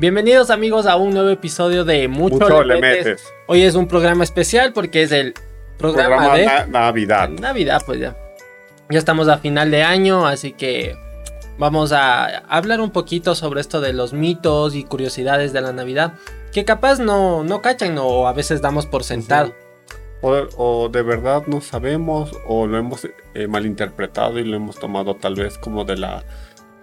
Bienvenidos 0.00 0.48
amigos 0.48 0.86
a 0.86 0.96
un 0.96 1.12
nuevo 1.12 1.28
episodio 1.28 1.84
de 1.84 2.08
Mucho, 2.08 2.36
Mucho 2.36 2.62
le 2.64 2.76
le 2.76 2.80
metes. 2.80 3.22
Hoy 3.46 3.60
es 3.62 3.74
un 3.74 3.86
programa 3.86 4.24
especial 4.24 4.72
porque 4.72 5.02
es 5.02 5.12
el 5.12 5.34
programa, 5.76 6.16
Programa 6.16 6.36
de 6.38 6.46
Na- 6.46 6.66
Navidad. 6.66 7.28
Navidad, 7.28 7.82
pues 7.84 8.00
ya. 8.00 8.16
Ya 8.88 8.98
estamos 8.98 9.28
a 9.28 9.36
final 9.36 9.70
de 9.70 9.82
año, 9.82 10.26
así 10.26 10.52
que 10.52 10.96
vamos 11.58 11.92
a 11.92 12.38
hablar 12.48 12.80
un 12.80 12.90
poquito 12.92 13.34
sobre 13.34 13.60
esto 13.60 13.82
de 13.82 13.92
los 13.92 14.14
mitos 14.14 14.74
y 14.74 14.84
curiosidades 14.84 15.52
de 15.52 15.60
la 15.60 15.72
Navidad, 15.74 16.14
que 16.50 16.64
capaz 16.64 16.98
no, 16.98 17.44
no 17.44 17.60
cachan 17.60 17.98
o 17.98 18.26
a 18.26 18.32
veces 18.32 18.62
damos 18.62 18.86
por 18.86 19.04
sentado. 19.04 19.52
O, 20.22 20.30
o 20.56 20.88
de 20.88 21.02
verdad 21.02 21.42
no 21.46 21.60
sabemos 21.60 22.32
o 22.46 22.66
lo 22.66 22.78
hemos 22.78 23.06
eh, 23.34 23.46
malinterpretado 23.48 24.38
y 24.38 24.44
lo 24.44 24.56
hemos 24.56 24.78
tomado 24.78 25.14
tal 25.16 25.34
vez 25.34 25.58
como 25.58 25.84
de 25.84 25.98
la 25.98 26.24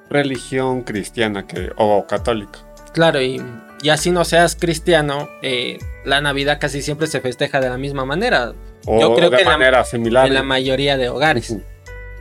religión 0.08 0.84
cristiana 0.84 1.48
que, 1.48 1.72
o 1.78 2.06
católica. 2.06 2.60
Claro, 2.94 3.22
y, 3.22 3.42
y 3.82 3.90
así 3.90 4.12
no 4.12 4.26
seas 4.26 4.56
cristiano, 4.56 5.30
eh, 5.42 5.78
la 6.06 6.22
Navidad 6.22 6.58
casi 6.60 6.82
siempre 6.82 7.08
se 7.08 7.22
festeja 7.22 7.60
de 7.60 7.70
la 7.70 7.78
misma 7.78 8.06
manera, 8.06 8.54
O 8.86 9.00
Yo 9.02 9.16
creo 9.16 9.30
de 9.30 9.38
que 9.38 9.44
la- 9.44 9.52
manera 9.52 9.84
similar. 9.84 10.28
en 10.28 10.34
la 10.34 10.44
mayoría 10.44 10.98
de 10.98 11.10
hogares. 11.10 11.56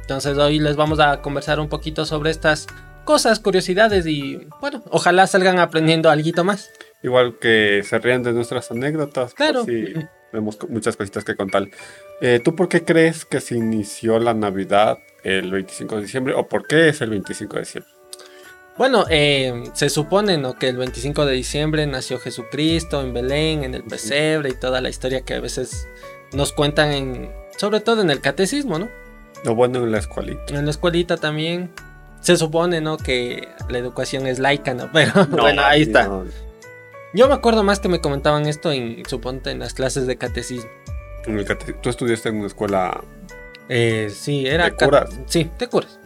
Entonces 0.00 0.36
hoy 0.38 0.58
les 0.58 0.76
vamos 0.76 0.98
a 1.00 1.20
conversar 1.22 1.60
un 1.60 1.68
poquito 1.68 2.04
sobre 2.04 2.30
estas 2.30 2.66
cosas, 3.04 3.38
curiosidades 3.40 4.06
y 4.06 4.46
bueno, 4.60 4.82
ojalá 4.90 5.26
salgan 5.28 5.58
aprendiendo 5.60 6.10
algo 6.10 6.44
más. 6.44 6.70
Igual 7.02 7.38
que 7.40 7.82
se 7.84 7.98
rían 7.98 8.22
de 8.24 8.32
nuestras 8.32 8.70
anécdotas. 8.72 9.34
Claro. 9.34 9.64
Sí, 9.64 9.94
co- 10.32 10.66
muchas 10.68 10.96
cositas 10.96 11.22
que 11.24 11.36
contar. 11.36 11.68
Eh, 12.20 12.40
¿Tú 12.42 12.56
por 12.56 12.68
qué 12.68 12.84
crees 12.84 13.24
que 13.24 13.40
se 13.40 13.56
inició 13.56 14.18
la 14.18 14.34
Navidad 14.34 14.98
el 15.22 15.50
25 15.52 15.96
de 15.96 16.02
diciembre? 16.02 16.34
¿O 16.34 16.48
por 16.48 16.66
qué 16.66 16.88
es 16.88 17.00
el 17.00 17.10
25 17.10 17.54
de 17.54 17.60
diciembre? 17.60 17.92
Bueno, 18.78 19.04
eh, 19.08 19.64
se 19.72 19.88
supone 19.88 20.36
¿no? 20.36 20.58
que 20.58 20.68
el 20.68 20.76
25 20.76 21.24
de 21.24 21.32
diciembre 21.32 21.86
nació 21.86 22.18
Jesucristo 22.18 23.00
en 23.00 23.14
Belén, 23.14 23.64
en 23.64 23.74
el 23.74 23.82
pesebre 23.82 24.50
y 24.50 24.54
toda 24.54 24.80
la 24.82 24.90
historia 24.90 25.22
que 25.22 25.34
a 25.34 25.40
veces 25.40 25.88
nos 26.32 26.52
cuentan 26.52 26.92
en, 26.92 27.32
sobre 27.56 27.80
todo 27.80 28.02
en 28.02 28.10
el 28.10 28.20
catecismo, 28.20 28.78
¿no? 28.78 28.88
Lo 29.44 29.54
bueno 29.54 29.82
en 29.84 29.92
la 29.92 29.98
escuelita. 29.98 30.54
En 30.54 30.64
la 30.64 30.70
escuelita 30.70 31.16
también. 31.16 31.70
Se 32.20 32.36
supone, 32.36 32.80
¿no? 32.80 32.96
Que 32.96 33.48
la 33.68 33.78
educación 33.78 34.26
es 34.26 34.38
laica, 34.40 34.74
¿no? 34.74 34.90
Pero 34.92 35.26
bueno, 35.28 35.62
ahí 35.64 35.82
está. 35.82 36.08
No, 36.08 36.24
Yo 37.14 37.28
me 37.28 37.34
acuerdo 37.34 37.62
más 37.62 37.78
que 37.80 37.88
me 37.88 38.00
comentaban 38.00 38.46
esto 38.46 38.72
en, 38.72 39.04
suponte, 39.06 39.50
en 39.52 39.60
las 39.60 39.72
clases 39.74 40.06
de 40.06 40.16
catecismo. 40.16 40.68
en 41.26 41.38
el 41.38 41.46
cate- 41.46 41.74
Tú 41.80 41.88
estudiaste 41.88 42.28
en 42.30 42.36
una 42.38 42.46
escuela 42.48 43.00
Eh, 43.68 44.10
sí, 44.12 44.46
era... 44.46 44.64
¿De 44.64 44.76
ca- 44.76 44.86
curas? 44.86 45.10
Sí, 45.26 45.48
de 45.58 45.66
curas. 45.68 45.98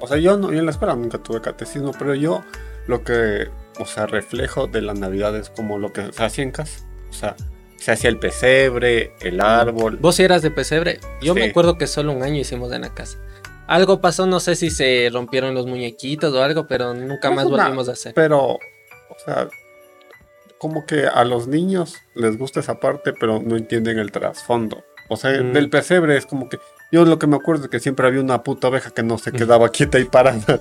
O 0.00 0.06
sea, 0.06 0.16
yo, 0.18 0.36
no, 0.36 0.52
yo 0.52 0.58
en 0.58 0.66
la 0.66 0.70
escuela 0.72 0.94
nunca 0.96 1.18
tuve 1.18 1.40
catecismo, 1.40 1.92
pero 1.98 2.14
yo 2.14 2.44
lo 2.86 3.02
que, 3.04 3.48
o 3.78 3.86
sea, 3.86 4.06
reflejo 4.06 4.66
de 4.66 4.82
la 4.82 4.94
Navidad 4.94 5.34
es 5.36 5.48
como 5.50 5.78
lo 5.78 5.92
que 5.92 6.12
se 6.12 6.22
hacía 6.24 6.44
en 6.44 6.50
casa. 6.50 6.84
O 7.08 7.12
sea, 7.12 7.36
se 7.76 7.92
hacía 7.92 8.10
el 8.10 8.18
pesebre, 8.18 9.12
el 9.20 9.40
árbol. 9.40 9.98
Vos 10.00 10.18
eras 10.20 10.42
de 10.42 10.50
pesebre. 10.50 11.00
Yo 11.22 11.34
me 11.34 11.44
Sí. 11.44 11.50
acuerdo 11.50 11.78
que 11.78 11.86
solo 11.86 12.12
un 12.12 12.22
año 12.22 12.36
hicimos 12.40 12.72
en 12.72 12.82
la 12.82 12.92
casa. 12.94 13.18
Algo 13.66 14.00
pasó, 14.00 14.26
no 14.26 14.40
sé 14.40 14.56
si 14.56 14.70
se 14.70 15.08
rompieron 15.12 15.54
los 15.54 15.66
muñequitos 15.66 16.34
o 16.34 16.42
algo, 16.42 16.66
pero 16.66 16.92
nunca 16.92 17.30
No 17.30 17.36
más 17.36 17.46
una- 17.46 17.64
volvimos 17.64 17.88
a 17.88 17.92
hacer. 17.92 18.12
Pero, 18.14 18.40
o 18.44 18.58
sea, 19.24 19.48
como 20.58 20.84
que 20.86 21.06
a 21.06 21.24
los 21.24 21.46
niños 21.46 21.96
les 22.14 22.36
gusta 22.38 22.60
esa 22.60 22.80
parte, 22.80 23.12
pero 23.12 23.40
no 23.42 23.56
entienden 23.56 23.98
el 23.98 24.12
trasfondo. 24.12 24.82
O 25.08 25.16
sea, 25.16 25.30
Mm. 25.42 25.52
del 25.52 25.70
pesebre 25.70 26.16
es 26.16 26.26
como 26.26 26.48
que. 26.48 26.58
Yo 26.94 27.04
lo 27.04 27.18
que 27.18 27.26
me 27.26 27.34
acuerdo 27.34 27.64
es 27.64 27.70
que 27.70 27.80
siempre 27.80 28.06
había 28.06 28.20
una 28.20 28.44
puta 28.44 28.68
oveja 28.68 28.92
que 28.92 29.02
no 29.02 29.18
se 29.18 29.32
quedaba 29.32 29.68
quieta 29.70 29.98
y 29.98 30.04
parada. 30.04 30.60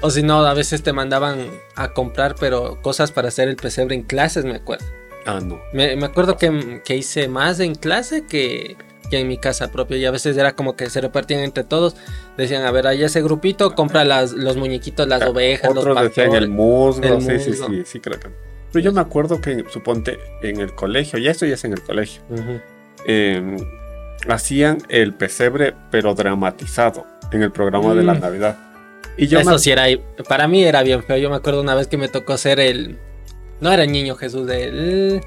O 0.00 0.08
si 0.10 0.22
no, 0.22 0.46
a 0.46 0.54
veces 0.54 0.84
te 0.84 0.92
mandaban 0.92 1.48
a 1.74 1.92
comprar, 1.94 2.36
pero 2.38 2.80
cosas 2.80 3.10
para 3.10 3.26
hacer 3.26 3.48
el 3.48 3.56
pesebre 3.56 3.96
en 3.96 4.02
clases, 4.04 4.44
me 4.44 4.54
acuerdo. 4.54 4.84
Ah, 5.24 5.40
no. 5.42 5.58
Me, 5.72 5.96
me 5.96 6.06
acuerdo 6.06 6.36
que, 6.36 6.80
que 6.84 6.94
hice 6.96 7.26
más 7.26 7.58
en 7.58 7.74
clase 7.74 8.24
que, 8.24 8.76
que 9.10 9.18
en 9.18 9.26
mi 9.26 9.36
casa 9.36 9.72
propia. 9.72 9.96
Y 9.96 10.04
a 10.04 10.12
veces 10.12 10.36
era 10.36 10.52
como 10.54 10.76
que 10.76 10.88
se 10.90 11.00
repartían 11.00 11.40
entre 11.40 11.64
todos. 11.64 11.96
Decían, 12.36 12.62
a 12.64 12.70
ver, 12.70 12.86
ahí 12.86 13.02
ese 13.02 13.20
grupito 13.20 13.74
compra 13.74 14.04
las, 14.04 14.30
los 14.30 14.56
muñequitos, 14.56 15.08
las 15.08 15.22
ovejas, 15.22 15.74
los 15.74 15.84
Ah, 15.96 16.04
decían 16.04 16.34
el 16.36 16.48
musgo. 16.48 17.02
el 17.02 17.20
sí, 17.20 17.40
sí, 17.40 17.50
musgo. 17.50 17.66
sí, 17.70 17.82
sí, 17.84 17.98
creo 17.98 18.20
que. 18.20 18.28
Pero 18.72 18.84
yo 18.84 18.92
me 18.92 19.00
acuerdo 19.00 19.40
que, 19.40 19.64
suponte, 19.72 20.20
en 20.42 20.60
el 20.60 20.72
colegio, 20.76 21.18
ya 21.18 21.32
esto 21.32 21.46
ya 21.46 21.54
es 21.54 21.64
en 21.64 21.72
el 21.72 21.82
colegio. 21.82 22.22
Eh, 23.08 23.56
hacían 24.28 24.78
el 24.88 25.14
pesebre, 25.14 25.74
pero 25.90 26.14
dramatizado 26.14 27.06
en 27.32 27.42
el 27.42 27.52
programa 27.52 27.94
de 27.94 28.02
la 28.02 28.14
Mm. 28.14 28.20
Navidad. 28.20 28.56
Y 29.16 29.28
yo 29.28 29.40
Eso 29.40 29.50
me- 29.52 29.58
sí 29.58 29.70
era, 29.70 29.84
para 30.28 30.46
mí 30.48 30.62
era 30.64 30.82
bien 30.82 31.02
feo. 31.02 31.16
Yo 31.16 31.30
me 31.30 31.36
acuerdo 31.36 31.60
una 31.62 31.74
vez 31.74 31.86
que 31.86 31.96
me 31.96 32.08
tocó 32.08 32.36
ser 32.36 32.60
el, 32.60 32.98
no 33.60 33.72
era 33.72 33.84
el 33.84 33.92
niño 33.92 34.14
Jesús, 34.16 34.48
el, 34.50 35.20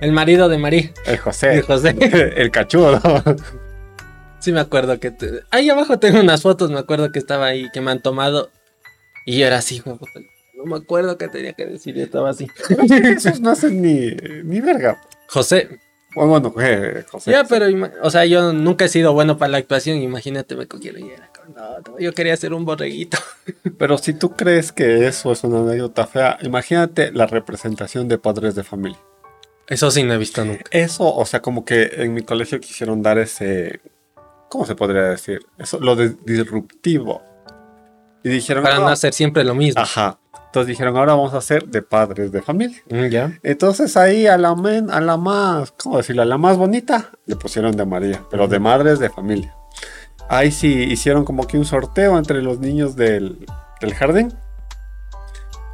el 0.00 0.12
marido 0.12 0.48
de 0.48 0.56
María, 0.58 0.90
el 1.06 1.18
José, 1.18 1.60
José. 1.62 1.94
el 2.36 2.50
cachudo. 2.50 3.00
Sí 4.38 4.52
me 4.52 4.60
acuerdo 4.60 4.98
que, 4.98 5.10
te- 5.10 5.42
ahí 5.50 5.68
abajo 5.68 5.98
tengo 5.98 6.18
unas 6.18 6.40
fotos, 6.40 6.70
me 6.70 6.78
acuerdo 6.78 7.12
que 7.12 7.18
estaba 7.18 7.44
ahí, 7.44 7.68
que 7.74 7.82
me 7.82 7.90
han 7.90 8.00
tomado. 8.00 8.50
Y 9.26 9.38
yo 9.38 9.46
era 9.46 9.58
así, 9.58 9.82
no 9.84 9.98
me 10.64 10.76
acuerdo 10.76 11.18
qué 11.18 11.28
tenía 11.28 11.52
que 11.52 11.66
decir, 11.66 11.94
yo 11.94 12.02
estaba 12.04 12.30
así. 12.30 12.46
Esos 13.04 13.40
no 13.42 13.50
hacen 13.50 13.82
ni, 13.82 14.12
ni 14.44 14.62
verga. 14.62 14.98
José, 15.28 15.78
Bueno, 16.14 16.30
bueno, 16.30 16.54
eh, 16.60 17.04
José. 17.10 17.30
ya, 17.30 17.44
pero, 17.44 17.66
o 18.02 18.10
sea, 18.10 18.24
yo 18.24 18.52
nunca 18.52 18.86
he 18.86 18.88
sido 18.88 19.12
bueno 19.12 19.38
para 19.38 19.52
la 19.52 19.58
actuación, 19.58 19.98
imagínate, 19.98 20.56
me 20.56 20.66
cogieron 20.66 21.06
y 21.06 21.10
era 21.10 21.30
yo 21.98 22.12
quería 22.12 22.36
ser 22.36 22.54
un 22.54 22.64
borreguito. 22.64 23.18
Pero 23.78 23.98
si 23.98 24.14
tú 24.14 24.32
crees 24.32 24.72
que 24.72 25.06
eso 25.06 25.32
es 25.32 25.44
una 25.44 25.60
anécdota 25.60 26.06
fea, 26.06 26.38
imagínate 26.42 27.12
la 27.12 27.26
representación 27.26 28.08
de 28.08 28.18
padres 28.18 28.54
de 28.54 28.64
familia. 28.64 29.00
Eso 29.66 29.90
sí 29.90 30.02
no 30.02 30.14
he 30.14 30.18
visto 30.18 30.44
nunca. 30.44 30.64
Eso, 30.70 31.14
o 31.14 31.24
sea, 31.24 31.40
como 31.40 31.64
que 31.64 31.90
en 31.96 32.14
mi 32.14 32.22
colegio 32.22 32.60
quisieron 32.60 33.02
dar 33.02 33.18
ese. 33.18 33.80
¿Cómo 34.48 34.66
se 34.66 34.74
podría 34.74 35.02
decir? 35.02 35.40
Eso, 35.58 35.78
lo 35.78 35.94
de 35.94 36.16
disruptivo. 36.24 37.22
Y 38.22 38.28
dijeron. 38.28 38.62
Para 38.62 38.76
no 38.76 38.82
"No". 38.82 38.88
hacer 38.88 39.12
siempre 39.12 39.44
lo 39.44 39.54
mismo. 39.54 39.80
Ajá. 39.80 40.18
Entonces 40.46 40.66
dijeron, 40.68 40.96
ahora 40.96 41.14
vamos 41.14 41.32
a 41.34 41.38
hacer 41.38 41.64
de 41.68 41.80
padres 41.80 42.32
de 42.32 42.42
familia. 42.42 42.82
Mm, 42.90 43.04
Ya. 43.06 43.38
Entonces 43.44 43.96
ahí 43.96 44.26
a 44.26 44.36
la, 44.36 44.54
men- 44.56 44.90
a 44.90 45.00
la 45.00 45.16
más, 45.16 45.70
¿cómo 45.72 45.96
decirlo? 45.98 46.22
A 46.22 46.24
la 46.24 46.38
más 46.38 46.56
bonita 46.56 47.10
le 47.26 47.36
pusieron 47.36 47.76
de 47.76 47.86
María, 47.86 48.22
pero 48.30 48.48
de 48.48 48.58
madres 48.58 48.98
de 48.98 49.10
familia. 49.10 49.54
Ahí 50.28 50.50
sí 50.50 50.72
hicieron 50.84 51.24
como 51.24 51.46
que 51.46 51.56
un 51.56 51.64
sorteo 51.64 52.18
entre 52.18 52.42
los 52.42 52.58
niños 52.58 52.96
del, 52.96 53.46
del 53.80 53.94
jardín 53.94 54.32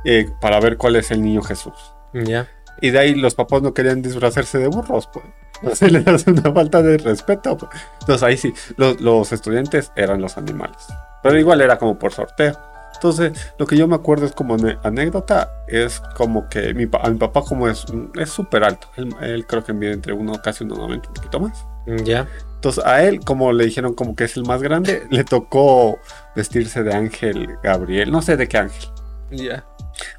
eh, 0.05 0.27
para 0.41 0.61
ver 0.61 0.77
cuál 0.77 0.97
es 0.97 1.11
el 1.11 1.23
niño 1.23 1.43
Jesús. 1.43 1.75
Ya. 2.13 2.49
Y 2.81 2.91
de 2.91 2.99
ahí 2.99 3.15
los 3.15 3.35
papás 3.35 3.63
no 3.63 3.73
querían 3.73 4.03
disfrazarse 4.03 4.59
de 4.59 4.69
burros, 4.69 5.09
pues. 5.13 5.25
Así 5.71 5.89
les 5.89 6.07
hace 6.07 6.31
una 6.31 6.53
falta 6.53 6.83
de 6.83 6.99
respeto. 6.99 7.57
pues. 7.57 7.71
Entonces 8.01 8.23
ahí 8.23 8.37
sí, 8.37 8.53
los, 8.77 9.01
los 9.01 9.33
estudiantes 9.33 9.93
eran 9.97 10.21
los 10.21 10.37
animales. 10.37 10.79
Pero 11.23 11.39
igual 11.39 11.61
era 11.61 11.79
como 11.79 11.99
por 11.99 12.13
sorteo. 12.13 12.57
Entonces, 12.95 13.53
lo 13.59 13.67
que 13.67 13.77
yo 13.77 13.87
me 13.87 13.95
acuerdo 13.95 14.25
es 14.25 14.33
como 14.33 14.57
anécdota, 14.83 15.53
es 15.69 16.01
como 16.17 16.49
que 16.49 16.73
mi, 16.73 16.89
a 16.99 17.11
mi 17.11 17.19
papá 17.19 17.43
como 17.43 17.69
es 17.69 17.85
es 18.19 18.31
súper 18.31 18.65
alto. 18.65 18.89
Él, 18.97 19.15
él 19.21 19.47
creo 19.47 19.63
que 19.63 19.75
mide 19.75 19.93
entre 19.93 20.15
uno, 20.15 20.41
casi 20.43 20.65
1,90, 20.65 21.09
un 21.09 21.15
poquito 21.15 21.41
más. 21.41 21.67
Ya. 22.05 22.27
Entonces 22.55 22.85
a 22.85 23.03
él, 23.05 23.21
como 23.21 23.53
le 23.53 23.67
dijeron 23.67 23.95
como 23.95 24.17
que 24.17 24.25
es 24.25 24.37
el 24.37 24.45
más 24.45 24.63
grande, 24.63 25.07
le 25.11 25.25
tocó 25.25 25.99
vestirse 26.35 26.83
de 26.83 26.95
ángel 26.95 27.59
Gabriel. 27.63 28.11
No 28.11 28.23
sé 28.23 28.37
de 28.37 28.49
qué 28.49 28.59
ángel. 28.59 28.89
Ya. 29.31 29.65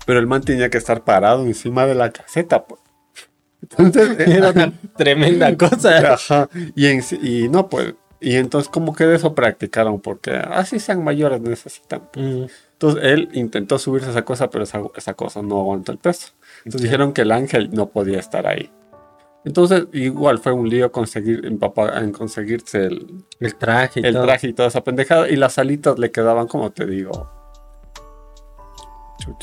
Pero 0.05 0.19
el 0.19 0.27
man 0.27 0.41
tenía 0.41 0.69
que 0.69 0.77
estar 0.77 1.03
parado 1.03 1.43
encima 1.45 1.85
de 1.85 1.95
la 1.95 2.11
caseta, 2.11 2.65
pues. 2.65 2.81
Entonces, 3.61 4.19
Era 4.27 4.51
una 4.51 4.73
tremenda 4.95 5.55
cosa. 5.57 6.13
Ajá. 6.13 6.49
Y, 6.75 6.85
en 6.87 7.01
sí- 7.03 7.19
y 7.21 7.49
no, 7.49 7.67
pues. 7.69 7.95
Y 8.19 8.35
entonces, 8.35 8.69
como 8.69 8.95
que 8.95 9.05
de 9.05 9.15
eso 9.15 9.35
practicaron, 9.35 9.99
porque 10.01 10.31
así 10.31 10.79
sean 10.79 11.03
mayores 11.03 11.39
necesitan. 11.41 12.01
Mm, 12.15 12.45
Entonces, 12.73 13.03
él 13.03 13.29
intentó 13.33 13.77
subirse 13.77 14.07
a 14.07 14.11
esa 14.11 14.23
cosa, 14.25 14.49
pero 14.49 14.63
esa, 14.63 14.81
esa 14.95 15.13
cosa 15.13 15.41
no 15.41 15.59
aguantó 15.59 15.91
el 15.91 15.97
peso. 15.99 16.29
Entonces, 16.65 16.81
Ya. 16.81 16.85
dijeron 16.85 17.13
que 17.13 17.21
el 17.21 17.31
ángel 17.31 17.69
no 17.71 17.89
podía 17.89 18.19
estar 18.19 18.47
ahí. 18.47 18.71
Entonces, 19.45 19.85
igual 19.93 20.39
fue 20.39 20.51
un 20.51 20.67
lío 20.67 20.91
conseguir, 20.91 21.45
en, 21.45 21.57
papá, 21.59 21.99
en 21.99 22.11
conseguirse 22.11 22.85
el, 22.85 23.23
El 23.39 23.55
traje 23.55 24.01
y 24.01 24.05
el 24.05 24.13
todo. 24.15 24.23
traje 24.25 24.47
y 24.47 24.53
toda 24.53 24.67
esa 24.69 24.83
pendejada. 24.83 25.29
Y 25.29 25.35
las 25.35 25.57
alitas 25.59 25.97
le 25.99 26.11
quedaban, 26.11 26.47
como 26.47 26.71
te 26.71 26.85
digo, 26.87 27.29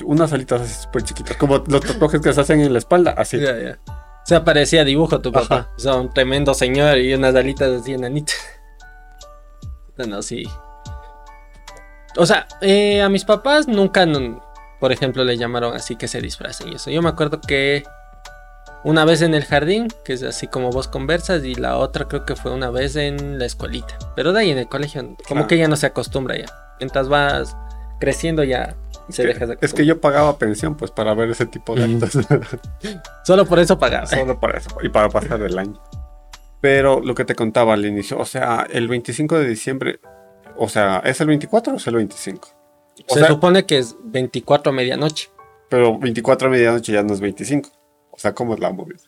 unas 0.05 0.32
alitas 0.32 0.61
así 0.62 0.82
súper 0.82 1.02
chiquitas, 1.02 1.37
como 1.37 1.58
los 1.66 1.81
tatuajes 1.81 2.20
que 2.20 2.32
se 2.32 2.40
hacen 2.40 2.61
en 2.61 2.72
la 2.72 2.78
espalda, 2.78 3.12
así. 3.16 3.38
Ya, 3.38 3.58
ya. 3.58 3.78
O 4.25 4.26
sea, 4.26 4.43
parecía 4.44 4.85
dibujo 4.85 5.21
tu 5.21 5.31
papá. 5.32 5.55
Ajá. 5.55 5.71
O 5.76 5.79
sea, 5.79 5.94
un 5.97 6.12
tremendo 6.12 6.55
señor 6.55 6.99
y 6.99 7.12
unas 7.15 7.35
alitas 7.35 7.71
así 7.81 7.93
enanitas. 7.93 8.37
No, 9.97 10.23
sí. 10.23 10.44
O 12.17 12.26
sea, 12.26 12.47
eh, 12.61 13.03
a 13.03 13.09
mis 13.09 13.25
papás 13.25 13.69
nunca, 13.69 14.06
no- 14.06 14.43
por 14.81 14.93
ejemplo, 14.93 15.25
le 15.25 15.37
llamaron 15.37 15.75
así 15.76 15.97
que 15.97 16.09
se 16.09 16.21
disfracen 16.21 16.73
y 16.73 16.76
eso. 16.76 16.91
Yo 16.91 17.00
me 17.03 17.09
acuerdo 17.09 17.41
que 17.41 17.85
una 18.82 19.05
vez 19.05 19.23
en 19.23 19.35
el 19.35 19.44
jardín, 19.44 19.88
que 20.05 20.12
es 20.15 20.23
así 20.23 20.47
como 20.47 20.71
vos 20.71 20.88
conversas, 20.88 21.44
y 21.44 21.55
la 21.55 21.76
otra 21.76 22.06
creo 22.06 22.25
que 22.26 22.35
fue 22.37 22.50
una 22.53 22.71
vez 22.71 22.97
en 22.97 23.38
la 23.38 23.47
escuelita. 23.47 23.97
Pero 24.17 24.32
de 24.32 24.41
ahí 24.41 24.50
en 24.50 24.59
el 24.59 24.69
colegio, 24.69 25.03
como 25.03 25.17
Claro. 25.43 25.47
que 25.49 25.59
ya 25.59 25.69
no 25.69 25.76
se 25.76 25.87
acostumbra 25.87 26.37
ya. 26.37 26.47
Mientras 26.81 27.09
vas 27.09 27.56
creciendo 28.00 28.43
ya 28.44 28.75
Que- 29.14 29.58
es 29.60 29.74
que 29.74 29.84
yo 29.86 30.00
pagaba 30.00 30.38
pensión 30.38 30.76
pues 30.76 30.90
para 30.90 31.12
ver 31.14 31.30
ese 31.30 31.46
tipo 31.46 31.74
de 31.74 31.86
Mm. 31.86 32.02
actos. 32.02 32.26
Solo 33.24 33.44
por 33.46 33.58
eso 33.58 33.78
pagaba. 33.78 34.06
Solo 34.06 34.38
para 34.40 34.58
eso 34.58 34.70
y 34.82 34.88
para 34.88 35.08
pasar 35.08 35.40
el 35.42 35.58
año. 35.58 35.80
Pero 36.60 37.00
lo 37.00 37.14
que 37.14 37.24
te 37.24 37.34
contaba 37.34 37.74
al 37.74 37.84
inicio, 37.84 38.18
o 38.18 38.24
sea, 38.24 38.66
el 38.70 38.88
25 38.88 39.38
de 39.38 39.46
diciembre, 39.48 40.00
o 40.56 40.68
sea, 40.68 40.98
¿es 41.04 41.20
el 41.20 41.26
24 41.26 41.74
o 41.74 41.76
es 41.76 41.86
el 41.86 41.96
25? 41.96 42.48
O 43.08 43.14
Se 43.14 43.20
sea, 43.20 43.28
supone 43.28 43.66
que 43.66 43.78
es 43.78 43.96
24 44.04 44.70
a 44.70 44.74
medianoche. 44.74 45.28
pero 45.68 45.98
24 45.98 46.48
a 46.48 46.50
medianoche 46.50 46.92
ya 46.92 47.02
no 47.02 47.12
es 47.12 47.20
25. 47.20 47.68
O 48.10 48.18
sea, 48.18 48.32
¿cómo 48.34 48.54
es 48.54 48.60
la 48.60 48.70
movida? 48.72 49.00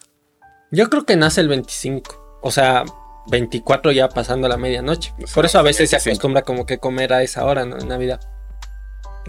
Yo 0.73 0.91
creo 0.91 1.07
que 1.07 1.17
nace 1.17 1.41
el 1.41 1.49
25. 1.49 2.41
O 2.43 2.51
sea, 2.51 2.85
24 3.29 3.93
ya 3.93 4.09
pasando 4.09 4.49
la 4.49 4.57
medianoche. 4.57 5.13
O 5.23 5.27
sea, 5.27 5.35
Por 5.35 5.45
eso 5.47 5.59
a 5.59 5.63
veces 5.63 5.89
se 5.89 5.97
25. 5.97 6.11
acostumbra 6.11 6.43
como 6.43 6.67
que 6.67 6.79
comer 6.79 7.13
a 7.13 7.23
esa 7.23 7.45
hora, 7.45 7.65
¿no? 7.65 7.79
En 7.79 7.89
Navidad. 7.89 8.21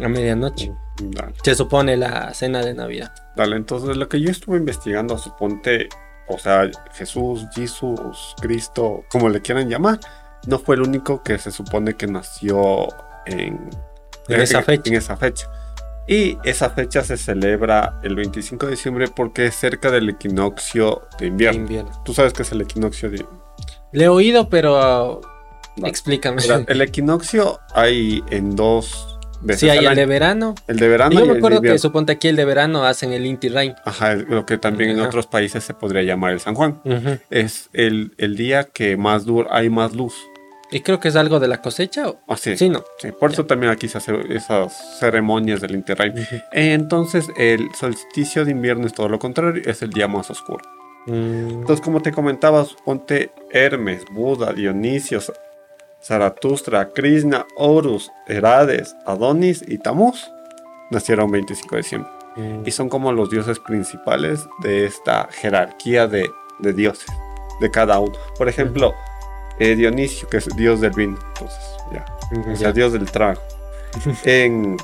A 0.03 0.07
medianoche. 0.07 0.71
Dale, 1.01 1.33
Se 1.43 1.55
supone 1.55 1.95
la 1.97 2.33
cena 2.33 2.61
de 2.63 2.73
Navidad. 2.73 3.13
dale, 3.35 3.55
entonces 3.55 3.95
lo 3.97 4.07
que 4.09 4.19
yo 4.19 4.29
estuve 4.29 4.57
investigando, 4.57 5.17
suponte, 5.17 5.89
o 6.27 6.37
sea, 6.37 6.69
Jesús, 6.93 7.45
Jesús, 7.53 8.35
Cristo, 8.41 9.03
como 9.09 9.29
le 9.29 9.41
quieran 9.41 9.69
llamar, 9.69 9.99
no 10.47 10.59
fue 10.59 10.75
el 10.75 10.81
único 10.81 11.23
que 11.23 11.37
se 11.37 11.51
supone 11.51 11.93
que 11.95 12.07
nació 12.07 12.87
en, 13.25 13.69
En 14.27 14.41
esa 14.41 14.61
fecha. 14.63 14.89
En 14.89 14.95
esa 14.95 15.17
fecha. 15.17 15.47
Y 16.07 16.37
esa 16.45 16.69
fecha 16.69 17.03
se 17.03 17.17
celebra 17.17 17.99
el 18.01 18.15
25 18.15 18.65
de 18.65 18.71
diciembre 18.71 19.07
porque 19.13 19.47
es 19.47 19.55
cerca 19.55 19.91
del 19.91 20.09
equinoccio 20.09 21.07
de 21.19 21.27
invierno. 21.27 21.59
Invierno. 21.61 22.01
Tú 22.05 22.13
sabes 22.13 22.31
que 22.33 22.43
es 22.43 22.51
el 22.53 22.61
equinoccio 22.61 23.09
de 23.09 23.25
Le 23.91 24.05
he 24.05 24.07
oído, 24.07 24.47
pero 24.49 25.19
Vale. 25.75 25.89
explícame. 25.89 26.41
Mira, 26.41 26.63
El 26.67 26.81
equinoccio 26.81 27.59
hay 27.73 28.23
en 28.29 28.55
dos 28.55 29.16
veces 29.41 29.59
Sí, 29.61 29.69
hay 29.69 29.85
el 29.85 29.95
de 29.95 30.05
verano. 30.05 30.55
El 30.67 30.77
de 30.77 30.87
verano 30.87 31.11
Yo 31.13 31.19
y 31.19 31.27
me 31.27 31.33
de 31.33 31.37
acuerdo 31.39 31.61
que 31.61 31.77
suponte 31.79 32.13
aquí 32.13 32.27
el 32.27 32.35
de 32.35 32.45
verano 32.45 32.85
hacen 32.85 33.13
el 33.13 33.25
Inti 33.25 33.49
Rain. 33.49 33.73
Ajá, 33.85 34.15
lo 34.15 34.45
que 34.45 34.57
también 34.57 34.91
en 34.91 34.99
Ajá. 34.99 35.07
otros 35.07 35.27
países 35.27 35.63
se 35.63 35.73
podría 35.73 36.03
llamar 36.03 36.33
el 36.33 36.39
San 36.39 36.55
Juan. 36.55 36.79
Es 37.29 37.69
el, 37.73 38.13
el 38.17 38.35
día 38.35 38.63
que 38.65 38.97
más 38.97 39.25
dura, 39.25 39.49
hay 39.51 39.69
más 39.69 39.95
luz. 39.95 40.13
Y 40.69 40.81
creo 40.81 40.99
que 40.99 41.07
es 41.07 41.15
algo 41.15 41.39
de 41.39 41.47
la 41.47 41.61
cosecha. 41.61 42.09
¿o? 42.09 42.19
Así. 42.27 42.57
Sí, 42.57 42.67
no. 42.69 42.83
Sí, 42.99 43.09
por 43.17 43.31
eso 43.31 43.45
también 43.45 43.71
aquí 43.71 43.87
se 43.87 43.99
hacen 43.99 44.29
esas 44.31 44.99
ceremonias 44.99 45.61
del 45.61 45.71
Interrail. 45.75 46.13
Entonces, 46.51 47.27
el 47.37 47.69
solsticio 47.73 48.43
de 48.43 48.51
invierno 48.51 48.85
es 48.85 48.93
todo 48.93 49.07
lo 49.07 49.17
contrario, 49.17 49.61
es 49.65 49.81
el 49.81 49.91
día 49.91 50.09
más 50.09 50.29
oscuro. 50.29 50.63
Mm, 51.05 51.61
Entonces, 51.61 51.79
como 51.79 52.01
te 52.01 52.11
comentaba, 52.11 52.65
ponte 52.83 53.31
Hermes, 53.51 54.03
Buda, 54.11 54.51
Dionisio, 54.51 55.21
Zaratustra, 56.07 56.93
Krishna, 56.93 57.45
Horus, 57.57 58.11
Herades, 58.27 58.95
Adonis 59.05 59.63
y 59.67 59.77
Tamuz 59.77 60.31
nacieron 60.89 61.29
25 61.31 61.75
de 61.75 61.81
diciembre. 61.81 62.11
mm. 62.37 62.63
Y 62.65 62.71
son 62.71 62.87
como 62.87 63.11
los 63.11 63.29
dioses 63.29 63.59
principales 63.59 64.47
de 64.63 64.85
esta 64.85 65.27
jerarquía 65.31 66.07
de, 66.07 66.29
de 66.59 66.73
dioses, 66.73 67.11
de 67.59 67.69
cada 67.69 67.99
uno. 67.99 68.13
Por 68.37 68.47
ejemplo, 68.47 68.93
eh, 69.59 69.75
Dionisio, 69.75 70.29
que 70.29 70.37
es 70.37 70.47
dios 70.55 70.79
del 70.79 70.91
vino, 70.91 71.17
entonces, 71.33 71.59
ya. 71.91 72.05
O 72.51 72.55
sea, 72.55 72.71
dios 72.71 72.93
del 72.93 73.09
trago. 73.11 73.41
en, 74.23 74.77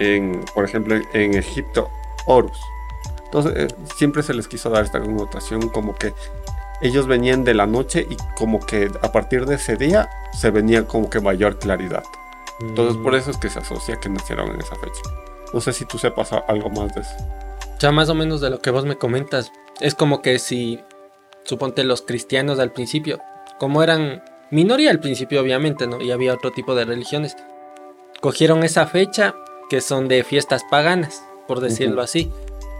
en, 0.00 0.44
por 0.54 0.64
ejemplo, 0.64 0.96
en, 0.96 1.04
en 1.12 1.34
Egipto, 1.34 1.88
Horus. 2.26 2.58
Entonces, 3.24 3.52
eh, 3.56 3.68
siempre 3.96 4.22
se 4.22 4.34
les 4.34 4.46
quiso 4.48 4.70
dar 4.70 4.84
esta 4.84 5.00
connotación 5.00 5.68
como 5.68 5.94
que 5.94 6.12
ellos 6.80 7.06
venían 7.06 7.44
de 7.44 7.54
la 7.54 7.66
noche 7.66 8.06
y 8.08 8.16
como 8.36 8.60
que 8.60 8.90
a 9.02 9.12
partir 9.12 9.46
de 9.46 9.54
ese 9.56 9.76
día 9.76 10.08
se 10.38 10.50
venía 10.50 10.86
como 10.86 11.08
que 11.10 11.20
mayor 11.20 11.58
claridad. 11.58 12.02
Entonces, 12.60 12.96
Mm. 12.96 13.02
por 13.02 13.14
eso 13.14 13.30
es 13.30 13.36
que 13.36 13.50
se 13.50 13.58
asocia 13.58 13.96
que 14.00 14.08
nacieron 14.08 14.50
en 14.50 14.60
esa 14.60 14.76
fecha. 14.76 15.00
No 15.52 15.60
sé 15.60 15.72
si 15.72 15.84
tú 15.84 15.98
sepas 15.98 16.30
algo 16.48 16.70
más 16.70 16.94
de 16.94 17.00
eso. 17.02 17.14
Sea, 17.78 17.92
más 17.92 18.08
o 18.08 18.14
menos 18.14 18.40
de 18.40 18.50
lo 18.50 18.60
que 18.60 18.70
vos 18.70 18.84
me 18.84 18.96
comentas. 18.96 19.52
Es 19.80 19.94
como 19.94 20.22
que 20.22 20.38
si, 20.38 20.80
suponte 21.44 21.84
los 21.84 22.02
cristianos 22.02 22.58
al 22.58 22.72
principio, 22.72 23.18
como 23.58 23.82
eran 23.82 24.22
minoría 24.50 24.90
al 24.90 25.00
principio 25.00 25.40
obviamente, 25.40 25.86
¿no? 25.86 26.00
Y 26.00 26.10
había 26.12 26.32
otro 26.34 26.52
tipo 26.52 26.74
de 26.74 26.84
religiones. 26.84 27.36
Cogieron 28.20 28.62
esa 28.64 28.86
fecha 28.86 29.34
que 29.68 29.80
son 29.80 30.08
de 30.08 30.22
fiestas 30.24 30.62
paganas, 30.70 31.22
por 31.46 31.60
decirlo 31.60 32.02
así. 32.02 32.30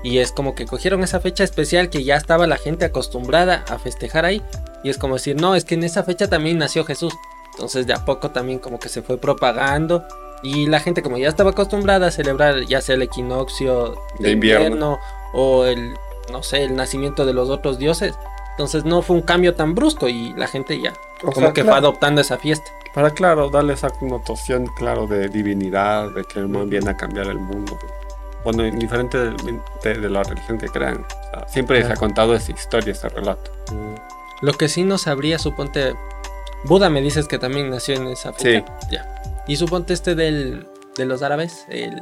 Y 0.04 0.18
es 0.18 0.32
como 0.32 0.54
que 0.54 0.66
cogieron 0.66 1.02
esa 1.02 1.18
fecha 1.18 1.42
especial 1.42 1.88
que 1.88 2.04
ya 2.04 2.16
estaba 2.16 2.46
la 2.46 2.58
gente 2.58 2.84
acostumbrada 2.84 3.64
a 3.68 3.78
festejar 3.78 4.26
ahí. 4.26 4.42
Y 4.84 4.90
es 4.90 4.98
como 4.98 5.14
decir, 5.14 5.34
no, 5.40 5.54
es 5.54 5.64
que 5.64 5.74
en 5.74 5.82
esa 5.82 6.04
fecha 6.04 6.28
también 6.28 6.58
nació 6.58 6.84
Jesús. 6.84 7.14
Entonces 7.54 7.86
de 7.86 7.94
a 7.94 8.04
poco 8.04 8.30
también 8.30 8.58
como 8.58 8.78
que 8.78 8.90
se 8.90 9.00
fue 9.00 9.16
propagando. 9.16 10.04
Y 10.42 10.66
la 10.66 10.78
gente 10.78 11.02
como 11.02 11.16
ya 11.16 11.28
estaba 11.28 11.50
acostumbrada 11.52 12.08
a 12.08 12.10
celebrar 12.10 12.66
ya 12.66 12.82
sea 12.82 12.96
el 12.96 13.02
equinoccio 13.02 13.96
de, 14.18 14.26
De 14.26 14.30
invierno. 14.32 14.66
invierno. 14.66 14.98
o 15.32 15.64
el, 15.64 15.94
no 16.30 16.42
sé, 16.42 16.64
el 16.64 16.76
nacimiento 16.76 17.24
de 17.24 17.32
los 17.32 17.48
otros 17.48 17.78
dioses. 17.78 18.14
Entonces 18.50 18.84
no 18.84 19.00
fue 19.00 19.16
un 19.16 19.22
cambio 19.22 19.54
tan 19.54 19.74
brusco 19.74 20.06
y 20.06 20.34
la 20.34 20.46
gente 20.46 20.80
ya 20.80 20.92
O 21.22 21.32
como 21.32 21.46
sea, 21.46 21.52
que 21.54 21.62
fue 21.62 21.70
claro, 21.70 21.88
adoptando 21.88 22.20
esa 22.20 22.36
fiesta. 22.36 22.70
Para, 22.94 23.10
claro, 23.10 23.48
darle 23.48 23.72
esa 23.72 23.88
connotación, 23.88 24.66
claro, 24.76 25.06
de 25.06 25.28
divinidad, 25.28 26.10
de 26.10 26.24
que 26.24 26.38
el 26.40 26.48
man 26.48 26.68
viene 26.68 26.90
a 26.90 26.96
cambiar 26.96 27.26
el 27.26 27.38
mundo. 27.38 27.76
Bueno, 28.44 28.66
indiferente 28.66 29.16
de, 29.18 29.94
de 29.94 30.10
la 30.10 30.22
religión 30.22 30.58
que 30.58 30.68
crean. 30.68 31.04
o 31.04 31.30
sea, 31.30 31.48
siempre 31.48 31.78
se 31.78 31.84
ha 31.84 31.86
Claro. 31.88 32.00
contado 32.00 32.34
esa 32.34 32.52
historia, 32.52 32.92
ese 32.92 33.08
relato. 33.08 33.50
Lo 34.42 34.52
que 34.52 34.68
sí 34.68 34.84
no 34.84 34.98
sabría, 34.98 35.38
suponte. 35.38 35.94
Buda 36.64 36.88
me 36.90 37.00
dices 37.02 37.26
que 37.28 37.38
también 37.38 37.70
nació 37.70 37.94
en 37.96 38.06
esa 38.08 38.32
fecha. 38.32 38.64
Ya. 38.90 39.42
Y 39.46 39.56
suponte 39.56 39.92
este 39.94 40.14
del, 40.14 40.66
de 40.96 41.04
los 41.06 41.22
árabes, 41.22 41.64
el, 41.68 42.00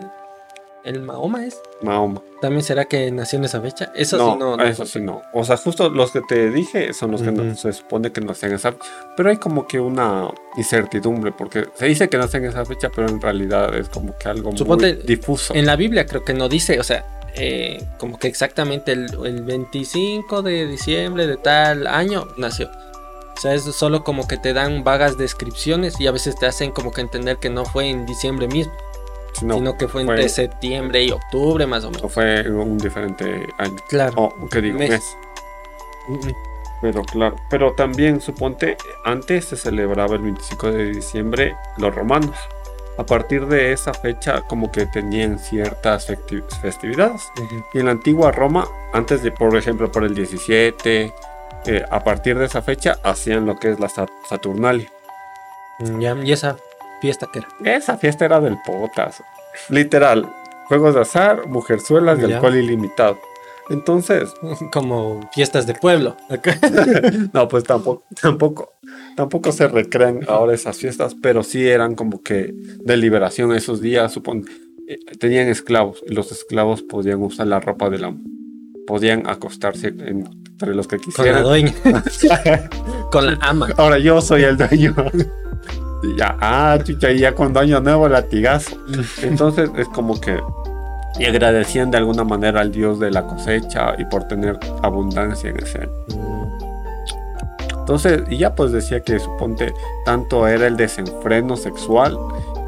el 0.85 1.01
Mahoma 1.03 1.47
es. 1.47 1.61
Mahoma. 1.83 2.21
¿También 2.41 2.63
será 2.65 2.87
que 2.87 3.11
nació 3.13 3.39
en 3.39 3.45
esa 3.45 3.61
fecha? 3.61 3.93
Eso 3.95 4.17
no, 4.19 4.33
sí 4.33 4.39
no. 4.39 4.57
no 4.57 4.65
eso 4.65 4.85
sí 4.85 5.01
no. 5.01 5.23
O 5.33 5.45
sea, 5.45 5.57
justo 5.57 5.89
los 5.91 6.11
que 6.11 6.21
te 6.23 6.51
dije 6.51 6.93
son 6.93 7.13
los 7.13 7.23
que 7.23 7.31
no- 7.31 7.55
se 7.55 7.73
supone 7.73 8.11
que 8.11 8.21
nacen 8.21 8.53
esa 8.53 8.75
Pero 9.17 9.31
hay 9.31 9.37
como 9.37 9.67
que 9.67 9.79
una 9.79 10.29
incertidumbre, 10.57 11.33
porque 11.33 11.67
se 11.75 11.87
dice 11.87 12.09
que 12.09 12.19
nacen 12.19 12.45
en 12.45 12.51
esa 12.51 12.65
fecha, 12.65 12.91
pero 12.95 13.09
en 13.09 13.21
realidad 13.21 13.75
es 13.77 13.89
como 13.89 14.17
que 14.19 14.29
algo 14.29 14.57
Suponte, 14.57 14.95
muy 14.95 15.03
difuso. 15.05 15.55
En 15.55 15.67
la 15.67 15.77
Biblia 15.77 16.07
creo 16.07 16.25
que 16.25 16.35
no 16.35 16.49
dice, 16.49 16.81
o 16.81 16.85
sea, 16.85 17.05
eh, 17.35 17.83
como 17.99 18.19
que 18.19 18.29
exactamente 18.29 18.93
el, 18.93 19.07
el 19.25 19.43
25 19.43 20.43
de 20.43 20.67
diciembre 20.67 21.27
de 21.27 21.37
tal 21.37 21.87
año 21.87 22.27
nació. 22.37 22.71
O 23.37 23.41
sea, 23.41 23.55
es 23.55 23.63
solo 23.63 24.05
como 24.05 24.29
que 24.29 24.37
te 24.37 24.53
dan 24.53 24.85
vagas 24.85 25.17
descripciones 25.17 25.99
y 26.01 26.07
a 26.07 26.13
veces 26.13 26.37
te 26.37 26.47
hacen 26.47 26.71
como 26.73 26.91
que 26.93 27.01
entender 27.01 27.39
que 27.39 27.51
no 27.51 27.65
fue 27.65 27.89
en 27.89 28.05
diciembre 28.05 28.47
mismo, 28.47 28.73
Si 29.33 29.45
no, 29.47 29.55
sino 29.55 29.77
que 29.77 29.89
fue 29.89 30.05
fue- 30.05 30.15
entre 30.15 30.29
septiembre 30.29 31.03
y 31.05 31.11
octubre 31.11 31.67
más 31.67 31.85
o 31.85 31.89
o 31.89 31.91
menos. 31.91 32.13
fue 32.13 32.41
en 32.41 32.55
un 32.55 32.79
diferente 32.79 33.49
año. 33.59 33.77
Claro. 33.89 34.13
O, 34.17 34.49
¿qué 34.49 34.61
digo? 34.61 34.79
Mes. 34.79 34.91
mes. 34.91 35.17
Pero 36.81 37.03
claro, 37.05 37.37
pero 37.49 37.73
también 37.75 38.21
suponte, 38.21 38.77
antes 39.05 39.45
se 39.47 39.57
celebraba 39.57 40.17
el 40.17 40.23
25 40.23 40.71
de 40.73 40.85
diciembre 40.91 41.57
los 41.79 41.95
romanos. 41.95 42.37
A 42.99 43.07
partir 43.07 43.47
de 43.47 43.73
esa 43.73 43.95
fecha 43.95 44.43
como 44.43 44.71
que 44.71 44.85
tenían 44.87 45.39
ciertas 45.39 46.11
festi- 46.11 46.45
festividades. 46.61 47.23
Y 47.73 47.79
en 47.79 47.87
la 47.87 47.93
antigua 47.93 48.33
Roma, 48.33 48.67
antes 48.93 49.23
de, 49.23 49.31
por 49.33 49.57
ejemplo, 49.57 49.91
por 49.91 50.05
el 50.05 50.15
17, 50.15 51.15
eh, 51.67 51.85
a 51.91 52.05
partir 52.05 52.37
de 52.39 52.45
esa 52.47 52.61
fecha 52.61 52.99
hacían 53.03 53.47
lo 53.47 53.59
que 53.59 53.71
es 53.71 53.81
la 53.81 53.89
Sa- 53.89 54.09
Saturnalia. 54.29 54.91
Mm, 55.79 56.01
Ya, 56.01 56.15
y 56.17 56.33
esa 56.33 56.57
fiesta 57.03 57.29
que 57.31 57.41
era. 57.41 57.49
Esa 57.77 57.99
fiesta 57.99 58.25
era 58.25 58.41
del 58.41 58.57
potazo. 58.65 59.23
Literal, 59.69 60.27
juegos 60.69 60.95
de 60.95 61.01
azar, 61.03 61.47
mujerzuelas 61.49 62.19
y 62.21 62.25
alcohol 62.33 62.57
ilimitado. 62.57 63.19
Entonces, 63.69 64.33
Como 64.73 65.21
fiestas 65.35 65.67
de 65.67 65.75
pueblo. 65.75 66.17
No, 67.35 67.49
pues 67.49 67.65
tampoco, 67.65 68.05
tampoco, 68.21 68.73
tampoco 69.17 69.53
se 69.53 69.67
recrean 69.69 70.21
ahora 70.29 70.55
esas 70.55 70.77
fiestas, 70.79 71.15
pero 71.21 71.43
sí 71.43 71.69
eran 71.69 71.95
como 71.95 72.23
que 72.23 72.53
de 72.55 72.97
liberación 72.97 73.53
esos 73.55 73.81
días, 73.81 74.13
supon, 74.13 74.45
eh, 74.89 74.99
tenían 75.19 75.49
esclavos 75.49 76.03
y 76.07 76.13
los 76.15 76.31
esclavos 76.33 76.83
podían 76.83 77.21
usar 77.23 77.47
la 77.49 77.61
ropa 77.61 77.89
del 77.91 78.05
amo, 78.05 78.21
podían 78.87 79.29
acostarse 79.29 79.89
en- 79.89 80.29
entre 80.53 80.75
los 80.77 80.87
que 80.87 80.97
Con 80.99 81.07
la 81.07 81.13
quisieran. 81.15 81.43
dueña. 81.45 81.73
Con 83.13 83.27
la 83.27 83.39
ama. 83.41 83.69
ahora 83.79 83.99
yo 83.99 84.21
soy 84.21 84.43
el 84.45 84.57
dueño. 84.57 84.95
Y 86.03 86.17
ya, 86.19 86.37
ah, 86.41 86.79
chucha, 86.83 87.11
y 87.11 87.21
ya 87.21 87.35
con 87.35 87.53
dueño 87.53 87.81
nuevo 87.81 88.09
latigazo. 88.09 88.77
Entonces 89.23 89.71
es 89.77 89.89
como 89.89 90.21
que 90.21 90.41
y 91.19 91.27
agradecían 91.27 91.91
de 91.91 91.99
alguna 91.99 92.25
manera 92.25 92.61
al 92.63 92.73
dios 92.73 92.99
de 92.99 93.11
la 93.11 93.27
cosecha 93.27 93.95
y 93.99 94.05
por 94.07 94.25
tener 94.25 94.59
abundancia 94.83 95.51
en 95.51 95.59
ese 95.63 95.79
año. 95.81 95.91
Entonces, 97.79 98.23
y 98.31 98.39
ya 98.39 98.55
pues 98.55 98.73
decía 98.73 99.01
que 99.01 99.19
suponte 99.19 99.75
tanto 100.05 100.47
era 100.47 100.67
el 100.67 100.77
desenfreno 100.77 101.57
sexual 101.57 102.17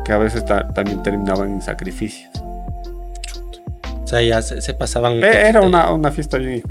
que 0.05 0.13
a 0.13 0.19
veces 0.19 0.45
ta- 0.45 0.69
también 0.75 1.03
terminaban 1.03 1.53
en 1.53 1.63
sacrificios. 1.63 2.31
O 4.03 4.07
sea, 4.07 4.21
ya 4.21 4.43
se, 4.43 4.61
se 4.61 4.75
pasaban. 4.75 5.15
Eh, 5.25 5.49
Era 5.49 5.63
una, 5.63 5.91
una 5.93 6.11
fiesta 6.11 6.37
bien. 6.37 6.63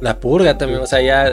La 0.00 0.18
purga 0.18 0.58
también, 0.58 0.80
o 0.80 0.86
sea, 0.86 1.00
ya 1.00 1.30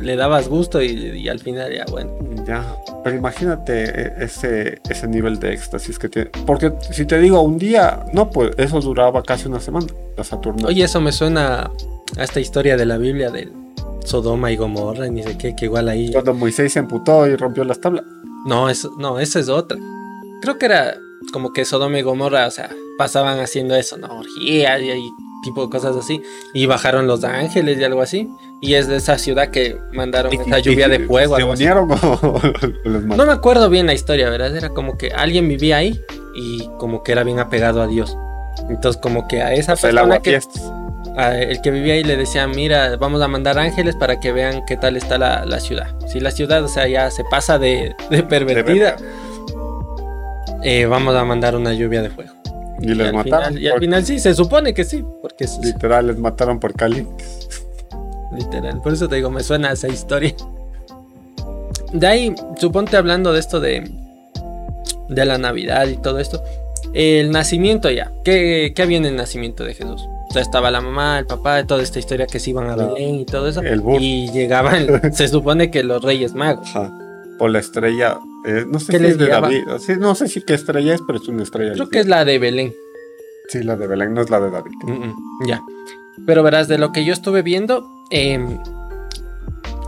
le 0.00 0.16
dabas 0.16 0.48
gusto 0.48 0.82
y, 0.82 0.90
y 0.90 1.28
al 1.28 1.38
final 1.38 1.72
ya, 1.74 1.84
bueno. 1.90 2.10
Ya, 2.46 2.64
pero 3.02 3.16
imagínate 3.16 3.84
e- 3.84 4.24
ese, 4.24 4.80
ese 4.88 5.08
nivel 5.08 5.38
de 5.38 5.52
éxtasis 5.54 5.98
que 5.98 6.08
tiene. 6.08 6.30
Porque 6.46 6.72
si 6.90 7.06
te 7.06 7.18
digo 7.18 7.40
un 7.40 7.58
día, 7.58 8.04
no, 8.12 8.30
pues 8.30 8.50
eso 8.56 8.80
duraba 8.80 9.22
casi 9.22 9.48
una 9.48 9.60
semana, 9.60 9.86
la 10.16 10.24
Saturno. 10.24 10.68
Oye, 10.68 10.84
eso 10.84 11.00
me 11.00 11.12
suena 11.12 11.70
a 12.16 12.22
esta 12.22 12.40
historia 12.40 12.76
de 12.76 12.86
la 12.86 12.98
Biblia 12.98 13.30
del 13.30 13.52
Sodoma 14.04 14.52
y 14.52 14.56
Gomorra 14.56 15.06
y 15.06 15.10
ni 15.10 15.22
sé 15.22 15.38
qué, 15.38 15.56
que 15.56 15.66
igual 15.66 15.88
ahí... 15.88 16.12
Cuando 16.12 16.34
Moisés 16.34 16.72
se 16.72 16.78
amputó 16.78 17.26
y 17.26 17.36
rompió 17.36 17.64
las 17.64 17.80
tablas. 17.80 18.04
No, 18.46 18.68
eso, 18.68 18.92
no, 18.98 19.18
esa 19.18 19.40
es 19.40 19.48
otra. 19.48 19.78
Creo 20.42 20.58
que 20.58 20.66
era 20.66 20.94
como 21.32 21.52
que 21.52 21.64
Sodoma 21.64 21.98
y 21.98 22.02
Gomorra, 22.02 22.46
o 22.46 22.50
sea, 22.50 22.68
pasaban 22.98 23.40
haciendo 23.40 23.74
eso, 23.74 23.96
¿no? 23.96 24.18
Orgías 24.18 24.80
y, 24.82 24.90
y 24.90 25.10
tipo 25.44 25.64
de 25.64 25.70
cosas 25.70 25.96
así. 25.96 26.22
Y 26.52 26.66
bajaron 26.66 27.06
los 27.06 27.22
ángeles 27.22 27.78
y 27.78 27.84
algo 27.84 28.02
así. 28.02 28.28
Y 28.60 28.74
es 28.74 28.88
de 28.88 28.96
esa 28.96 29.18
ciudad 29.18 29.50
que 29.50 29.78
mandaron 29.92 30.32
esa 30.32 30.58
lluvia 30.58 30.88
de 30.88 31.00
fuego. 31.00 31.36
¿Se 31.36 31.44
unieron 31.44 31.90
o 31.92 32.40
los 32.84 33.04
No 33.04 33.26
me 33.26 33.32
acuerdo 33.32 33.70
bien 33.70 33.86
la 33.86 33.94
historia, 33.94 34.30
¿verdad? 34.30 34.56
Era 34.56 34.70
como 34.70 34.98
que 34.98 35.10
alguien 35.10 35.46
vivía 35.46 35.76
ahí 35.76 36.00
y 36.34 36.68
como 36.78 37.02
que 37.02 37.12
era 37.12 37.22
bien 37.22 37.38
apegado 37.38 37.82
a 37.82 37.86
Dios. 37.86 38.16
Entonces 38.68 39.00
como 39.00 39.28
que 39.28 39.42
a 39.42 39.52
esa 39.52 39.76
persona 39.76 40.20
que... 40.20 40.40
a 41.16 41.38
el 41.38 41.60
que 41.60 41.70
vivía 41.70 41.94
ahí 41.94 42.04
le 42.04 42.16
decía, 42.16 42.46
mira, 42.48 42.96
vamos 42.96 43.20
a 43.22 43.28
mandar 43.28 43.58
ángeles 43.58 43.94
para 43.96 44.18
que 44.18 44.32
vean 44.32 44.64
qué 44.66 44.76
tal 44.76 44.96
está 44.96 45.18
la, 45.18 45.44
la 45.44 45.60
ciudad. 45.60 45.94
Si 46.08 46.20
la 46.20 46.30
ciudad, 46.30 46.64
o 46.64 46.68
sea, 46.68 46.88
ya 46.88 47.10
se 47.10 47.24
pasa 47.24 47.58
de, 47.58 47.94
de 48.10 48.22
pervertida, 48.22 48.96
eh, 50.62 50.86
vamos 50.86 51.14
a 51.14 51.24
mandar 51.24 51.54
una 51.56 51.74
lluvia 51.74 52.00
de 52.00 52.10
fuego. 52.10 52.33
Y 52.80 52.94
les 52.94 53.08
al 53.08 53.14
mataron. 53.14 53.48
Final, 53.48 53.62
y 53.62 53.68
al 53.68 53.78
final 53.80 54.04
sí, 54.04 54.18
se 54.18 54.34
supone 54.34 54.74
que 54.74 54.84
sí, 54.84 55.04
porque 55.22 55.44
es 55.44 55.58
Literal, 55.62 56.06
les 56.08 56.18
mataron 56.18 56.58
por 56.60 56.74
Cali. 56.74 57.06
literal. 58.36 58.80
Por 58.82 58.92
eso 58.92 59.08
te 59.08 59.16
digo, 59.16 59.30
me 59.30 59.42
suena 59.42 59.72
esa 59.72 59.88
historia. 59.88 60.34
De 61.92 62.06
ahí, 62.06 62.34
suponte 62.58 62.96
hablando 62.96 63.32
de 63.32 63.40
esto 63.40 63.60
de, 63.60 63.88
de 65.08 65.24
la 65.24 65.38
Navidad 65.38 65.86
y 65.86 65.96
todo 65.96 66.18
esto. 66.18 66.42
El 66.92 67.30
nacimiento 67.30 67.90
ya. 67.90 68.12
¿Qué, 68.24 68.72
qué 68.74 68.82
había 68.82 68.98
en 68.98 69.04
el 69.06 69.16
nacimiento 69.16 69.64
de 69.64 69.74
Jesús? 69.74 70.02
O 70.28 70.32
sea, 70.32 70.42
estaba 70.42 70.70
la 70.70 70.80
mamá, 70.80 71.20
el 71.20 71.26
papá, 71.26 71.64
toda 71.64 71.82
esta 71.82 71.98
historia 72.00 72.26
que 72.26 72.40
se 72.40 72.50
iban 72.50 72.68
a. 72.68 72.76
Belén 72.76 73.16
y 73.16 73.24
todo 73.24 73.48
eso. 73.48 73.60
El. 73.62 73.82
Y 74.00 74.30
llegaban, 74.32 74.86
se 75.12 75.28
supone 75.28 75.70
que 75.70 75.84
los 75.84 76.02
Reyes 76.02 76.34
Magos. 76.34 76.68
Ajá. 76.70 76.92
Por 77.38 77.50
la 77.50 77.58
estrella. 77.58 78.18
eh, 78.46 78.64
no 78.68 78.78
sé 78.78 78.92
¿Qué 78.92 78.98
si 78.98 79.04
es 79.06 79.18
de 79.18 79.26
guiaba? 79.26 79.48
David. 79.48 79.64
Sí, 79.80 79.92
no 79.98 80.14
sé 80.14 80.28
si 80.28 80.42
qué 80.42 80.54
estrella 80.54 80.94
es, 80.94 81.02
pero 81.06 81.18
es 81.18 81.28
una 81.28 81.42
estrella. 81.42 81.72
Creo 81.72 81.88
que 81.88 81.98
es 82.00 82.06
la 82.06 82.24
de 82.24 82.38
Belén. 82.38 82.74
Sí, 83.48 83.62
la 83.62 83.76
de 83.76 83.86
Belén, 83.86 84.14
no 84.14 84.20
es 84.22 84.30
la 84.30 84.40
de 84.40 84.50
David. 84.50 84.72
Mm, 84.84 84.90
mm, 84.92 85.46
ya. 85.46 85.62
Pero 86.26 86.42
verás, 86.42 86.68
de 86.68 86.78
lo 86.78 86.92
que 86.92 87.04
yo 87.04 87.12
estuve 87.12 87.42
viendo, 87.42 87.86
em, 88.10 88.58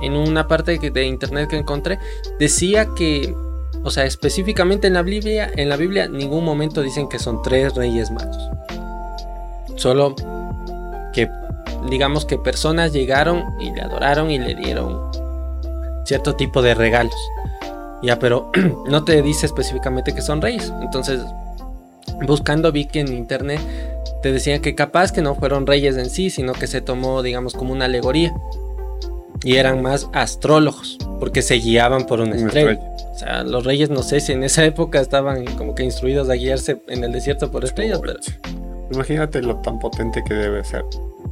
en 0.02 0.12
una 0.14 0.46
parte 0.48 0.78
de 0.78 1.04
internet 1.06 1.48
que 1.48 1.56
encontré, 1.56 1.98
decía 2.38 2.88
que, 2.96 3.34
o 3.82 3.90
sea, 3.90 4.04
específicamente 4.04 4.88
en 4.88 4.94
la 4.94 5.02
Biblia, 5.02 5.50
en 5.56 5.68
la 5.68 5.76
Biblia, 5.76 6.08
ningún 6.08 6.44
momento 6.44 6.82
dicen 6.82 7.08
que 7.08 7.18
son 7.18 7.40
tres 7.42 7.74
reyes 7.74 8.10
magos. 8.10 8.36
Solo 9.76 10.14
que, 11.12 11.30
digamos 11.88 12.24
que 12.24 12.38
personas 12.38 12.92
llegaron 12.92 13.44
y 13.60 13.72
le 13.72 13.80
adoraron 13.82 14.30
y 14.30 14.38
le 14.38 14.54
dieron 14.54 15.00
cierto 16.06 16.36
tipo 16.36 16.62
de 16.62 16.74
regalos. 16.74 17.16
Ya, 18.02 18.18
pero 18.18 18.50
no 18.88 19.04
te 19.04 19.20
dice 19.22 19.46
específicamente 19.46 20.14
que 20.14 20.22
son 20.22 20.40
reyes. 20.40 20.72
Entonces, 20.80 21.20
buscando 22.26 22.72
vi 22.72 22.86
que 22.86 23.00
en 23.00 23.12
internet 23.12 23.60
te 24.22 24.32
decían 24.32 24.60
que 24.60 24.74
capaz 24.74 25.12
que 25.12 25.22
no 25.22 25.34
fueron 25.34 25.66
reyes 25.66 25.96
en 25.96 26.08
sí, 26.08 26.30
sino 26.30 26.52
que 26.52 26.66
se 26.66 26.80
tomó, 26.80 27.22
digamos, 27.22 27.54
como 27.54 27.72
una 27.72 27.86
alegoría. 27.86 28.34
Y 29.44 29.56
eran 29.56 29.82
más 29.82 30.08
astrólogos, 30.12 30.98
porque 31.20 31.42
se 31.42 31.56
guiaban 31.56 32.06
por 32.06 32.20
una 32.20 32.36
estrella. 32.36 32.72
estrella. 32.72 32.96
O 33.12 33.18
sea, 33.18 33.42
los 33.44 33.64
reyes, 33.64 33.90
no 33.90 34.02
sé 34.02 34.20
si 34.20 34.32
en 34.32 34.42
esa 34.42 34.64
época 34.64 35.00
estaban 35.00 35.44
como 35.56 35.74
que 35.74 35.84
instruidos 35.84 36.28
a 36.30 36.34
guiarse 36.34 36.82
en 36.88 37.04
el 37.04 37.12
desierto 37.12 37.50
por 37.50 37.64
estrellas, 37.64 38.00
pero... 38.00 38.18
Imagínate 38.92 39.42
lo 39.42 39.56
tan 39.56 39.78
potente 39.78 40.22
que 40.24 40.34
debe 40.34 40.64
ser 40.64 40.84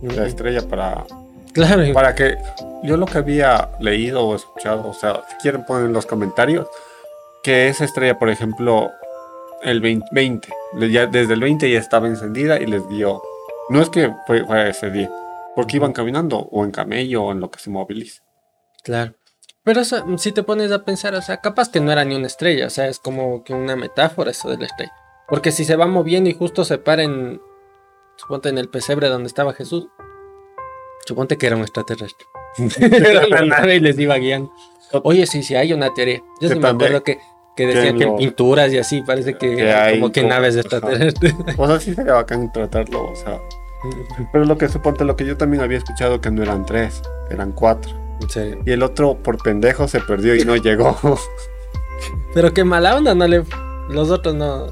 la 0.03 0.27
estrella 0.27 0.61
para, 0.69 1.07
Claro, 1.55 1.83
para 1.95 2.15
que 2.15 2.37
yo 2.83 2.97
lo 2.97 3.07
que 3.07 3.19
había 3.19 3.71
leído 3.79 4.27
o 4.27 4.35
escuchado, 4.35 4.89
o 4.89 4.93
sea, 4.93 5.23
si 5.31 5.37
quieren 5.37 5.65
poner 5.65 5.87
en 5.87 5.93
los 5.93 6.05
comentarios, 6.07 6.67
que 7.43 7.69
esa 7.69 7.85
estrella, 7.85 8.19
por 8.19 8.29
ejemplo, 8.29 8.91
el 9.63 9.81
20, 9.81 10.07
20, 10.13 10.49
le- 10.75 10.91
ya, 10.91 11.07
desde 11.07 11.35
el 11.35 11.41
20 11.41 11.71
ya 11.71 11.79
estaba 11.79 12.07
encendida 12.09 12.59
y 12.61 12.67
les 12.67 12.87
dio, 12.89 13.23
no 13.71 13.81
es 13.81 13.89
que 13.89 14.13
fue, 14.27 14.45
fue 14.45 14.69
ese 14.71 14.91
día, 14.91 15.11
porque 15.55 15.77
iban 15.77 15.93
caminando 15.93 16.39
o 16.39 16.65
en 16.65 16.71
camello 16.73 17.23
o 17.25 17.33
en 17.33 17.41
lo 17.41 17.51
que 17.51 17.59
se 17.61 17.71
moviliza. 17.71 18.23
claro. 18.83 19.15
Pero 19.63 19.81
o 19.81 19.85
sea, 19.85 20.05
si 20.19 20.31
te 20.33 20.43
pones 20.43 20.71
a 20.73 20.85
pensar, 20.85 21.15
o 21.15 21.23
sea, 21.23 21.39
capaz 21.39 21.71
que 21.71 21.81
no 21.81 21.91
era 21.91 22.05
ni 22.05 22.15
una 22.15 22.27
estrella, 22.27 22.67
o 22.67 22.71
sea, 22.71 22.87
es 22.87 22.99
como 22.99 23.45
que 23.45 23.55
una 23.55 23.77
metáfora 23.77 24.31
eso 24.33 24.51
de 24.51 24.59
la 24.59 24.67
estrella. 24.67 24.93
Porque 25.27 25.53
si 25.53 25.65
se 25.65 25.75
va 25.77 25.87
moviendo 25.87 26.29
y 26.29 26.35
justo 26.35 26.67
se 26.67 26.77
para 26.77 27.03
en, 27.03 27.41
suponte 28.17 28.51
en 28.51 28.59
el 28.59 28.69
pesebre 28.69 29.09
donde 29.09 29.27
estaba 29.29 29.55
Jesús, 29.55 29.87
suponte 31.07 31.37
que 31.37 31.47
era 31.47 31.57
un 31.57 31.63
extraterrestre. 31.63 32.27
era 32.81 33.27
una 33.27 33.43
nave 33.43 33.77
y 33.77 33.81
les 33.81 33.99
iba 33.99 34.17
guiando. 34.17 34.53
Oye, 35.03 35.27
sí, 35.27 35.43
sí, 35.43 35.55
hay 35.55 35.73
una 35.73 35.93
teoría. 35.93 36.23
Yo 36.41 36.49
sí 36.49 36.55
me 36.59 36.69
acuerdo 36.69 37.03
que, 37.03 37.19
que 37.57 37.67
decían 37.67 37.99
que 37.99 38.05
en 38.05 38.17
pinturas 38.17 38.73
y 38.73 38.79
así, 38.79 39.03
parece 39.03 39.35
que, 39.37 39.57
que 39.57 39.73
hay 39.73 39.99
como 40.01 40.13
que 40.13 40.21
como- 40.23 40.33
naves 40.33 40.57
extraterrestres. 40.57 41.35
O 41.57 41.67
sea, 41.67 41.81
sí 41.81 41.95
sería 41.95 42.15
bacán 42.15 42.53
tratarlo, 42.53 43.11
o 43.11 43.17
sea, 43.17 43.41
pero 44.33 44.45
lo 44.45 44.57
que 44.57 44.69
suponte, 44.69 45.05
lo 45.05 45.17
que 45.17 45.27
yo 45.27 45.37
también 45.37 45.63
había 45.63 45.79
escuchado 45.79 46.21
que 46.21 46.31
no 46.31 46.43
eran 46.43 46.65
tres, 46.65 47.03
eran 47.31 47.53
cuatro. 47.53 47.93
En 48.23 48.31
serio. 48.31 48.63
Y 48.65 48.71
el 48.71 48.83
otro 48.83 49.17
por 49.23 49.43
pendejo 49.43 49.89
se 49.89 50.01
perdió 50.01 50.37
y 50.37 50.45
no 50.45 50.57
llegó. 50.57 50.97
Pero 52.35 52.53
qué 52.55 52.65
mala 52.65 52.97
onda, 52.97 53.15
no 53.15 53.27
le, 53.27 53.43
los 53.89 54.11
otros 54.11 54.35
no, 54.35 54.67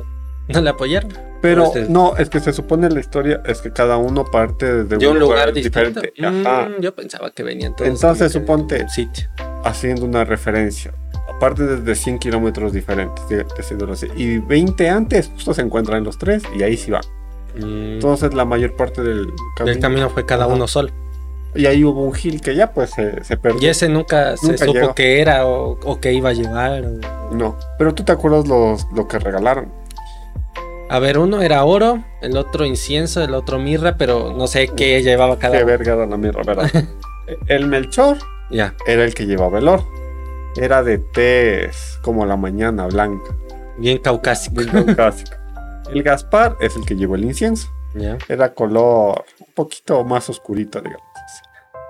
no 0.48 0.60
le 0.60 0.70
apoyaron. 0.70 1.12
Pero 1.42 1.64
Este- 1.66 1.86
no, 1.88 2.16
es 2.16 2.30
que 2.30 2.40
se 2.40 2.52
supone 2.52 2.88
la 2.88 3.00
historia 3.00 3.42
es 3.44 3.60
que 3.60 3.72
cada 3.72 3.96
uno 3.96 4.24
parte 4.24 4.84
desde 4.84 4.96
De 4.96 5.08
un 5.08 5.18
lugar 5.18 5.52
distinto. 5.52 5.80
diferente. 6.00 6.12
Mm, 6.18 6.80
yo 6.80 6.94
pensaba 6.94 7.30
que 7.32 7.42
venían 7.42 7.74
todos. 7.76 7.90
Entonces, 7.90 8.32
que 8.32 8.38
suponte- 8.40 8.78
de 8.78 8.88
sitio. 8.88 9.28
Haciendo 9.64 10.06
una 10.06 10.24
referencia. 10.24 10.94
Aparte 11.36 11.64
desde 11.64 11.94
100 11.96 12.18
kilómetros 12.20 12.72
diferentes, 12.72 13.28
de- 13.28 13.44
así. 13.92 14.06
Y 14.16 14.38
20 14.38 14.88
antes, 14.88 15.28
justo 15.34 15.52
se 15.52 15.62
encuentran 15.62 16.04
los 16.04 16.16
tres 16.16 16.42
y 16.56 16.62
ahí 16.62 16.76
sí 16.76 16.90
va. 16.92 17.00
Mm, 17.56 17.94
Entonces 17.94 18.32
la 18.34 18.44
mayor 18.44 18.76
parte 18.76 19.02
del 19.02 19.26
camino. 19.56 19.74
el 19.74 19.80
camino 19.80 20.10
fue 20.10 20.24
cada 20.24 20.46
uno 20.46 20.66
solo. 20.68 20.90
Y 21.54 21.66
ahí 21.66 21.84
hubo 21.84 22.02
un 22.04 22.14
hill 22.16 22.40
que 22.40 22.54
ya 22.54 22.72
pues 22.72 22.90
se, 22.90 23.22
se 23.24 23.36
perdió. 23.36 23.60
Y 23.60 23.66
ese 23.66 23.88
nunca, 23.88 24.36
se 24.38 24.46
Nunca 24.46 24.64
supo 24.64 24.72
llegó. 24.72 24.94
qué 24.94 25.20
era 25.20 25.46
o, 25.46 25.78
o 25.84 26.00
qué 26.00 26.12
iba 26.14 26.30
a 26.30 26.32
llevar. 26.32 26.84
o- 26.86 27.34
No. 27.34 27.58
Pero 27.78 27.92
tú 27.94 28.04
te 28.04 28.12
acuerdas 28.12 28.46
los, 28.48 28.86
lo 28.94 29.06
que 29.06 29.18
regalaron. 29.18 29.70
A 30.92 30.98
ver, 30.98 31.16
uno 31.18 31.40
era 31.40 31.64
oro, 31.64 32.04
el 32.20 32.36
otro 32.36 32.66
incienso, 32.66 33.22
el 33.24 33.32
otro 33.32 33.58
mirra, 33.58 33.96
pero 33.96 34.34
no 34.36 34.46
sé 34.46 34.68
qué 34.68 35.02
llevaba 35.02 35.38
cada 35.38 35.54
Qué 35.56 35.64
uno. 35.64 35.66
verga 35.68 35.92
era 35.94 36.06
la 36.06 36.16
mierda, 36.18 36.42
¿verdad? 36.44 36.70
el 37.46 37.66
Melchor 37.66 38.18
Ya, 38.50 38.74
era 38.86 39.02
el 39.04 39.14
que 39.14 39.24
llevaba 39.26 39.58
el 39.58 39.68
oro. 39.68 39.88
Era 40.56 40.82
de 40.82 40.98
tez 40.98 41.98
como 42.02 42.26
la 42.26 42.36
mañana 42.36 42.86
blanca. 42.88 43.34
bien 43.78 43.98
caucásico. 43.98 44.56
Bien 44.56 44.84
caucásico. 44.84 45.30
El 45.94 46.02
Gaspar 46.02 46.56
es 46.60 46.76
el 46.76 46.84
que 46.84 46.94
llevó 46.94 47.14
el 47.14 47.24
incienso. 47.24 47.68
Ya, 47.94 48.18
Era 48.28 48.52
color 48.52 49.24
un 49.40 49.54
poquito 49.54 50.04
más 50.04 50.28
oscurito, 50.28 50.78
digamos. 50.80 51.02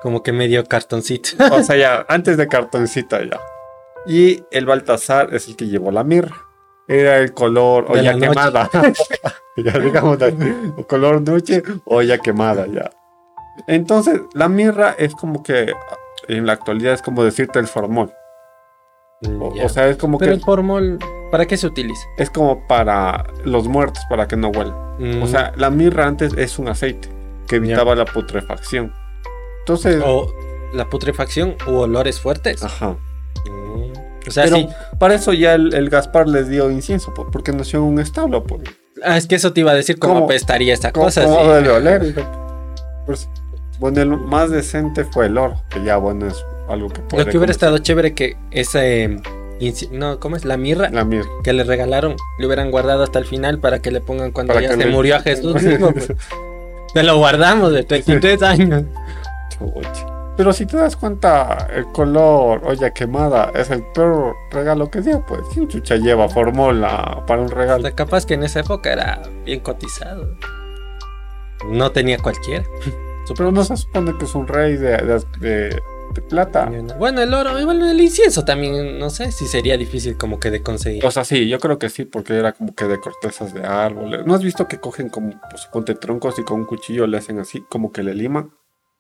como 0.01 0.23
que 0.23 0.31
medio 0.33 0.65
cartoncito. 0.65 1.31
O 1.53 1.63
sea, 1.65 1.77
ya, 1.77 2.07
antes 2.09 2.37
de 2.37 2.47
cartoncita 2.47 3.21
ya. 3.21 3.41
Y 4.07 4.43
el 4.53 4.67
Baltasar 4.67 5.35
es 5.35 5.49
el 5.49 5.57
que 5.57 5.67
llevó 5.67 5.91
la 5.91 6.03
mirra. 6.05 6.37
Era 6.89 7.19
el 7.19 7.33
color 7.33 7.95
la 7.97 8.13
noche. 8.13 8.29
quemada. 8.29 8.71
ya 9.57 9.79
digamos, 9.79 10.21
el 10.21 10.87
color 10.87 11.23
noche, 11.23 11.63
olla 11.85 12.19
quemada 12.19 12.67
ya. 12.67 12.91
Entonces, 13.67 14.21
la 14.35 14.49
mirra 14.49 14.95
es 14.99 15.15
como 15.15 15.43
que 15.43 15.73
en 16.29 16.47
la 16.47 16.55
actualidad 16.55 16.95
es 16.95 17.03
como 17.03 17.23
decirte 17.25 17.59
el 17.59 17.67
formol. 17.69 18.13
O, 19.41 19.55
Ya. 19.55 19.67
o 19.67 19.69
sea, 19.69 19.87
es 19.89 19.97
como 19.97 20.19
pero 20.19 20.33
que 20.33 20.35
el 20.37 20.41
formol, 20.41 20.99
¿para 21.31 21.47
qué 21.47 21.57
se 21.57 21.67
utiliza? 21.67 22.03
es 22.19 22.29
como 22.31 22.67
para 22.67 23.25
los 23.45 23.69
muertos, 23.69 24.03
para 24.11 24.27
que 24.27 24.37
no 24.37 24.49
huelan. 24.49 24.75
Mm, 24.99 25.23
O 25.23 25.27
sea, 25.27 25.53
la 25.57 25.71
mirra 25.71 26.07
antes 26.07 26.33
es 26.37 26.59
un 26.59 26.69
aceite 26.69 27.09
que 27.47 27.57
evitaba 27.57 27.95
la 27.95 28.05
putrefacción. 28.05 28.93
Entonces, 29.61 30.03
o 30.05 30.27
la 30.73 30.87
putrefacción 30.91 31.57
u 31.69 31.77
olores 31.77 32.21
fuertes. 32.21 32.63
ajá. 32.65 32.97
Mm, 33.49 33.93
O 34.27 34.31
sea, 34.31 34.45
Pero 34.45 34.57
sí. 34.57 34.69
Para 35.03 35.15
eso 35.17 35.33
ya 35.33 35.55
el, 35.55 35.75
el 35.75 35.91
Gaspar 35.91 36.29
les 36.29 36.49
dio 36.49 36.71
incienso, 36.71 37.13
po, 37.13 37.29
porque 37.29 37.51
nació 37.51 37.81
en 37.81 37.87
un 37.87 37.99
establo. 37.99 38.45
Ah, 39.05 39.17
es 39.17 39.27
que 39.27 39.35
eso 39.35 39.53
te 39.53 39.59
iba 39.61 39.73
a 39.73 39.75
decir 39.75 39.99
cómo 39.99 40.15
¿Cómo? 40.15 40.27
apestaría 40.27 40.73
esta 40.73 40.93
¿Cómo, 40.93 41.07
cosa. 41.07 41.25
cómo 41.25 41.41
sí. 41.43 41.49
debe 41.49 41.71
oler? 41.71 42.15
Pues, 43.05 43.29
bueno, 43.81 44.01
el 44.01 44.09
más 44.11 44.51
decente 44.51 45.05
fue 45.05 45.27
el 45.27 45.37
oro, 45.39 45.61
que 45.71 45.83
ya 45.83 45.97
bueno 45.97 46.29
es 46.29 46.37
algo 46.69 46.89
que 46.89 47.01
puede 47.01 47.25
Lo 47.25 47.31
que 47.33 47.37
hubiera 47.37 47.51
estado 47.51 47.79
chévere 47.79 48.15
que 48.15 48.37
ese 48.53 49.03
eh, 49.05 49.21
inci- 49.59 49.91
no, 49.91 50.21
¿cómo 50.21 50.37
es? 50.37 50.45
La 50.45 50.57
mirra 50.57 50.89
La 50.91 51.05
mirra. 51.05 51.29
que 51.43 51.53
le 51.53 51.65
regalaron, 51.65 52.15
le 52.39 52.47
hubieran 52.47 52.71
guardado 52.71 53.03
hasta 53.03 53.19
el 53.19 53.25
final 53.25 53.59
para 53.59 53.81
que 53.81 53.91
le 53.91 54.01
pongan 54.01 54.31
cuando 54.31 54.55
Para 54.55 54.65
ya 54.69 54.73
se 54.75 54.77
le- 54.77 54.87
murió 54.87 55.17
a 55.17 55.21
Jesús 55.21 55.55
mismo. 55.63 55.91
pues. 55.93 56.13
Se 56.95 57.03
lo 57.03 57.17
guardamos 57.19 57.73
de 57.73 57.83
33 57.85 58.41
años. 58.45 58.85
Chuch. 59.59 60.12
Pero 60.37 60.53
si 60.53 60.65
te 60.67 60.77
das 60.79 60.97
cuenta, 60.97 61.69
el 61.75 61.87
color 61.93 62.63
olla 62.65 62.91
quemada 62.93 63.51
es 63.55 63.71
el 63.71 63.83
peor 63.93 64.35
regalo 64.51 64.91
que 64.91 65.01
dio, 65.03 65.25
pues. 65.27 65.43
¿Quién 65.53 65.69
chucha 65.69 65.97
lleva 65.97 66.29
formola 66.29 67.23
para 67.27 67.43
un 67.43 67.51
regalo? 67.51 67.83
sea, 67.83 67.95
capaz 67.95 68.25
que 68.25 68.35
en 68.35 68.43
esa 68.45 68.61
época 68.61 68.93
era 68.93 69.23
bien 69.45 69.61
cotizado. 69.61 70.37
No 71.69 71.91
tenía 71.93 72.19
cualquiera. 72.19 72.65
Pero 73.37 73.53
no 73.53 73.63
se 73.65 73.77
supone 73.77 74.17
que 74.19 74.25
es 74.25 74.35
un 74.35 74.47
rey 74.49 74.77
de, 74.77 74.97
de- 74.99 75.25
de- 75.39 75.83
de 76.15 76.21
plata. 76.21 76.71
Bueno, 76.99 77.23
el 77.23 77.33
oro, 77.33 77.59
igual 77.59 77.81
el 77.81 77.99
incienso 77.99 78.45
también, 78.45 78.99
no 78.99 79.09
sé 79.09 79.33
si 79.33 79.47
sería 79.47 79.79
difícil 79.79 80.19
como 80.19 80.39
que 80.39 80.51
de 80.51 80.63
conseguir. 80.63 81.07
O 81.07 81.11
sea, 81.11 81.25
sí, 81.25 81.49
yo 81.49 81.59
creo 81.59 81.79
que 81.79 81.89
sí, 81.89 82.05
porque 82.05 82.35
era 82.37 82.53
como 82.53 82.75
que 82.75 82.85
de 82.85 83.01
cortezas 83.01 83.55
de 83.55 83.65
árboles. 83.65 84.27
¿No 84.27 84.35
has 84.35 84.43
visto 84.43 84.69
que 84.69 84.79
cogen 84.79 85.09
como, 85.09 85.41
pues, 85.49 85.65
ponte 85.73 85.95
troncos 85.95 86.39
y 86.39 86.43
con 86.43 86.61
un 86.61 86.67
cuchillo 86.67 87.07
le 87.07 87.17
hacen 87.17 87.39
así, 87.39 87.65
como 87.71 87.93
que 87.93 88.03
le 88.03 88.13
liman? 88.15 88.51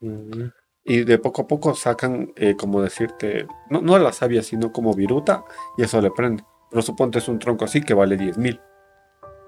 Mm, 0.01 0.45
Y 0.85 1.05
de 1.05 1.19
poco 1.19 1.43
a 1.43 1.47
poco 1.47 1.75
sacan, 1.75 2.33
eh, 2.37 2.57
como 2.57 2.83
decirte, 2.83 3.47
no, 3.71 3.81
no 3.81 3.99
la 3.99 4.13
savia, 4.13 4.43
sino 4.43 4.73
como 4.73 4.95
viruta, 4.95 5.45
y 5.77 5.83
eso 5.83 6.01
le 6.01 6.11
prende. 6.11 6.45
Pero 6.71 6.83
suponte 6.83 7.19
es 7.19 7.29
un 7.29 7.39
tronco 7.39 7.65
así 7.65 7.83
que 7.83 7.95
vale 7.95 8.17
10 8.17 8.39
mil. 8.39 8.61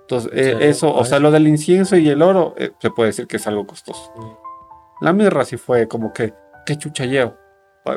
Entonces, 0.03 0.31
eh, 0.35 0.57
Sí, 0.59 0.65
eso, 0.65 0.95
o 0.95 1.05
sea, 1.05 1.19
lo 1.19 1.31
del 1.31 1.49
incienso 1.49 1.97
y 1.97 2.09
el 2.09 2.23
oro, 2.23 2.55
eh, 2.59 2.71
se 2.79 2.91
puede 2.91 3.09
decir 3.09 3.27
que 3.27 3.39
es 3.39 3.47
algo 3.47 3.67
costoso. 3.67 4.13
La 5.01 5.13
mirra 5.13 5.45
sí 5.45 5.57
fue 5.57 5.89
como 5.89 6.13
que, 6.13 6.35
¿qué 6.67 6.77
chucha 6.77 7.05
llevo? 7.07 7.35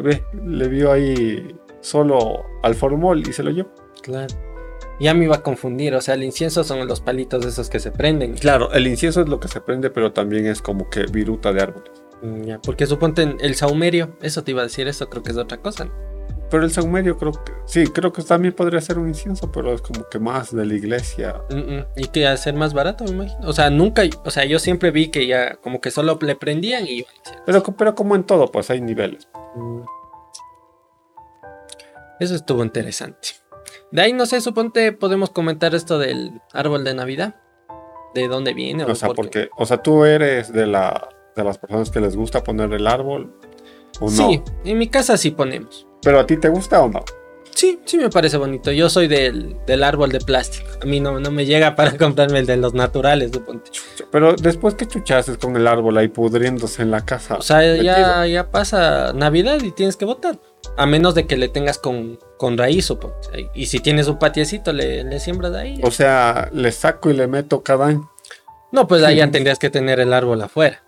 Ve, 0.01 0.23
le 0.43 0.67
vio 0.67 0.91
ahí 0.91 1.55
solo 1.81 2.43
al 2.63 2.75
formol 2.75 3.19
y 3.27 3.33
se 3.33 3.43
lo 3.43 3.51
llevó. 3.51 3.69
Claro. 4.01 4.33
Ya 4.99 5.13
me 5.13 5.25
iba 5.25 5.35
a 5.35 5.43
confundir, 5.43 5.93
o 5.93 6.01
sea, 6.01 6.15
el 6.15 6.23
incienso 6.23 6.63
son 6.63 6.87
los 6.87 7.01
palitos 7.01 7.45
esos 7.45 7.69
que 7.69 7.79
se 7.79 7.91
prenden. 7.91 8.33
Claro, 8.33 8.71
el 8.73 8.87
incienso 8.87 9.21
es 9.21 9.29
lo 9.29 9.39
que 9.39 9.47
se 9.47 9.61
prende, 9.61 9.89
pero 9.89 10.11
también 10.11 10.47
es 10.47 10.61
como 10.61 10.89
que 10.89 11.05
viruta 11.05 11.53
de 11.53 11.61
árboles. 11.61 11.91
Mm, 12.21 12.41
Ya, 12.43 12.59
porque 12.61 12.85
suponte 12.85 13.35
el 13.39 13.55
saumerio, 13.55 14.17
eso 14.21 14.43
te 14.43 14.51
iba 14.51 14.61
a 14.61 14.65
decir, 14.65 14.87
eso 14.87 15.09
creo 15.09 15.23
que 15.23 15.31
es 15.31 15.37
otra 15.37 15.57
cosa. 15.57 15.85
¿no? 15.85 16.07
Pero 16.49 16.63
el 16.63 16.71
saumerio 16.71 17.17
creo 17.17 17.33
que, 17.33 17.51
sí, 17.65 17.87
creo 17.87 18.13
que 18.13 18.23
también 18.23 18.53
podría 18.53 18.79
ser 18.79 18.97
un 18.97 19.09
incienso, 19.09 19.51
pero 19.51 19.73
es 19.73 19.81
como 19.81 20.07
que 20.07 20.17
más 20.17 20.55
de 20.55 20.65
la 20.65 20.73
iglesia. 20.73 21.41
Mm, 21.49 21.55
mm, 21.57 21.85
Y 21.97 22.07
que 22.07 22.25
hacer 22.25 22.53
más 22.53 22.73
barato, 22.73 23.03
me 23.03 23.11
imagino. 23.11 23.47
O 23.49 23.53
sea, 23.53 23.69
nunca, 23.69 24.03
o 24.23 24.31
sea, 24.31 24.45
yo 24.45 24.57
siempre 24.59 24.91
vi 24.91 25.09
que 25.09 25.27
ya 25.27 25.55
como 25.57 25.81
que 25.81 25.91
solo 25.91 26.17
le 26.21 26.35
prendían 26.35 26.85
y 26.87 26.99
iban. 26.99 27.11
Pero, 27.45 27.63
pero 27.63 27.95
como 27.95 28.15
en 28.15 28.23
todo, 28.23 28.49
pues 28.49 28.69
hay 28.69 28.79
niveles. 28.79 29.27
Mm. 29.55 29.81
Eso 32.19 32.35
estuvo 32.35 32.63
interesante. 32.63 33.29
De 33.91 34.01
ahí, 34.01 34.13
no 34.13 34.25
sé, 34.25 34.39
suponte 34.41 34.91
podemos 34.93 35.29
comentar 35.29 35.75
esto 35.75 35.99
del 35.99 36.41
árbol 36.53 36.83
de 36.83 36.93
Navidad. 36.93 37.35
¿De 38.15 38.27
dónde 38.27 38.53
viene? 38.53 38.85
O 38.85 38.95
sea, 38.95 39.07
por 39.07 39.17
porque, 39.17 39.49
o 39.57 39.65
sea, 39.65 39.77
tú 39.83 40.05
eres 40.05 40.51
de 40.51 40.65
la 40.65 41.09
de 41.37 41.43
las 41.45 41.57
personas 41.57 41.89
que 41.89 42.01
les 42.01 42.15
gusta 42.15 42.43
poner 42.43 42.73
el 42.73 42.87
árbol 42.87 43.33
o 43.99 44.09
no. 44.09 44.29
Sí, 44.29 44.41
en 44.65 44.77
mi 44.77 44.89
casa 44.89 45.15
sí 45.15 45.31
ponemos. 45.31 45.87
Pero 46.01 46.19
a 46.19 46.25
ti 46.25 46.37
te 46.37 46.49
gusta 46.49 46.81
o 46.81 46.89
no? 46.89 47.03
Sí, 47.57 47.79
sí 47.85 47.97
me 47.97 48.09
parece 48.11 48.37
bonito. 48.37 48.71
Yo 48.71 48.87
soy 48.87 49.07
del, 49.07 49.57
del 49.65 49.83
árbol 49.83 50.11
de 50.11 50.19
plástico. 50.19 50.67
A 50.79 50.85
mí 50.85 50.99
no, 50.99 51.19
no 51.19 51.31
me 51.31 51.47
llega 51.47 51.75
para 51.75 51.97
comprarme 51.97 52.37
el 52.37 52.45
de 52.45 52.57
los 52.57 52.75
naturales, 52.75 53.31
suponte. 53.33 53.71
Pero 54.11 54.35
después 54.35 54.75
que 54.75 54.85
chuchases 54.85 55.39
con 55.39 55.55
el 55.55 55.65
árbol 55.65 55.97
ahí 55.97 56.07
pudriéndose 56.07 56.83
en 56.83 56.91
la 56.91 57.03
casa. 57.03 57.35
O 57.35 57.41
sea, 57.41 57.75
ya, 57.75 58.27
ya 58.27 58.51
pasa 58.51 59.11
Navidad 59.13 59.59
y 59.63 59.71
tienes 59.71 59.97
que 59.97 60.05
votar. 60.05 60.39
A 60.77 60.85
menos 60.85 61.15
de 61.15 61.25
que 61.25 61.35
le 61.35 61.47
tengas 61.47 61.79
con, 61.79 62.19
con 62.37 62.59
raíz, 62.59 62.85
suponte. 62.85 63.49
Y 63.55 63.65
si 63.65 63.79
tienes 63.79 64.07
un 64.07 64.19
patiecito, 64.19 64.71
le, 64.71 65.03
le 65.03 65.19
siembras 65.19 65.55
ahí. 65.55 65.79
O 65.81 65.89
sea, 65.89 66.51
le 66.53 66.71
saco 66.71 67.09
y 67.09 67.15
le 67.15 67.25
meto 67.25 67.63
cada 67.63 67.87
año. 67.87 68.11
No, 68.71 68.87
pues 68.87 69.01
ahí 69.01 69.15
ya 69.15 69.31
tendrías 69.31 69.57
que 69.57 69.71
tener 69.71 69.99
el 69.99 70.13
árbol 70.13 70.41
afuera. 70.43 70.83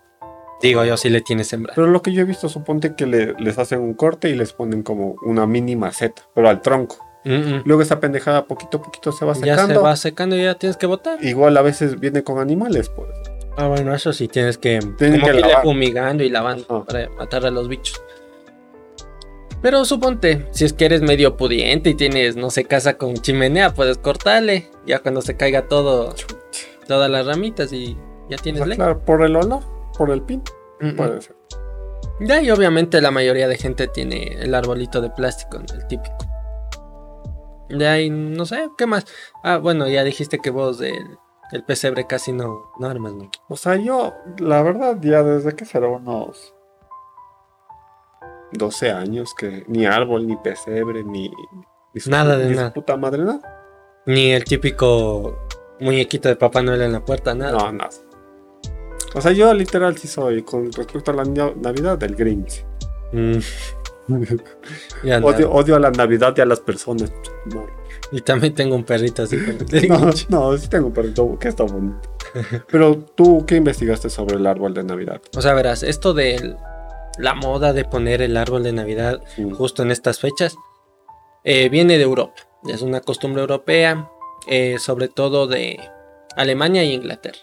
Digo 0.62 0.84
yo, 0.84 0.96
si 0.96 1.08
le 1.08 1.20
tienes 1.20 1.48
sembrado. 1.48 1.74
Pero 1.76 1.86
lo 1.88 2.02
que 2.02 2.12
yo 2.12 2.22
he 2.22 2.24
visto, 2.24 2.48
suponte 2.48 2.94
que 2.94 3.06
le- 3.06 3.34
les 3.38 3.58
hacen 3.58 3.80
un 3.80 3.94
corte 3.94 4.28
y 4.28 4.34
les 4.34 4.52
ponen 4.52 4.82
como 4.82 5.16
una 5.24 5.46
mini 5.46 5.76
maceta, 5.76 6.22
pero 6.34 6.48
al 6.48 6.60
tronco. 6.60 6.96
Mm, 7.24 7.32
mm. 7.32 7.62
Luego 7.66 7.82
esa 7.82 8.00
pendejada 8.00 8.46
poquito 8.46 8.78
a 8.78 8.82
poquito 8.82 9.12
se 9.12 9.24
va 9.24 9.34
Ya 9.34 9.54
secando. 9.54 9.74
se 9.74 9.80
va 9.80 9.96
secando 9.96 10.36
y 10.36 10.42
ya 10.42 10.54
tienes 10.54 10.76
que 10.76 10.86
votar. 10.86 11.22
Igual 11.24 11.56
a 11.56 11.62
veces 11.62 11.98
viene 12.00 12.22
con 12.24 12.38
animales, 12.38 12.88
pues. 12.90 13.08
Ah, 13.56 13.66
bueno, 13.68 13.94
eso 13.94 14.12
sí, 14.12 14.26
tienes 14.28 14.56
que, 14.58 14.78
Tienes 14.96 15.20
como 15.20 15.32
que 15.32 15.42
que 15.42 15.54
fumigando 15.62 16.22
y 16.24 16.30
lavando 16.30 16.84
para 16.86 17.10
matar 17.10 17.44
a 17.44 17.50
los 17.50 17.68
bichos. 17.68 18.00
Pero 19.62 19.84
suponte, 19.84 20.46
si 20.52 20.64
es 20.64 20.72
que 20.72 20.86
eres 20.86 21.02
medio 21.02 21.36
pudiente 21.36 21.90
y 21.90 21.94
tienes, 21.94 22.36
no 22.36 22.48
sé, 22.48 22.64
casa 22.64 22.96
con 22.96 23.14
chimenea, 23.14 23.74
puedes 23.74 23.98
cortarle. 23.98 24.70
Ya 24.86 25.00
cuando 25.00 25.20
se 25.20 25.36
caiga 25.36 25.68
todo, 25.68 26.14
todas 26.86 27.10
las 27.10 27.26
ramitas 27.26 27.70
y 27.72 27.94
ya 28.30 28.36
O 28.38 28.42
tienes 28.42 28.60
sea, 28.60 28.66
leña. 28.66 28.76
claro, 28.76 29.04
por 29.04 29.22
el 29.22 29.36
olor, 29.36 29.60
por 30.00 30.10
el 30.10 30.22
pin, 30.22 30.42
Mm, 30.80 30.86
mm. 30.92 30.96
puede 30.96 31.20
ser. 31.20 31.36
Ya, 32.20 32.40
y 32.40 32.50
obviamente 32.50 33.02
la 33.02 33.10
mayoría 33.10 33.46
de 33.48 33.56
gente 33.58 33.86
tiene 33.86 34.28
el 34.42 34.54
arbolito 34.54 35.02
de 35.02 35.10
plástico, 35.10 35.58
el 35.58 35.86
típico. 35.88 36.16
De 37.68 37.86
ahí, 37.86 38.08
no 38.08 38.46
sé, 38.46 38.66
¿qué 38.78 38.86
más? 38.86 39.04
Ah, 39.44 39.58
bueno, 39.58 39.86
ya 39.88 40.02
dijiste 40.04 40.38
que 40.38 40.48
vos 40.48 40.78
del 40.78 41.18
el 41.52 41.64
pesebre 41.64 42.06
casi 42.06 42.32
no, 42.32 42.70
no 42.78 42.86
armas, 42.88 43.12
¿no? 43.12 43.30
O 43.50 43.56
sea, 43.56 43.76
yo, 43.76 44.14
la 44.38 44.62
verdad, 44.62 44.96
ya 45.02 45.22
desde 45.22 45.54
que 45.54 45.66
será 45.66 45.88
unos 45.88 46.54
12 48.52 48.90
años 48.92 49.34
que 49.34 49.64
ni 49.68 49.84
árbol, 49.84 50.26
ni 50.26 50.36
pesebre, 50.36 51.04
ni, 51.04 51.28
ni 51.28 52.00
Nada 52.06 52.38
de 52.38 52.48
ni 52.48 52.56
nada. 52.56 52.72
puta 52.72 52.96
madre, 52.96 53.22
nada. 53.24 53.40
Ni 54.06 54.32
el 54.32 54.44
típico 54.44 55.38
muñequito 55.78 56.28
de 56.30 56.36
Papá 56.36 56.62
Noel 56.62 56.80
en 56.82 56.92
la 56.92 57.04
puerta, 57.04 57.34
nada. 57.34 57.52
No, 57.52 57.72
nada. 57.72 57.90
O 59.14 59.20
sea, 59.20 59.32
yo 59.32 59.52
literal 59.54 59.96
sí 59.98 60.06
soy, 60.08 60.42
con 60.42 60.70
respecto 60.72 61.10
a 61.10 61.14
la 61.14 61.24
na- 61.24 61.52
Navidad, 61.60 61.98
del 61.98 62.14
Grinch. 62.14 62.64
Mm, 63.12 63.38
odio, 65.24 65.50
odio 65.52 65.76
a 65.76 65.80
la 65.80 65.90
Navidad 65.90 66.34
y 66.36 66.40
a 66.40 66.46
las 66.46 66.60
personas. 66.60 67.12
No, 67.46 67.66
Y 68.12 68.20
también 68.20 68.54
tengo 68.54 68.74
un 68.76 68.84
perrito 68.84 69.22
así. 69.22 69.36
el 69.36 69.88
no, 69.88 70.10
no, 70.28 70.56
sí 70.56 70.68
tengo 70.68 70.88
un 70.88 70.92
perrito 70.92 71.38
que 71.38 71.48
está 71.48 71.64
bonito. 71.64 72.00
Pero 72.70 72.98
tú, 73.16 73.44
¿qué 73.46 73.56
investigaste 73.56 74.08
sobre 74.10 74.36
el 74.36 74.46
árbol 74.46 74.74
de 74.74 74.84
Navidad? 74.84 75.20
O 75.36 75.42
sea, 75.42 75.54
verás, 75.54 75.82
esto 75.82 76.14
de 76.14 76.56
la 77.18 77.34
moda 77.34 77.72
de 77.72 77.84
poner 77.84 78.22
el 78.22 78.36
árbol 78.36 78.62
de 78.62 78.72
Navidad 78.72 79.20
justo 79.56 79.82
en 79.82 79.90
estas 79.90 80.20
fechas 80.20 80.56
eh, 81.44 81.68
viene 81.68 81.96
de 81.98 82.04
Europa. 82.04 82.34
Es 82.68 82.82
una 82.82 83.00
costumbre 83.00 83.40
europea, 83.40 84.08
eh, 84.46 84.76
sobre 84.78 85.08
todo 85.08 85.46
de 85.48 85.80
Alemania 86.36 86.82
e 86.82 86.92
Inglaterra. 86.92 87.38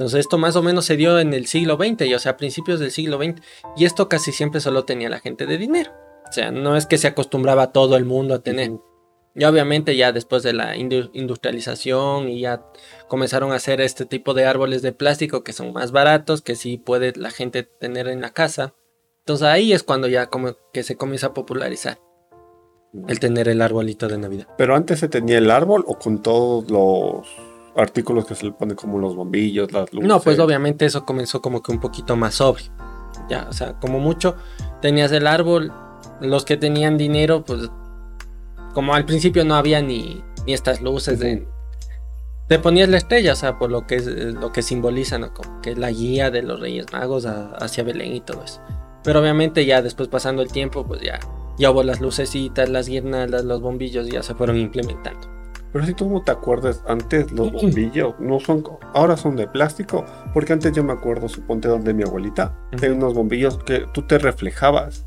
Entonces 0.00 0.20
esto 0.20 0.38
más 0.38 0.56
o 0.56 0.62
menos 0.62 0.86
se 0.86 0.96
dio 0.96 1.18
en 1.18 1.34
el 1.34 1.46
siglo 1.46 1.76
XX, 1.76 2.06
y, 2.06 2.14
o 2.14 2.18
sea, 2.18 2.32
a 2.32 2.36
principios 2.38 2.80
del 2.80 2.90
siglo 2.90 3.18
XX. 3.18 3.42
Y 3.76 3.84
esto 3.84 4.08
casi 4.08 4.32
siempre 4.32 4.62
solo 4.62 4.86
tenía 4.86 5.10
la 5.10 5.18
gente 5.20 5.44
de 5.44 5.58
dinero. 5.58 5.92
O 6.26 6.32
sea, 6.32 6.50
no 6.50 6.74
es 6.74 6.86
que 6.86 6.96
se 6.96 7.06
acostumbraba 7.06 7.70
todo 7.72 7.98
el 7.98 8.06
mundo 8.06 8.32
a 8.32 8.38
tener. 8.38 8.72
Y 9.34 9.44
obviamente 9.44 9.94
ya 9.96 10.10
después 10.12 10.42
de 10.42 10.54
la 10.54 10.74
indu- 10.74 11.10
industrialización 11.12 12.30
y 12.30 12.40
ya 12.40 12.64
comenzaron 13.08 13.52
a 13.52 13.56
hacer 13.56 13.82
este 13.82 14.06
tipo 14.06 14.32
de 14.32 14.46
árboles 14.46 14.80
de 14.80 14.92
plástico 14.92 15.44
que 15.44 15.52
son 15.52 15.74
más 15.74 15.92
baratos, 15.92 16.40
que 16.40 16.56
sí 16.56 16.78
puede 16.78 17.12
la 17.14 17.30
gente 17.30 17.62
tener 17.62 18.08
en 18.08 18.22
la 18.22 18.30
casa. 18.30 18.72
Entonces 19.18 19.46
ahí 19.46 19.74
es 19.74 19.82
cuando 19.82 20.08
ya 20.08 20.28
como 20.28 20.56
que 20.72 20.82
se 20.82 20.96
comienza 20.96 21.26
a 21.26 21.34
popularizar 21.34 22.00
el 23.06 23.20
tener 23.20 23.48
el 23.48 23.60
arbolito 23.60 24.08
de 24.08 24.16
Navidad. 24.16 24.48
Pero 24.56 24.74
antes 24.74 24.98
se 24.98 25.08
tenía 25.08 25.36
el 25.36 25.50
árbol 25.50 25.84
o 25.86 25.98
con 25.98 26.22
todos 26.22 26.70
los 26.70 27.28
artículos 27.76 28.26
que 28.26 28.34
se 28.34 28.46
le 28.46 28.52
ponen 28.52 28.76
como 28.76 28.98
los 28.98 29.14
bombillos, 29.16 29.72
las 29.72 29.92
luces. 29.92 30.08
No, 30.08 30.20
pues 30.20 30.38
obviamente 30.38 30.86
eso 30.86 31.04
comenzó 31.04 31.40
como 31.40 31.62
que 31.62 31.72
un 31.72 31.80
poquito 31.80 32.16
más 32.16 32.34
sobre. 32.34 32.64
Ya, 33.28 33.46
o 33.48 33.52
sea, 33.52 33.74
como 33.78 33.98
mucho 34.00 34.36
tenías 34.80 35.12
el 35.12 35.26
árbol, 35.26 35.72
los 36.20 36.44
que 36.44 36.56
tenían 36.56 36.96
dinero, 36.98 37.44
pues 37.44 37.68
como 38.74 38.94
al 38.94 39.04
principio 39.04 39.44
no 39.44 39.54
había 39.54 39.82
ni, 39.82 40.22
ni 40.46 40.52
estas 40.52 40.80
luces 40.80 41.18
de... 41.18 41.46
Te 42.48 42.58
ponías 42.58 42.88
la 42.88 42.96
estrella, 42.96 43.32
o 43.32 43.36
sea, 43.36 43.58
por 43.58 43.70
lo 43.70 43.86
que 43.86 43.96
es 43.96 44.06
eh, 44.08 44.32
lo 44.32 44.50
que 44.52 44.62
simboliza, 44.62 45.18
¿no? 45.18 45.32
Como 45.32 45.60
que 45.60 45.70
es 45.72 45.78
la 45.78 45.90
guía 45.90 46.30
de 46.32 46.42
los 46.42 46.58
Reyes 46.58 46.86
Magos 46.92 47.24
a- 47.26 47.50
hacia 47.56 47.84
Belén 47.84 48.12
y 48.14 48.20
todo 48.20 48.42
eso. 48.42 48.60
Pero 49.04 49.20
obviamente 49.20 49.64
ya 49.66 49.82
después 49.82 50.08
pasando 50.08 50.42
el 50.42 50.50
tiempo, 50.50 50.84
pues 50.84 51.00
ya, 51.00 51.20
ya 51.58 51.70
hubo 51.70 51.84
las 51.84 52.00
lucecitas, 52.00 52.68
las 52.68 52.88
guirnaldas, 52.88 53.44
los 53.44 53.60
bombillos, 53.60 54.08
ya 54.08 54.22
se 54.24 54.34
fueron 54.34 54.56
implementando. 54.56 55.28
Pero 55.72 55.86
si 55.86 55.94
tú 55.94 56.08
no 56.10 56.22
te 56.22 56.32
acuerdas, 56.32 56.82
antes 56.88 57.30
los 57.32 57.52
bombillos 57.52 58.14
no 58.18 58.40
son, 58.40 58.64
ahora 58.94 59.16
son 59.16 59.36
de 59.36 59.46
plástico, 59.46 60.04
porque 60.34 60.52
antes 60.52 60.72
yo 60.72 60.82
me 60.82 60.92
acuerdo, 60.92 61.28
suponte 61.28 61.68
donde 61.68 61.94
mi 61.94 62.02
abuelita, 62.02 62.54
Ujú. 62.72 62.80
tenía 62.80 62.96
unos 62.96 63.14
bombillos 63.14 63.58
que 63.58 63.86
tú 63.94 64.02
te 64.02 64.18
reflejabas 64.18 65.06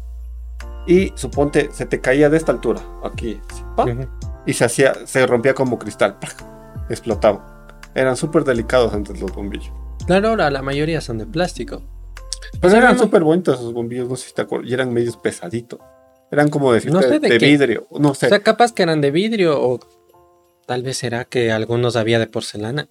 y 0.87 1.11
suponte 1.15 1.69
se 1.71 1.85
te 1.85 1.99
caía 2.01 2.29
de 2.29 2.37
esta 2.37 2.51
altura, 2.53 2.81
aquí, 3.03 3.39
pa, 3.75 3.83
Ujú. 3.85 4.07
y 4.45 4.53
se 4.53 4.63
hacía, 4.65 4.93
se 5.05 5.25
rompía 5.27 5.53
como 5.53 5.77
cristal, 5.79 6.17
explotaba. 6.89 7.67
Eran 7.95 8.15
súper 8.17 8.43
delicados 8.43 8.93
antes 8.93 9.19
los 9.21 9.33
bombillos. 9.33 9.71
Claro, 10.07 10.29
ahora 10.29 10.49
la 10.49 10.61
mayoría 10.61 10.99
son 11.01 11.17
de 11.17 11.25
plástico. 11.25 11.81
Sea, 12.61 12.77
eran 12.77 12.95
no- 12.97 13.03
súper 13.03 13.23
bonitos 13.23 13.59
esos 13.59 13.73
bombillos, 13.73 14.09
no 14.09 14.15
sé 14.15 14.29
si 14.29 14.33
te 14.33 14.41
acuerdas, 14.41 14.69
y 14.69 14.73
eran 14.73 14.93
medios 14.93 15.17
pesaditos. 15.17 15.79
Eran 16.31 16.49
como 16.49 16.73
decirte, 16.73 16.95
No 16.95 17.01
sé 17.03 17.19
de 17.19 17.29
de, 17.29 17.37
vidrio, 17.37 17.87
no 17.91 18.13
sé. 18.15 18.25
O 18.25 18.29
sea, 18.29 18.39
capaz 18.39 18.73
que 18.73 18.81
eran 18.83 19.01
de 19.01 19.11
vidrio 19.11 19.61
o 19.61 19.79
tal 20.73 20.81
vez 20.81 20.97
será 20.97 21.23
que 21.25 21.51
algunos 21.51 21.95
había 21.95 22.17
de 22.17 22.25
porcelana, 22.25 22.89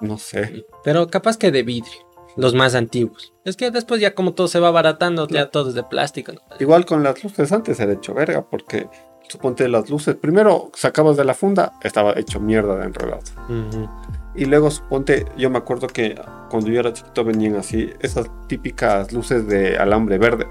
no 0.00 0.18
sé. 0.18 0.66
pero 0.82 1.06
capaz 1.06 1.36
que 1.36 1.52
de 1.52 1.62
vidrio. 1.62 1.92
los 2.36 2.54
más 2.54 2.74
antiguos. 2.74 3.32
Es 3.44 3.56
que 3.56 3.70
después 3.70 4.00
ya 4.00 4.16
como 4.16 4.32
todo 4.34 4.48
se 4.48 4.58
va 4.58 4.66
abaratando, 4.66 5.28
ya 5.28 5.48
todo 5.50 5.68
es 5.68 5.76
de 5.76 5.84
plástico. 5.84 6.32
¿no? 6.32 6.40
Igual 6.58 6.86
con 6.86 7.04
las 7.04 7.22
luces 7.22 7.52
antes 7.52 7.78
era 7.78 7.92
hecho 7.92 8.14
verga, 8.14 8.44
porque 8.50 8.88
suponte 9.28 9.68
las 9.68 9.88
luces, 9.88 10.16
primero 10.16 10.72
sacabas 10.74 11.16
de 11.16 11.24
la 11.24 11.34
funda, 11.34 11.72
estaba 11.84 12.18
hecho 12.18 12.40
mierda 12.40 12.74
de 12.78 12.84
enredado. 12.86 13.22
Ujú. 13.48 13.88
Y 14.34 14.46
luego 14.46 14.68
suponte, 14.72 15.24
yo 15.36 15.50
me 15.50 15.58
acuerdo 15.58 15.86
que 15.86 16.20
cuando 16.50 16.68
yo 16.68 16.80
era 16.80 16.92
chiquito 16.92 17.22
venían 17.22 17.54
así, 17.54 17.90
esas 18.00 18.26
típicas 18.48 19.12
luces 19.12 19.46
de 19.46 19.76
alambre 19.76 20.18
verde. 20.18 20.48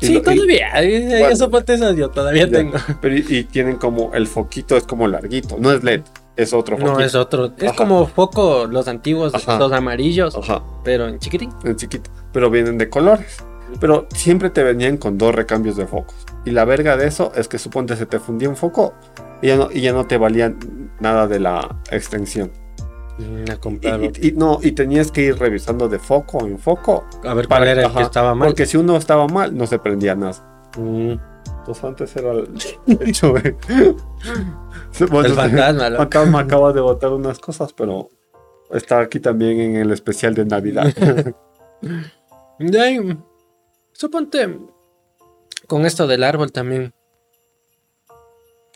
Sí, 0.00 0.16
y- 0.16 0.20
todavía. 0.20 0.82
eh, 0.82 1.06
Bueno. 1.08 1.26
Eso 1.28 1.50
ponte 1.50 1.74
esas 1.74 1.96
yo 1.96 2.08
todavía 2.10 2.46
Ya. 2.46 2.52
tengo. 2.58 2.76
pero 3.00 3.16
y, 3.16 3.24
y 3.28 3.44
tienen 3.44 3.76
como, 3.76 4.12
el 4.14 4.26
foquito 4.26 4.76
es 4.76 4.84
como 4.84 5.06
larguito, 5.08 5.56
no 5.58 5.72
es 5.72 5.82
LED, 5.82 6.02
es 6.36 6.52
otro 6.52 6.76
foquito. 6.76 6.98
No, 6.98 7.04
es 7.04 7.14
otro. 7.14 7.52
Es 7.56 7.64
Ajá. 7.68 7.76
como 7.76 8.06
foco, 8.06 8.66
los 8.66 8.86
antiguos, 8.88 9.34
Ajá. 9.34 9.58
los 9.58 9.72
amarillos, 9.72 10.36
Ajá, 10.36 10.62
pero 10.84 11.08
en 11.08 11.18
chiquitín. 11.18 11.50
en 11.64 11.76
chiquito, 11.76 12.10
pero 12.32 12.50
vienen 12.50 12.78
de 12.78 12.88
colores. 12.88 13.38
Pero 13.80 14.06
siempre 14.14 14.48
te 14.48 14.62
venían 14.62 14.96
con 14.96 15.18
dos 15.18 15.34
recambios 15.34 15.76
de 15.76 15.86
focos. 15.86 16.14
Y 16.46 16.52
la 16.52 16.64
verga 16.64 16.96
de 16.96 17.06
eso 17.06 17.32
es 17.36 17.48
que 17.48 17.58
suponte 17.58 17.96
se 17.96 18.06
te 18.06 18.18
fundía 18.18 18.48
un 18.48 18.56
foco 18.56 18.94
y 19.42 19.48
ya 19.48 19.56
no, 19.56 19.68
y 19.70 19.82
ya 19.82 19.92
no 19.92 20.06
te 20.06 20.16
valía 20.16 20.54
nada 21.00 21.26
de 21.26 21.38
la 21.38 21.76
extensión. 21.90 22.50
Y, 23.18 23.50
comprarlo. 23.56 24.06
y- 24.20 24.28
y 24.28 24.32
no, 24.32 24.58
y 24.62 24.72
tenías 24.72 25.10
que 25.10 25.22
ir 25.22 25.38
revisando 25.38 25.88
de 25.88 25.98
foco 25.98 26.46
en 26.46 26.58
foco. 26.58 27.04
a 27.24 27.34
ver 27.34 27.48
cuál 27.48 27.66
era 27.66 27.82
el 27.86 27.92
que 27.92 28.02
estaba 28.02 28.34
mal. 28.34 28.48
Porque 28.48 28.64
si 28.66 28.76
uno 28.76 28.96
estaba 28.96 29.26
mal, 29.26 29.56
no 29.56 29.66
se 29.66 29.78
prendía 29.78 30.14
nada. 30.14 30.70
Mm, 30.78 31.12
Entonces 31.58 31.84
antes 31.84 32.16
era 32.16 32.32
el 32.32 32.48
hecho. 33.00 33.34
Bueno, 35.10 35.26
el 35.28 35.34
fantasma, 35.34 36.40
acaba 36.40 36.72
de 36.72 36.80
botar 36.80 37.12
unas 37.12 37.38
cosas, 37.38 37.72
pero 37.72 38.08
está 38.70 39.00
aquí 39.00 39.20
también 39.20 39.60
en 39.60 39.76
el 39.76 39.92
especial 39.92 40.34
de 40.34 40.44
Navidad. 40.44 40.92
Suponte, 43.92 44.58
con 45.66 45.84
esto 45.86 46.06
del 46.06 46.24
árbol 46.24 46.52
también, 46.52 46.94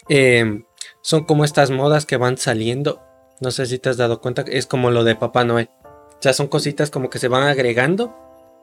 eh, 0.09 0.63
son 1.01 1.25
como 1.25 1.45
estas 1.45 1.71
modas 1.71 2.07
que 2.07 2.17
van 2.17 2.37
saliendo. 2.37 3.01
No 3.43 3.51
sé 3.51 3.67
si 3.67 3.81
te 3.81 3.89
has 3.89 3.97
dado 3.97 4.21
cuenta, 4.21 4.45
es 4.47 4.67
como 4.67 4.93
lo 4.93 5.03
de 5.03 5.17
Papá 5.17 5.45
Noel. 5.45 5.69
O 5.85 6.19
sea, 6.21 6.33
son 6.33 6.47
cositas 6.47 6.91
como 6.91 7.11
que 7.11 7.19
se 7.19 7.27
van 7.27 7.43
agregando 7.43 8.15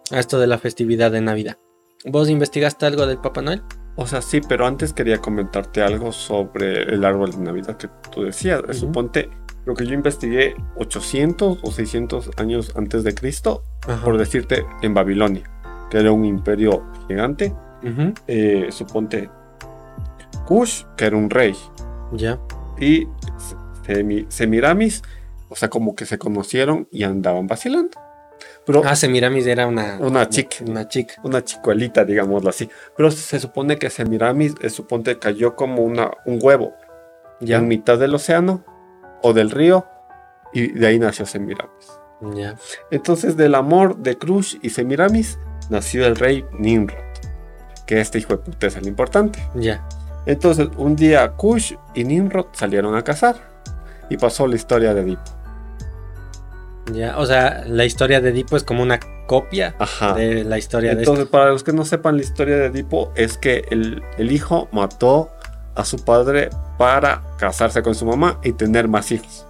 a 0.10 0.20
esto 0.20 0.40
de 0.40 0.48
la 0.48 0.58
festividad 0.58 1.12
de 1.12 1.20
Navidad. 1.20 1.58
¿Vos 2.06 2.30
investigaste 2.30 2.86
algo 2.86 3.06
del 3.06 3.18
Papá 3.18 3.42
Noel? 3.42 3.62
o 3.98 4.08
sea, 4.08 4.22
sí, 4.22 4.40
pero 4.48 4.66
antes 4.66 4.94
quería 4.94 5.18
comentarte 5.18 5.82
algo 5.82 6.14
sobre 6.14 6.84
el 6.84 7.04
árbol 7.04 7.32
de 7.32 7.40
Navidad 7.40 7.76
que 7.76 7.90
tú 8.10 8.24
decías. 8.24 8.62
Suponte, 8.72 9.30
lo 9.66 9.76
que 9.76 9.86
yo 9.86 9.94
investigué 9.94 10.56
800 10.78 11.60
o 11.62 11.72
600 11.72 12.32
años 12.38 12.72
antes 12.78 13.04
de 13.04 13.14
Cristo, 13.14 13.64
por 14.06 14.18
decirte, 14.18 14.66
en 14.82 14.94
Babilonia, 14.94 15.44
que 15.92 15.98
era 15.98 16.14
un 16.14 16.24
imperio 16.24 16.86
gigante. 17.10 17.54
Eh, 18.28 18.70
suponte, 18.72 19.30
Kush, 20.48 20.86
que 20.96 21.04
era 21.04 21.18
un 21.18 21.30
rey. 21.30 21.54
Ya. 22.14 22.40
y 22.80 23.06
Semiramis, 24.30 25.02
o 25.50 25.56
sea, 25.56 25.70
como 25.70 25.96
que 25.96 26.06
se 26.06 26.18
conocieron 26.18 26.88
y 26.92 27.04
andaban 27.04 27.48
vacilando. 27.48 27.98
Pero 28.66 28.82
Ah, 28.86 28.96
Semiramis 28.96 29.46
era 29.48 29.68
una, 29.68 29.98
Una 30.00 30.30
chica. 30.30 30.58
Una 30.66 30.88
chica. 30.88 31.16
una 31.24 31.44
chicuelita, 31.44 32.06
digámoslo 32.06 32.50
así. 32.50 32.70
Pero 32.96 33.10
se 33.12 33.40
supone 33.40 33.78
que 33.78 33.90
Semiramis, 33.90 34.56
eh, 34.62 34.70
suponte, 34.70 35.18
cayó 35.20 35.56
como 35.56 35.82
una, 35.84 36.12
un 36.26 36.40
huevo 36.42 36.74
Ya. 37.42 37.58
en 37.58 37.68
mitad 37.68 37.98
del 37.98 38.14
océano 38.16 38.64
o 39.22 39.34
del 39.34 39.50
río 39.52 39.86
y 40.54 40.72
de 40.72 40.88
ahí 40.88 41.00
nació 41.00 41.26
Semiramis. 41.26 42.00
Ya. 42.36 42.56
Entonces, 42.92 43.36
del 43.38 43.56
amor 43.56 43.98
de 43.98 44.18
Krush 44.18 44.58
y 44.62 44.70
Semiramis 44.70 45.40
nació 45.70 46.06
el 46.06 46.16
rey 46.16 46.46
Nimrod, 46.58 46.98
que 47.86 48.00
este 48.02 48.20
hijo 48.20 48.34
de 48.36 48.44
puta 48.44 48.68
es 48.68 48.76
el 48.76 48.88
importante. 48.88 49.40
Ya. 49.56 49.88
Entonces, 50.26 50.68
un 50.78 50.96
día 50.96 51.32
Kush 51.32 51.74
y 51.96 52.04
Nimrod 52.04 52.48
salieron 52.52 52.96
a 52.96 53.04
cazar 53.04 53.49
y 54.10 54.18
pasó 54.18 54.48
la 54.48 54.56
historia 54.56 54.94
de 54.94 55.02
Edipo. 55.02 55.24
Ya. 56.94 57.18
O 57.18 57.26
sea, 57.26 57.64
la 57.68 57.86
historia 57.86 58.20
de 58.20 58.30
Edipo 58.30 58.58
es 58.58 58.64
como 58.64 58.82
una 58.82 59.00
copia 59.28 59.76
Ajá. 59.78 60.14
de 60.16 60.44
la 60.44 60.58
historia 60.58 60.96
de 60.96 61.02
Entonces, 61.02 61.28
para 61.28 61.52
los 61.52 61.64
que 61.64 61.72
no 61.72 61.86
sepan 61.86 62.18
la 62.18 62.24
historia 62.24 62.58
de 62.58 62.66
Edipo, 62.66 63.12
es 63.16 63.38
que 63.38 63.66
el, 63.70 64.02
el 64.18 64.32
hijo 64.32 64.68
mató 64.72 65.30
a 65.76 65.86
su 65.86 66.04
padre 66.04 66.50
para 66.78 67.22
casarse 67.38 67.84
con 67.84 67.94
su 67.94 68.06
mamá 68.06 68.40
y 68.44 68.54
tener 68.54 68.88
más 68.88 69.12
hijos. 69.12 69.46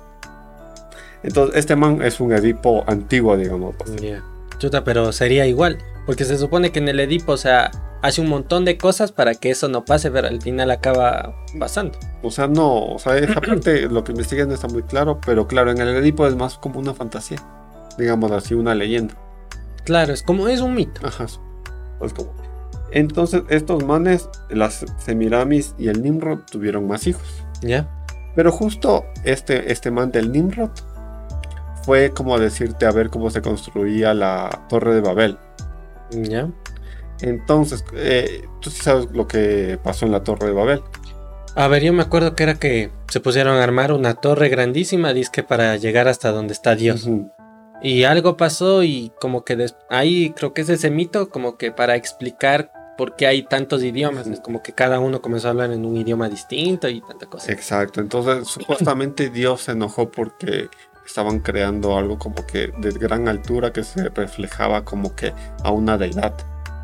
Entonces, 1.23 1.57
este 1.57 1.75
man 1.75 2.01
es 2.01 2.19
un 2.19 2.33
Edipo 2.33 2.83
antiguo, 2.87 3.35
digamos. 3.37 3.75
esto. 3.85 4.03
Ya. 4.03 4.23
Chuta, 4.57 4.83
pero 4.83 5.11
sería 5.13 5.45
igual. 5.45 5.77
Porque 6.05 6.25
se 6.25 6.37
supone 6.37 6.71
que 6.71 6.79
en 6.79 6.89
el 6.89 6.99
Edipo, 6.99 7.33
o 7.33 7.37
sea, 7.37 7.71
hace 8.01 8.21
un 8.21 8.29
montón 8.29 8.65
de 8.65 8.77
cosas 8.77 9.11
para 9.11 9.33
que 9.35 9.49
eso 9.51 9.67
no 9.67 9.85
pase, 9.85 10.11
pero 10.11 10.27
al 10.27 10.41
final 10.41 10.71
acaba 10.71 11.35
pasando. 11.59 11.97
O 12.23 12.31
sea, 12.31 12.47
no, 12.47 12.85
o 12.85 12.99
sea, 12.99 13.17
esa 13.17 13.39
parte, 13.41 13.87
lo 13.89 14.03
que 14.03 14.11
investigué 14.11 14.45
no 14.45 14.53
está 14.53 14.67
muy 14.67 14.83
claro, 14.83 15.19
pero 15.25 15.47
claro, 15.47 15.71
en 15.71 15.79
el 15.79 15.89
Edipo 15.95 16.27
es 16.27 16.35
más 16.35 16.57
como 16.57 16.79
una 16.79 16.93
fantasía, 16.93 17.37
digamos 17.97 18.31
así, 18.31 18.53
una 18.53 18.75
leyenda. 18.75 19.15
Claro, 19.85 20.13
es 20.13 20.21
como 20.23 20.47
es 20.47 20.61
un 20.61 20.75
mito. 20.75 21.05
Ajá. 21.05 21.25
Es 21.25 22.13
como- 22.13 22.33
Entonces, 22.91 23.43
estos 23.49 23.83
manes, 23.85 24.29
las 24.49 24.85
Semiramis 24.97 25.75
y 25.77 25.87
el 25.89 26.01
Nimrod, 26.01 26.39
tuvieron 26.51 26.87
más 26.87 27.05
hijos. 27.07 27.23
Ya. 27.61 27.89
Pero 28.35 28.51
justo 28.51 29.05
este, 29.25 29.71
este 29.71 29.91
man 29.91 30.11
del 30.11 30.31
Nimrod 30.31 30.69
fue 31.83 32.11
como 32.11 32.37
decirte 32.39 32.85
a 32.85 32.91
ver 32.91 33.09
cómo 33.09 33.29
se 33.31 33.41
construía 33.41 34.13
la 34.13 34.65
Torre 34.69 34.95
de 34.95 35.01
Babel. 35.01 35.37
Ya. 36.11 36.49
Entonces, 37.21 37.83
eh, 37.93 38.47
tú 38.61 38.69
sí 38.69 38.81
sabes 38.81 39.07
lo 39.11 39.27
que 39.27 39.79
pasó 39.83 40.05
en 40.05 40.11
la 40.11 40.23
Torre 40.23 40.47
de 40.47 40.53
Babel. 40.53 40.81
A 41.55 41.67
ver, 41.67 41.83
yo 41.83 41.93
me 41.93 42.03
acuerdo 42.03 42.35
que 42.35 42.43
era 42.43 42.55
que 42.55 42.91
se 43.09 43.19
pusieron 43.19 43.57
a 43.57 43.63
armar 43.63 43.91
una 43.91 44.13
torre 44.13 44.49
grandísima, 44.49 45.13
disque 45.13 45.43
para 45.43 45.75
llegar 45.75 46.07
hasta 46.07 46.31
donde 46.31 46.53
está 46.53 46.75
Dios. 46.75 47.07
Y 47.81 48.03
algo 48.03 48.37
pasó 48.37 48.83
y 48.83 49.11
como 49.19 49.43
que 49.43 49.67
ahí 49.89 50.31
creo 50.31 50.53
que 50.53 50.61
es 50.61 50.69
ese 50.69 50.89
mito, 50.89 51.29
como 51.29 51.57
que 51.57 51.71
para 51.71 51.95
explicar 51.95 52.71
por 52.97 53.15
qué 53.15 53.27
hay 53.27 53.43
tantos 53.43 53.81
idiomas, 53.83 54.27
es 54.27 54.41
como 54.41 54.61
que 54.61 54.73
cada 54.73 54.99
uno 54.99 55.21
comenzó 55.21 55.47
a 55.47 55.51
hablar 55.51 55.71
en 55.71 55.85
un 55.85 55.95
idioma 55.95 56.27
distinto 56.27 56.89
y 56.89 57.01
tanta 57.01 57.25
cosa. 57.25 57.51
Exacto. 57.51 58.01
Entonces, 58.01 58.47
supuestamente 58.51 59.29
Dios 59.29 59.61
se 59.61 59.71
enojó 59.71 60.11
porque 60.11 60.69
estaban 61.05 61.39
creando 61.39 61.97
algo 61.97 62.19
como 62.19 62.45
que 62.45 62.71
de 62.77 62.91
gran 62.91 63.27
altura 63.27 63.73
que 63.73 63.83
se 63.83 64.09
reflejaba 64.09 64.83
como 64.83 65.15
que 65.15 65.33
a 65.63 65.71
una 65.71 65.97
deidad. 65.97 66.33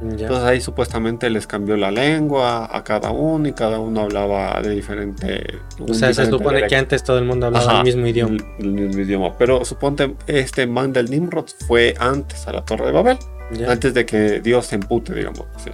Ya. 0.01 0.25
Entonces 0.25 0.43
ahí 0.45 0.59
supuestamente 0.61 1.29
les 1.29 1.47
cambió 1.47 1.77
la 1.77 1.89
lengua 1.89 2.69
a 2.75 2.83
cada 2.83 3.11
uno 3.11 3.47
y 3.47 3.53
cada 3.53 3.79
uno 3.79 4.01
hablaba 4.01 4.61
de 4.61 4.71
diferente. 4.71 5.45
O 5.79 5.93
sea, 5.93 6.13
se 6.13 6.25
supone 6.25 6.67
que 6.67 6.75
antes 6.75 7.03
todo 7.03 7.17
el 7.17 7.25
mundo 7.25 7.45
hablaba 7.47 7.65
Ajá, 7.65 7.77
el 7.79 7.83
mismo 7.85 8.05
idioma. 8.05 8.37
El, 8.59 8.65
el 8.65 8.87
mismo 8.87 9.01
idioma. 9.01 9.37
Pero 9.37 9.63
suponte 9.63 10.15
este 10.27 10.67
man 10.67 10.91
del 10.91 11.09
Nimrod 11.09 11.45
fue 11.67 11.93
antes 11.97 12.45
a 12.47 12.51
la 12.51 12.65
Torre 12.65 12.87
de 12.87 12.91
Babel, 12.91 13.17
Ya. 13.53 13.71
antes 13.71 13.93
de 13.93 14.05
que 14.05 14.41
Dios 14.41 14.65
se 14.65 14.75
empute, 14.75 15.13
digamos. 15.13 15.45
así. 15.55 15.71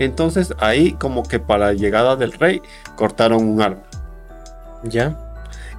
Entonces 0.00 0.52
ahí 0.58 0.92
como 0.92 1.22
que 1.22 1.38
para 1.38 1.66
la 1.66 1.72
llegada 1.74 2.16
del 2.16 2.32
rey 2.32 2.60
cortaron 2.96 3.44
un 3.46 3.62
árbol 3.62 3.84
Ya. 4.82 5.16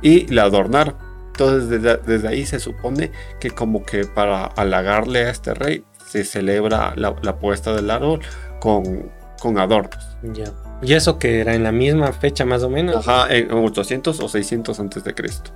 y 0.01 0.27
la 0.27 0.43
adornaron. 0.43 0.95
Entonces 1.31 1.69
desde, 1.69 1.97
desde 1.97 2.27
ahí 2.27 2.45
se 2.45 2.59
supone 2.59 3.11
que 3.39 3.49
como 3.51 3.83
que 3.83 4.05
para 4.05 4.45
halagarle 4.45 5.25
a 5.25 5.29
este 5.31 5.53
rey 5.53 5.83
se 6.11 6.23
celebra 6.23 6.93
la, 6.95 7.15
la 7.21 7.39
puesta 7.39 7.73
del 7.73 7.89
árbol 7.89 8.19
con, 8.59 9.09
con 9.39 9.57
adornos. 9.57 10.17
Ya. 10.33 10.45
Y 10.81 10.93
eso 10.93 11.17
que 11.19 11.39
era 11.39 11.53
en 11.55 11.63
la 11.63 11.71
misma 11.71 12.11
fecha 12.11 12.43
más 12.45 12.63
o 12.63 12.69
menos. 12.69 13.07
Ajá, 13.07 13.33
en 13.33 13.51
800 13.51 14.19
o 14.19 14.27
600 14.27 14.79
antes 14.79 15.03
de 15.03 15.13
Cristo. 15.13 15.51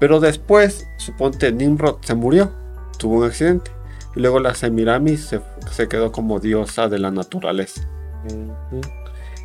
Pero 0.00 0.18
después, 0.18 0.86
suponte, 0.98 1.52
Nimrod 1.52 1.98
se 2.02 2.14
murió, 2.14 2.50
tuvo 2.98 3.18
un 3.18 3.24
accidente. 3.26 3.70
Y 4.16 4.20
luego 4.20 4.40
la 4.40 4.54
Semiramis 4.54 5.24
se, 5.26 5.40
se 5.70 5.88
quedó 5.88 6.10
como 6.10 6.40
diosa 6.40 6.88
de 6.88 6.98
la 6.98 7.10
naturaleza. 7.10 7.82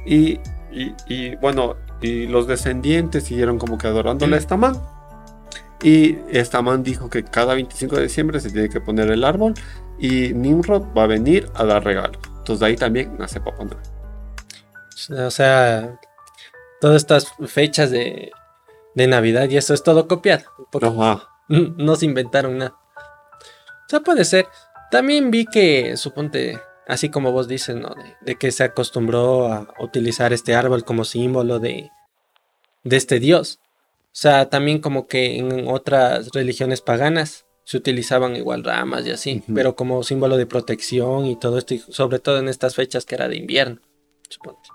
Y, 0.05 0.39
y- 0.71 0.93
y, 1.07 1.35
bueno, 1.37 1.75
y 2.01 2.27
los 2.27 2.47
descendientes 2.47 3.23
siguieron 3.25 3.57
como 3.59 3.77
que 3.77 3.87
adorándole 3.87 4.35
a 4.35 4.39
esta 4.39 4.57
man. 4.57 4.75
Y 5.83 6.17
esta 6.31 6.61
man 6.61 6.81
dijo 6.83 7.09
que 7.09 7.23
cada 7.23 7.53
25 7.53 7.97
de 7.97 8.03
diciembre 8.03 8.39
se 8.39 8.49
tiene 8.49 8.69
que 8.69 8.81
poner 8.81 9.11
el 9.11 9.23
árbol 9.23 9.53
y 9.99 10.33
Nimrod 10.33 10.83
va 10.95 11.03
a 11.03 11.07
venir 11.07 11.49
a 11.55 11.65
dar 11.65 11.83
regalos. 11.83 12.19
Entonces 12.25 12.59
de 12.59 12.65
ahí 12.65 12.75
también 12.75 13.17
nace 13.17 13.39
Papá 13.39 13.63
Noel. 13.65 15.25
O 15.25 15.31
sea, 15.31 15.99
todas 16.81 16.97
estas 16.97 17.27
fechas 17.47 17.91
de, 17.91 18.31
de 18.95 19.07
Navidad 19.07 19.49
y 19.49 19.57
eso 19.57 19.73
es 19.73 19.83
todo 19.83 20.07
copiado. 20.07 20.45
Ajá. 20.81 21.29
no 21.47 21.95
se 21.95 22.05
inventaron 22.05 22.57
nada. 22.57 22.75
O 23.85 23.89
sea, 23.89 24.01
puede 24.01 24.25
ser. 24.25 24.47
También 24.91 25.31
vi 25.31 25.45
que, 25.45 25.97
suponte, 25.97 26.59
así 26.87 27.09
como 27.09 27.31
vos 27.31 27.47
dices, 27.47 27.75
¿no? 27.75 27.89
De, 27.89 28.15
de 28.21 28.35
que 28.35 28.51
se 28.51 28.63
acostumbró 28.63 29.51
a 29.51 29.67
utilizar 29.79 30.33
este 30.33 30.55
árbol 30.55 30.83
como 30.83 31.03
símbolo 31.03 31.59
de, 31.59 31.91
de 32.83 32.97
este 32.97 33.19
dios. 33.19 33.59
O 34.17 34.19
sea, 34.19 34.49
también 34.49 34.79
como 34.79 35.07
que 35.07 35.37
en 35.37 35.67
otras 35.67 36.29
religiones 36.33 36.81
paganas 36.81 37.46
se 37.67 37.75
utilizaban 37.75 38.37
igual 38.37 38.63
ramas 38.63 39.05
y 39.05 39.11
así, 39.11 39.43
pero 39.53 39.75
como 39.75 40.01
símbolo 40.01 40.37
de 40.37 40.45
protección 40.45 41.25
y 41.25 41.35
todo 41.35 41.57
esto, 41.57 41.73
y 41.73 41.79
sobre 41.79 42.19
todo 42.19 42.39
en 42.39 42.47
estas 42.47 42.75
fechas 42.75 43.05
que 43.05 43.15
era 43.15 43.27
de 43.27 43.35
invierno. 43.35 43.81
suponte. 44.29 44.69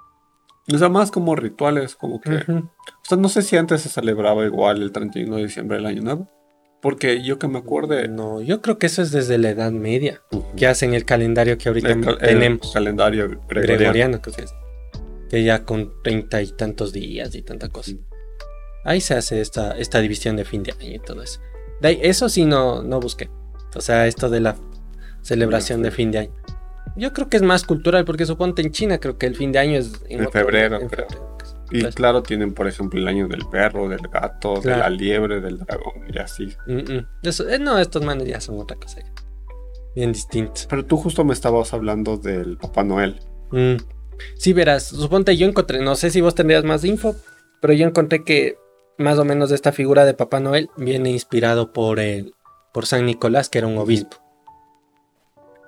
O 0.73 0.77
sea, 0.79 0.91
más 0.91 1.11
como 1.11 1.35
rituales, 1.35 1.97
como 1.97 2.21
que... 2.21 2.35
O 2.35 2.71
sea, 3.03 3.17
no 3.17 3.29
sé 3.31 3.41
si 3.43 3.57
antes 3.57 3.81
se 3.81 3.89
celebraba 3.89 4.45
igual 4.45 4.83
el 4.83 4.93
31 4.93 5.37
de 5.37 5.43
diciembre 5.45 5.79
del 5.79 5.87
Año 5.87 6.03
Nuevo. 6.03 6.29
Porque 6.83 7.23
yo 7.23 7.39
que 7.39 7.49
me 7.49 7.59
acuerde... 7.61 8.09
No, 8.09 8.41
yo 8.43 8.61
creo 8.61 8.79
que 8.79 8.87
eso 8.87 9.01
es 9.03 9.11
desde 9.11 9.39
la 9.39 9.49
Edad 9.51 9.73
Media, 9.73 10.21
Ujú. 10.31 10.45
que 10.55 10.67
hacen 10.67 10.93
el 10.95 11.05
calendario 11.07 11.57
que 11.59 11.69
ahorita 11.71 11.93
el, 11.93 12.01
cal- 12.05 12.19
el 12.21 12.29
tenemos. 12.29 12.73
calendario 12.73 13.27
gregoriano. 13.49 13.79
gregoriano, 13.79 14.21
creo 14.21 14.37
que 14.37 14.43
es. 14.43 14.55
Que 15.31 15.43
ya 15.45 15.65
con 15.65 15.95
treinta 16.03 16.43
y 16.43 16.49
tantos 16.53 16.93
días 16.93 17.35
y 17.35 17.43
tanta 17.43 17.69
cosa. 17.71 17.93
Ahí 18.85 19.01
se 19.01 19.15
hace 19.15 19.41
esta, 19.41 19.77
esta 19.79 19.99
división 20.01 20.37
de 20.37 20.45
fin 20.45 20.63
de 20.63 20.73
año 20.73 20.95
y 20.95 20.99
todo 20.99 21.23
eso. 21.23 21.41
De 21.83 21.89
ahí, 21.89 21.99
eso 22.03 22.29
sí 22.29 22.45
no, 22.45 22.83
no 22.83 23.01
busqué. 23.01 23.29
O 23.75 23.81
sea, 23.81 24.07
esto 24.07 24.31
de 24.31 24.41
la 24.41 24.57
celebración 25.23 25.83
de 25.83 25.91
fin 25.91 26.11
de 26.11 26.19
año. 26.19 26.33
Yo 26.97 27.13
creo 27.13 27.29
que 27.29 27.37
es 27.37 27.43
más 27.43 27.65
cultural, 27.65 28.05
porque 28.05 28.27
suponte 28.27 28.63
en 28.63 28.71
China 28.71 28.99
creo 28.99 29.19
que 29.19 29.27
el 29.27 29.35
fin 29.37 29.51
de 29.53 29.59
año 29.59 29.79
es 29.79 29.93
En 30.09 30.31
febrero, 30.31 30.81
en 30.81 30.91
febrero, 30.91 31.37
Y 31.71 31.77
Entonces, 31.77 31.95
claro, 31.95 32.23
tienen 32.23 32.53
por 32.53 32.69
ejemplo 32.69 33.01
el 33.01 33.09
año 33.09 33.29
del 33.29 33.47
perro, 33.51 33.89
del 33.89 34.07
gato, 34.09 34.61
de 34.61 34.71
la 34.77 34.91
liebre, 34.91 35.41
del 35.41 35.59
dragón 35.59 36.05
y 36.13 36.19
así. 36.19 36.55
mm, 36.67 36.73
mm. 36.93 37.07
Eso- 37.23 37.49
eh, 37.49 37.59
no, 37.59 37.79
estos 37.79 38.05
manes 38.05 38.29
ya 38.29 38.41
son 38.41 38.59
otra 38.61 38.77
cosa. 38.77 38.99
Bien 39.95 40.13
distintos. 40.13 40.67
Pero 40.69 40.85
tú 40.85 40.97
justo 40.99 41.25
me 41.25 41.33
estabas 41.33 41.73
hablando 41.73 42.17
del 42.17 42.59
Papá 42.59 42.85
Noel. 42.85 43.21
Mm. 43.51 43.77
Sí, 44.37 44.53
verás, 44.53 44.85
suponte 44.85 45.37
yo 45.37 45.47
encontré, 45.49 45.81
no 45.83 45.97
sé 45.97 46.11
si 46.11 46.21
vos 46.21 46.35
tendrías 46.35 46.65
más 46.65 46.85
info, 46.85 47.17
pero 47.61 47.73
yo 47.73 47.87
encontré 47.87 48.23
que 48.23 48.57
más 48.99 49.19
o 49.19 49.25
menos 49.25 49.51
esta 49.53 49.73
figura 49.73 50.05
de 50.05 50.15
Papá 50.15 50.41
Noel 50.41 50.69
viene 50.77 51.11
inspirado 51.11 51.73
por 51.73 51.99
el, 52.01 52.35
por 52.73 52.87
San 52.87 53.07
Nicolás, 53.07 53.49
que 53.49 53.59
era 53.59 53.67
un 53.67 53.79
obispo. 53.79 54.19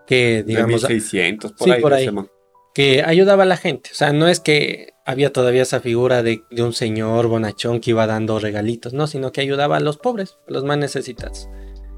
Que, 0.07 0.43
digamos, 0.47 0.83
de 0.83 0.89
1600, 0.89 1.53
por 1.53 1.65
Sí, 1.67 1.71
ahí. 1.73 1.81
por 1.81 1.93
de 1.93 1.99
ahí. 1.99 2.11
que 2.75 3.03
ayudaba 3.05 3.45
a 3.45 3.47
la 3.47 3.57
gente. 3.57 3.91
O 3.93 3.95
sea, 3.95 4.13
no 4.13 4.29
es 4.29 4.41
que 4.41 4.93
había 5.07 5.33
todavía 5.33 5.63
esa 5.63 5.81
figura 5.81 6.23
de, 6.23 6.43
de 6.51 6.63
un 6.63 6.73
señor 6.73 7.27
bonachón 7.29 7.81
que 7.81 7.91
iba 7.91 8.07
dando 8.07 8.39
regalitos, 8.39 8.93
no, 8.93 9.07
sino 9.07 9.33
que 9.33 9.41
ayudaba 9.41 9.77
a 9.77 9.81
los 9.81 9.97
pobres, 9.97 10.37
a 10.49 10.53
los 10.53 10.65
más 10.65 10.77
necesitados. 10.79 11.49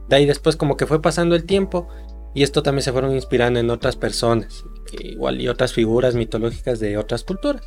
De 0.09 0.17
ahí 0.17 0.27
después 0.27 0.57
como 0.57 0.77
que 0.77 0.87
fue 0.87 1.03
pasando 1.03 1.35
el 1.35 1.45
tiempo 1.47 1.89
y 2.35 2.43
esto 2.45 2.63
también 2.63 2.83
se 2.83 2.93
fueron 2.93 3.15
inspirando 3.15 3.59
en 3.59 3.71
otras 3.71 3.97
personas, 3.97 4.65
que 4.91 5.09
igual 5.09 5.41
y 5.41 5.49
otras 5.49 5.73
figuras 5.73 6.15
mitológicas 6.15 6.79
de 6.79 6.97
otras 6.99 7.25
culturas. 7.25 7.63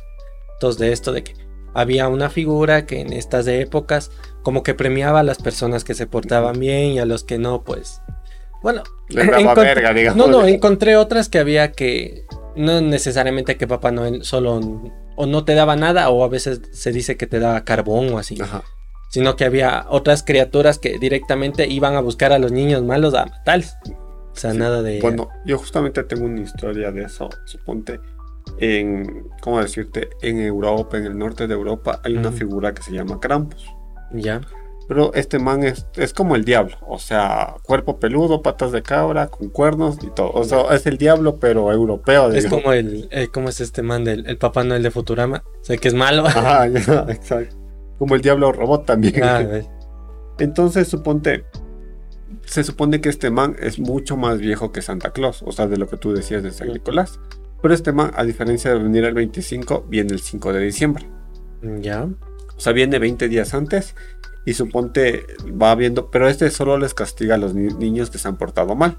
Entonces 0.54 0.78
de 0.78 0.92
esto 0.92 1.12
de 1.12 1.24
que 1.24 1.34
había 1.74 2.08
una 2.08 2.30
figura 2.30 2.86
que 2.86 3.00
en 3.00 3.12
estas 3.12 3.46
épocas 3.46 4.10
como 4.42 4.62
que 4.62 4.74
premiaba 4.74 5.20
a 5.20 5.22
las 5.24 5.38
personas 5.38 5.84
que 5.84 5.94
se 5.94 6.06
portaban 6.06 6.58
bien 6.58 6.92
y 6.92 6.98
a 6.98 7.04
los 7.06 7.24
que 7.24 7.38
no, 7.38 7.62
pues... 7.62 8.00
Bueno, 8.62 8.82
verga, 9.08 9.94
digamos. 9.94 10.16
no, 10.16 10.30
no, 10.30 10.46
encontré 10.46 10.96
otras 10.96 11.28
que 11.30 11.38
había 11.38 11.72
que 11.72 12.26
no 12.56 12.80
necesariamente 12.82 13.56
que 13.56 13.66
Papá 13.66 13.90
Noel 13.90 14.22
solo 14.24 14.60
o 15.16 15.26
no 15.26 15.44
te 15.44 15.54
daba 15.54 15.76
nada 15.76 16.10
o 16.10 16.24
a 16.24 16.28
veces 16.28 16.60
se 16.72 16.92
dice 16.92 17.16
que 17.16 17.26
te 17.26 17.38
daba 17.38 17.64
carbón 17.64 18.12
o 18.12 18.18
así, 18.18 18.36
Ajá. 18.40 18.62
sino 19.10 19.36
que 19.36 19.44
había 19.46 19.86
otras 19.88 20.22
criaturas 20.22 20.78
que 20.78 20.98
directamente 20.98 21.66
iban 21.68 21.94
a 21.94 22.00
buscar 22.00 22.32
a 22.32 22.38
los 22.38 22.52
niños 22.52 22.82
malos 22.82 23.14
a 23.14 23.24
matarles. 23.26 23.76
O 23.86 24.36
sea, 24.36 24.52
Sí. 24.52 24.58
nada 24.58 24.82
de 24.82 25.00
Bueno, 25.00 25.28
yo 25.46 25.56
justamente 25.58 26.02
tengo 26.04 26.24
una 26.26 26.42
historia 26.42 26.92
de 26.92 27.04
eso. 27.04 27.28
Suponte, 27.46 27.98
en, 28.60 29.28
¿cómo 29.40 29.60
decirte? 29.60 30.10
En 30.22 30.38
Europa, 30.40 30.96
en 30.98 31.06
el 31.06 31.18
norte 31.18 31.46
de 31.46 31.54
Europa, 31.54 32.00
hay 32.04 32.16
una 32.16 32.30
figura 32.32 32.72
que 32.74 32.82
se 32.82 32.92
llama 32.92 33.18
Krampus. 33.20 33.66
ya. 34.12 34.40
Pero 34.88 35.14
este 35.14 35.38
man 35.38 35.62
es, 35.62 35.86
es 35.94 36.12
como 36.12 36.34
el 36.34 36.44
diablo. 36.44 36.74
O 36.84 36.98
sea, 36.98 37.54
cuerpo 37.62 38.00
peludo, 38.00 38.42
patas 38.42 38.72
de 38.72 38.82
cabra, 38.82 39.28
con 39.28 39.48
cuernos 39.48 39.98
y 40.02 40.08
todo. 40.08 40.32
O 40.32 40.42
sea, 40.42 40.62
es 40.74 40.84
el 40.84 40.98
diablo, 40.98 41.36
pero 41.36 41.70
europeo. 41.70 42.26
Es 42.32 42.42
digamos. 42.42 42.62
como 42.62 42.72
el, 42.72 43.06
el- 43.12 43.30
¿cómo 43.30 43.48
es 43.50 43.60
este 43.60 43.82
man 43.82 44.02
del 44.02 44.26
el 44.26 44.36
Papá 44.36 44.64
Noel 44.64 44.82
de 44.82 44.90
Futurama? 44.90 45.44
O 45.60 45.64
sea, 45.64 45.76
que 45.76 45.86
es 45.86 45.94
malo. 45.94 46.26
Ajá, 46.26 46.66
ya, 46.66 47.06
exacto. 47.08 47.54
Como 48.00 48.16
el 48.16 48.20
diablo 48.20 48.50
robot 48.50 48.84
también. 48.84 49.22
Ah. 49.22 49.44
Entonces, 50.40 50.88
suponte, 50.88 51.44
se 52.44 52.64
supone 52.64 53.00
que 53.00 53.10
este 53.10 53.30
man 53.30 53.54
es 53.60 53.78
mucho 53.78 54.16
más 54.16 54.38
viejo 54.38 54.72
que 54.72 54.82
Santa 54.82 55.12
Claus, 55.12 55.44
o 55.46 55.52
sea, 55.52 55.68
de 55.68 55.76
lo 55.76 55.86
que 55.86 55.98
tú 55.98 56.12
decías 56.12 56.42
de 56.42 56.50
San. 56.50 56.66
Nicolás. 56.66 57.20
Pero 57.62 57.74
este 57.74 57.92
man, 57.92 58.10
a 58.14 58.24
diferencia 58.24 58.72
de 58.72 58.78
venir 58.78 59.04
el 59.04 59.14
25, 59.14 59.84
viene 59.88 60.12
el 60.12 60.20
5 60.20 60.52
de 60.52 60.60
diciembre. 60.60 61.08
ya. 61.80 62.04
O 62.56 62.62
sea, 62.62 62.72
viene 62.74 62.98
20 62.98 63.28
días 63.28 63.54
antes 63.54 63.94
y 64.44 64.52
suponte 64.52 65.24
va 65.60 65.74
viendo, 65.74 66.10
pero 66.10 66.28
este 66.28 66.50
solo 66.50 66.76
les 66.76 66.92
castiga 66.92 67.36
a 67.36 67.38
los 67.38 67.54
ni- 67.54 67.72
niños 67.74 68.10
que 68.10 68.18
se 68.18 68.28
han 68.28 68.36
portado 68.36 68.74
mal. 68.74 68.98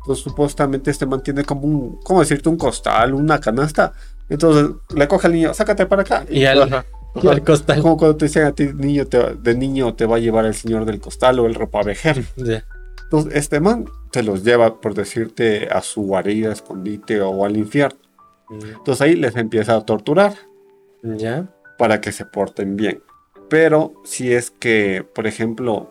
Entonces, 0.00 0.24
supuestamente 0.24 0.90
este 0.90 1.04
man 1.04 1.22
tiene 1.22 1.44
como 1.44 1.62
un, 1.62 2.00
¿cómo 2.02 2.20
decirte? 2.20 2.48
Un 2.48 2.56
costal, 2.56 3.12
una 3.12 3.40
canasta. 3.40 3.92
Entonces, 4.30 4.74
le 4.94 5.06
coge 5.06 5.26
al 5.26 5.34
niño, 5.34 5.52
sácate 5.52 5.84
para 5.84 6.00
acá. 6.02 6.24
Y 6.30 6.44
al, 6.46 6.62
Ajá. 6.62 6.86
y 7.22 7.26
al 7.28 7.42
costal. 7.44 7.82
Como 7.82 7.98
cuando 7.98 8.16
te 8.16 8.24
decían 8.26 8.46
a 8.46 8.52
ti, 8.52 8.70
niño, 8.74 9.06
te- 9.06 9.34
de 9.34 9.54
niño 9.54 9.92
te 9.94 10.06
va 10.06 10.16
a 10.16 10.18
llevar 10.18 10.46
el 10.46 10.54
señor 10.54 10.86
del 10.86 10.98
costal 11.00 11.38
o 11.40 11.46
el 11.46 11.54
ropavejero. 11.54 12.22
Ya. 12.36 12.64
Entonces, 13.08 13.34
este 13.36 13.58
man 13.60 13.86
te 14.10 14.22
los 14.22 14.44
lleva, 14.44 14.80
por 14.80 14.94
decirte, 14.94 15.68
a 15.70 15.80
su 15.80 16.02
guarida, 16.02 16.52
escondite 16.52 17.20
o 17.22 17.44
al 17.44 17.56
infierno. 17.56 17.98
Entonces 18.50 19.00
ahí 19.02 19.14
les 19.14 19.36
empieza 19.36 19.74
a 19.76 19.84
torturar 19.84 20.34
Ya. 21.02 21.48
para 21.78 22.00
que 22.00 22.12
se 22.12 22.24
porten 22.24 22.76
bien. 22.76 23.02
Pero 23.50 23.94
si 24.04 24.32
es 24.32 24.50
que, 24.50 25.06
por 25.14 25.26
ejemplo, 25.26 25.90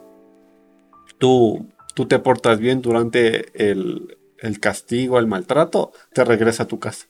tú, 1.18 1.68
tú 1.96 2.08
te 2.08 2.20
portas 2.20 2.60
bien 2.60 2.82
durante 2.82 3.70
el, 3.72 4.18
el 4.40 4.60
castigo, 4.60 5.18
el 5.20 5.28
maltrato, 5.28 5.92
te 6.14 6.24
regresa 6.24 6.64
a 6.64 6.68
tu 6.68 6.80
casa. 6.80 7.08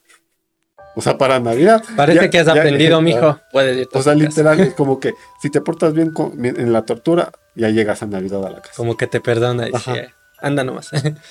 O 0.98 1.00
sea, 1.00 1.16
para 1.16 1.38
Navidad. 1.38 1.82
Parece 1.96 2.22
ya- 2.22 2.30
que 2.30 2.38
has 2.40 2.46
ya- 2.46 2.52
aprendido, 2.54 3.00
mijo. 3.00 3.38
Puedes 3.52 3.86
a 3.86 3.98
O 3.98 4.02
sea, 4.02 4.14
literal, 4.14 4.58
es 4.58 4.74
como 4.74 4.98
que 4.98 5.14
si 5.40 5.48
te 5.48 5.60
portas 5.60 5.94
bien 5.94 6.10
con- 6.12 6.44
en 6.44 6.72
la 6.72 6.82
tortura, 6.82 7.30
ya 7.54 7.68
llegas 7.70 8.02
a 8.02 8.06
Navidad 8.06 8.44
a 8.44 8.50
la 8.50 8.60
casa. 8.60 8.74
Como 8.76 8.96
que 8.96 9.06
te 9.06 9.20
perdona 9.20 9.68
y 9.68 9.72
dice, 9.72 10.10
anda 10.40 10.64
nomás. 10.64 10.90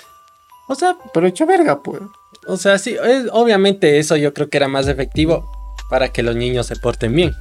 o 0.69 0.75
sea, 0.75 0.95
Pero 1.13 1.27
hecho 1.27 1.45
verga, 1.45 1.81
pues. 1.83 2.01
o 2.47 2.55
sea, 2.55 2.77
sí, 2.77 2.95
es- 3.03 3.27
obviamente 3.33 3.99
eso 3.99 4.15
yo 4.15 4.33
creo 4.33 4.49
que 4.49 4.55
era 4.57 4.69
más 4.69 4.87
efectivo 4.87 5.45
para 5.89 6.09
que 6.09 6.23
los 6.23 6.35
niños 6.37 6.65
se 6.67 6.77
porten 6.77 7.13
bien. 7.13 7.33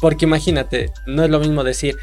Porque 0.00 0.26
imagínate, 0.26 0.92
no 1.06 1.24
es 1.24 1.30
lo 1.30 1.40
mismo 1.40 1.64
decir, 1.64 1.96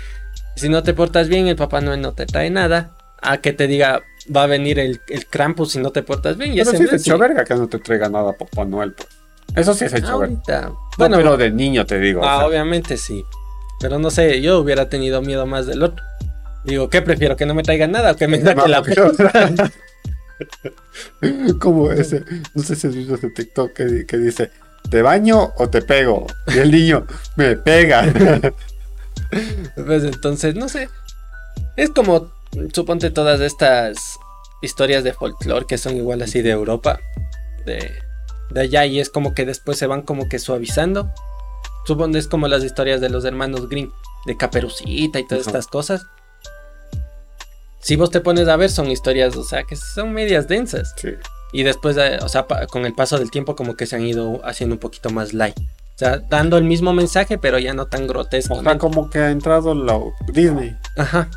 si 0.56 0.70
no 0.70 0.82
te 0.82 0.96
portas 0.96 1.30
bien, 1.30 1.48
el 1.48 1.56
Papá 1.56 1.82
Noel 1.82 2.02
no 2.02 2.14
te 2.14 2.26
trae 2.26 2.50
nada, 2.50 2.98
a 3.22 3.38
que 3.38 3.54
te 3.54 3.68
diga, 3.68 4.02
va 4.36 4.44
a 4.44 4.48
venir 4.48 4.80
el, 4.80 5.00
el 5.08 5.28
Krampus 5.28 5.74
si 5.74 5.80
no 5.80 5.92
te 5.92 6.02
portas 6.02 6.36
bien. 6.36 6.54
Y 6.54 6.58
Pero 6.58 6.70
ese 6.72 6.78
sí 6.80 6.84
es 6.86 6.92
mes 6.94 7.02
hecho 7.02 7.18
verga 7.20 7.44
que 7.46 7.54
no 7.56 7.68
te 7.68 7.78
traiga 7.80 8.10
nada 8.10 8.34
Papá 8.34 8.66
Noel, 8.66 8.94
pues. 8.94 9.08
Eso 9.56 9.74
sí 9.74 9.86
es 9.86 9.94
hecho. 9.94 10.08
Ahorita. 10.12 10.62
No, 10.70 10.80
Bueno, 10.98 11.18
pero 11.18 11.38
de 11.38 11.52
niño 11.52 11.86
te 11.86 12.00
digo. 12.00 12.22
o 12.22 12.26
ah, 12.26 12.38
sea, 12.39 12.48
obviamente 12.48 12.98
sí. 12.98 13.24
Pero 13.80 14.00
no 14.00 14.10
sé, 14.10 14.41
yo 14.41 14.60
hubiera 14.60 14.89
tenido 14.89 15.22
miedo 15.22 15.46
más 15.46 15.65
del 15.68 15.84
otro. 15.84 16.04
Digo, 16.63 16.89
¿qué 16.89 17.02
prefiero? 17.02 17.36
¿Que 17.36 17.46
no 17.46 17.54
me 17.54 17.63
traigan 17.63 17.91
nada 17.91 18.13
o 18.13 18.15
que 18.15 18.28
me 18.28 18.41
saque 18.41 18.56
No, 18.56 18.68
la 18.68 18.82
puta? 18.84 19.72
como 21.60 21.91
ese, 21.91 22.24
no 22.54 22.63
sé 22.63 22.76
si 22.76 22.88
has 22.88 22.96
visto 22.96 23.15
ese 23.15 23.30
TikTok 23.30 23.74
que, 23.74 24.06
que 24.06 24.18
dice, 24.18 24.52
¿te 24.89 25.02
baño 25.02 25.54
o 25.58 25.70
te 25.70 25.82
pego? 25.82 26.28
Y 26.48 26.58
el 26.60 26.72
niño, 26.72 27.06
me 27.36 27.56
pega. 27.56 28.06
Pues 29.76 30.04
entonces, 30.04 30.56
no 30.56 30.68
sé. 30.70 30.89
Es 31.78 31.89
como, 31.89 32.32
suponte 32.74 33.12
todas 33.12 33.39
estas 33.41 33.98
historias 34.62 35.04
de 35.04 35.13
folclore 35.13 35.65
que 35.68 35.78
son 35.78 35.96
igual 35.96 36.22
así 36.22 36.41
de 36.41 36.52
Europa, 36.52 37.00
de, 37.65 37.91
de 38.52 38.62
allá, 38.62 38.86
y 38.86 39.00
es 39.00 39.10
como 39.10 39.34
que 39.34 39.46
después 39.46 39.78
se 39.78 39.88
van 39.88 40.02
como 40.02 40.30
que 40.30 40.40
suavizando. 40.40 41.12
Suponte 41.86 42.18
es 42.18 42.28
como 42.28 42.48
las 42.48 42.64
historias 42.64 43.02
de 43.02 43.10
los 43.10 43.26
hermanos 43.26 43.70
Grimm, 43.70 43.92
de 44.26 44.38
Caperucita 44.38 45.20
y 45.20 45.28
todas 45.28 45.48
estas 45.48 45.68
cosas. 45.68 46.06
Si 47.80 47.96
vos 47.96 48.10
te 48.10 48.22
pones 48.22 48.48
a 48.48 48.56
ver, 48.56 48.72
son 48.72 48.90
historias, 48.90 49.36
o 49.36 49.44
sea, 49.44 49.64
que 49.64 49.76
son 49.76 50.12
medias 50.12 50.48
densas. 50.48 50.96
Sí. 50.98 51.10
Y 51.54 51.64
después, 51.64 51.96
eh, 51.98 52.18
o 52.22 52.28
sea, 52.28 52.48
con 52.70 52.86
el 52.86 52.94
paso 52.94 53.20
del 53.20 53.30
tiempo 53.30 53.56
como 53.56 53.76
que 53.76 53.86
se 53.86 53.96
han 53.96 54.04
ido 54.04 54.42
haciendo 54.44 54.76
un 54.76 54.80
poquito 54.80 55.10
más 55.12 55.34
light. 55.34 55.58
O 55.58 55.98
sea, 55.98 56.18
dando 56.18 56.58
el 56.58 56.66
mismo 56.66 56.92
mensaje, 56.92 57.38
pero 57.38 57.60
ya 57.60 57.74
no 57.74 57.86
tan 57.86 58.08
grotesco. 58.08 58.56
O 58.56 58.64
sea, 58.64 58.78
como 58.78 59.10
que 59.10 59.20
ha 59.20 59.32
entrado 59.32 59.74
la 59.74 59.98
Disney. 60.34 60.76
Ajá. 60.98 61.30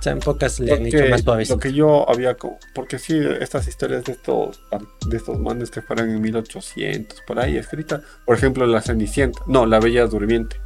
O 0.00 0.02
sea, 0.02 0.12
en 0.12 0.20
pocas 0.20 0.58
le 0.60 0.72
han 0.72 0.86
hecho 0.86 1.04
más 1.10 1.20
suaves. 1.20 1.50
lo 1.50 1.58
que 1.58 1.74
yo 1.74 2.08
había, 2.08 2.34
porque 2.74 2.98
sí, 2.98 3.20
estas 3.38 3.68
historias 3.68 4.02
de 4.04 4.12
estos, 4.12 4.58
de 5.06 5.16
estos 5.18 5.38
manes 5.38 5.70
que 5.70 5.82
fueron 5.82 6.08
en 6.08 6.22
1800, 6.22 7.20
por 7.26 7.38
ahí 7.38 7.58
escritas, 7.58 8.00
por 8.24 8.34
ejemplo, 8.34 8.66
la 8.66 8.80
Cenicienta, 8.80 9.38
no, 9.46 9.66
la 9.66 9.78
Bella 9.78 10.06
Durmiente, 10.06 10.56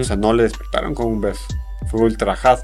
o 0.00 0.02
sea, 0.02 0.16
no 0.16 0.32
le 0.32 0.44
despertaron 0.44 0.94
con 0.94 1.06
un 1.08 1.20
beso, 1.20 1.42
fue 1.90 2.00
ultrajado. 2.00 2.62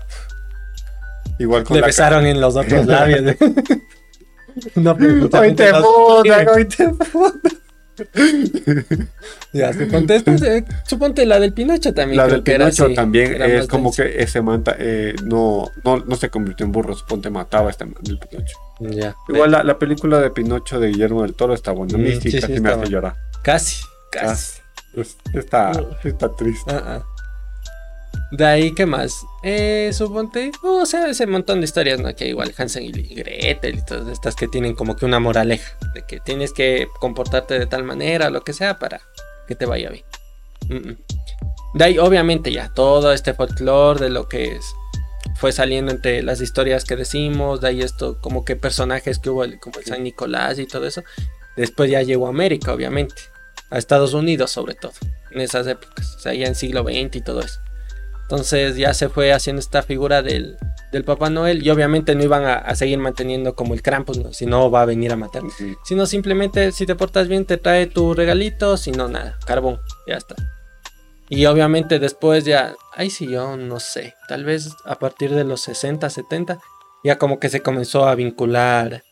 Igual 1.39 1.65
con 1.65 1.75
Le 1.75 1.83
la 1.83 1.87
besaron 1.89 2.25
en 2.25 2.41
los 2.41 2.57
otros 2.57 2.87
labios. 2.87 3.37
no, 4.77 4.93
Hoy 4.93 4.97
te 4.97 5.05
precisamente 5.05 5.71
los- 5.73 5.85
puta, 5.85 6.47
hoy 6.55 6.65
te 6.65 6.89
puta. 6.89 7.51
Ya, 9.53 9.73
suponte, 9.73 10.17
esta, 10.17 10.33
eh, 10.35 10.65
suponte 10.87 11.25
la 11.25 11.41
del 11.41 11.53
Pinocho 11.53 11.95
también. 11.95 12.19
La 12.19 12.27
del 12.27 12.43
era 12.47 12.67
Pinocho 12.67 12.93
también 12.95 13.41
es 13.41 13.67
como 13.69 13.93
que 13.93 14.23
ese 14.23 14.43
manta 14.43 14.77
eh, 14.79 15.15
no, 15.25 15.71
no, 15.85 15.99
no 15.99 16.17
se 16.17 16.29
convirtió 16.29 16.67
en 16.67 16.73
burro, 16.73 16.95
suponte 16.95 17.31
mataba 17.31 17.69
a 17.69 17.71
este 17.71 17.87
del 18.03 18.19
Pinocho. 18.19 18.57
Ya. 18.81 19.15
Igual 19.29 19.51
la, 19.51 19.65
la 19.65 19.79
película 19.79 20.21
de 20.21 20.31
Pinocho 20.31 20.79
de 20.79 20.89
Guillermo 20.89 21.23
del 21.23 21.35
Toro 21.35 21.55
está 21.55 21.73
buena. 21.73 21.97
Mm, 21.97 22.21
sí, 22.21 22.39
casi 22.39 22.61
me 22.61 22.69
hace 22.71 22.91
llorar. 22.91 23.17
Casi, 23.43 23.83
casi. 24.13 24.61
Es- 24.95 25.17
Está, 25.35 25.73
está 26.05 26.35
triste. 26.35 26.71
Ah, 26.73 26.83
ah. 26.87 27.07
De 28.33 28.45
ahí, 28.45 28.75
¿qué 28.75 28.87
más? 28.87 29.25
Eh, 29.45 29.91
suponte, 29.93 30.51
oh, 30.63 30.83
o 30.83 30.87
sea, 30.87 31.07
ese 31.09 31.27
montón 31.27 31.61
de 31.61 31.65
historias, 31.65 32.01
¿no? 32.01 32.15
Que 32.15 32.29
igual 32.29 32.53
Hansen 32.57 32.85
y 32.85 32.91
Gretel 32.91 33.79
y 33.79 33.85
todas 33.85 34.09
estas 34.09 34.35
que 34.35 34.49
tienen 34.49 34.75
como 34.75 34.97
que 34.97 35.07
una 35.07 35.21
moraleja, 35.21 35.77
de 35.95 36.03
que 36.03 36.19
tienes 36.19 36.53
que 36.53 36.89
comportarte 36.99 37.59
de 37.59 37.67
tal 37.67 37.85
manera, 37.85 38.31
lo 38.31 38.43
que 38.43 38.53
sea, 38.53 38.79
para 38.79 39.01
que 39.47 39.55
te 39.55 39.65
vaya 39.65 39.91
bien. 39.91 40.05
Mm, 40.69 40.89
mm. 40.91 40.97
De 41.75 41.85
ahí, 41.85 41.99
obviamente, 41.99 42.51
ya 42.51 42.69
todo 42.73 43.13
este 43.13 43.33
folclore 43.33 44.01
de 44.01 44.11
lo 44.11 44.29
que 44.29 44.57
es, 44.57 44.75
fue 45.37 45.53
saliendo 45.53 45.93
entre 45.93 46.23
las 46.23 46.41
historias 46.41 46.85
que 46.85 46.97
decimos, 46.97 47.61
de 47.61 47.69
ahí 47.69 47.83
esto, 47.83 48.19
como 48.21 48.45
que 48.45 48.57
personajes 48.57 49.19
que 49.19 49.31
hubo, 49.31 49.45
como 49.61 49.79
el 49.79 49.85
San 49.85 50.03
Nicolás 50.03 50.59
y 50.59 50.67
todo 50.67 50.87
eso. 50.87 51.05
Después 51.57 51.91
ya 51.91 52.03
llegó 52.03 52.27
a 52.27 52.31
América, 52.31 52.73
obviamente, 52.73 53.15
a 53.71 53.79
Estados 53.79 54.15
Unidos 54.15 54.51
sobre 54.51 54.75
todo, 54.75 54.93
en 55.31 55.41
esas 55.41 55.67
épocas, 55.67 56.17
o 56.17 56.19
sea, 56.19 56.35
ya 56.35 56.47
en 56.47 56.55
siglo 56.55 56.83
XX 56.83 57.17
y 57.17 57.21
todo 57.21 57.41
eso. 57.41 57.61
Entonces 58.27 58.77
ya 58.77 58.93
se 58.93 59.09
fue 59.09 59.33
haciendo 59.33 59.61
esta 59.61 59.83
figura 59.83 60.21
del, 60.21 60.57
del 60.91 61.05
Papá 61.05 61.31
Noel 61.31 61.65
y 61.65 61.71
obviamente 61.71 62.17
no 62.17 62.25
iban 62.25 62.45
a, 62.45 62.55
a 62.55 62.75
seguir 62.75 62.99
manteniendo 62.99 63.55
como 63.55 63.73
el 63.73 63.83
Krampus, 63.83 64.19
¿no? 64.19 64.33
si 64.33 64.47
no 64.47 64.69
va 64.69 64.83
a 64.83 64.85
venir 64.85 65.13
a 65.13 65.17
matar. 65.17 65.45
Sino 65.85 66.07
simplemente 66.07 66.73
si 66.73 66.87
te 66.87 66.97
portas 66.97 67.29
bien 67.29 67.45
te 67.45 67.57
trae 67.57 67.87
tu 67.87 68.15
regalito, 68.15 68.77
si 68.77 68.91
no 68.91 69.07
nada, 69.07 69.39
carbón, 69.47 69.79
ya 70.09 70.17
está. 70.17 70.35
Y 71.29 71.47
obviamente 71.47 72.01
después 72.01 72.45
ya, 72.45 72.75
ay 72.95 73.11
sí, 73.11 73.29
yo 73.29 73.57
no 73.57 73.79
sé, 73.79 74.15
tal 74.27 74.45
vez 74.45 74.71
a 74.85 74.97
partir 74.97 75.33
de 75.33 75.45
los 75.45 75.61
60, 75.61 76.11
70, 76.11 76.59
ya 77.05 77.19
como 77.19 77.39
que 77.39 77.49
se 77.49 77.61
comenzó 77.61 78.09
a 78.09 78.17
vincular 78.17 79.05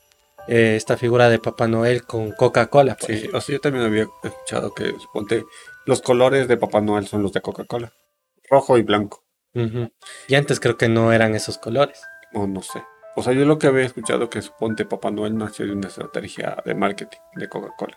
eh, 0.49 0.75
esta 0.77 0.97
figura 0.97 1.29
de 1.29 1.39
Papá 1.39 1.69
Noel 1.69 2.05
con 2.05 2.33
Coca-Cola. 2.33 2.97
Sí, 3.01 3.29
o 3.33 3.41
sea, 3.41 3.53
yo 3.55 3.61
también 3.61 3.85
había 3.85 4.07
escuchado 4.25 4.75
que 4.75 4.93
suponte 5.01 5.45
los 5.87 6.03
colores 6.03 6.49
de 6.49 6.57
Papá 6.57 6.81
Noel 6.81 7.07
son 7.07 7.23
los 7.23 7.33
de 7.33 7.41
Coca-Cola. 7.41 7.93
Rojo 8.51 8.79
y 8.79 8.83
blanco. 8.83 9.23
Y 10.29 10.35
antes 10.35 10.59
creo 10.61 10.77
que 10.77 10.89
no 10.89 11.13
eran 11.13 11.35
esos 11.35 11.59
colores. 11.59 12.03
O 12.33 12.47
no 12.47 12.61
sé. 12.63 12.83
O 13.17 13.23
sea, 13.23 13.33
yo 13.33 13.45
lo 13.45 13.59
que 13.61 13.69
había 13.69 13.85
escuchado 13.85 14.29
que 14.29 14.43
suponte 14.43 14.85
Papá 14.85 15.13
Noel 15.13 15.37
nació 15.39 15.67
de 15.67 15.73
una 15.73 15.87
estrategia 15.87 16.57
de 16.65 16.75
marketing 16.75 17.19
de 17.37 17.49
Coca-Cola. 17.49 17.97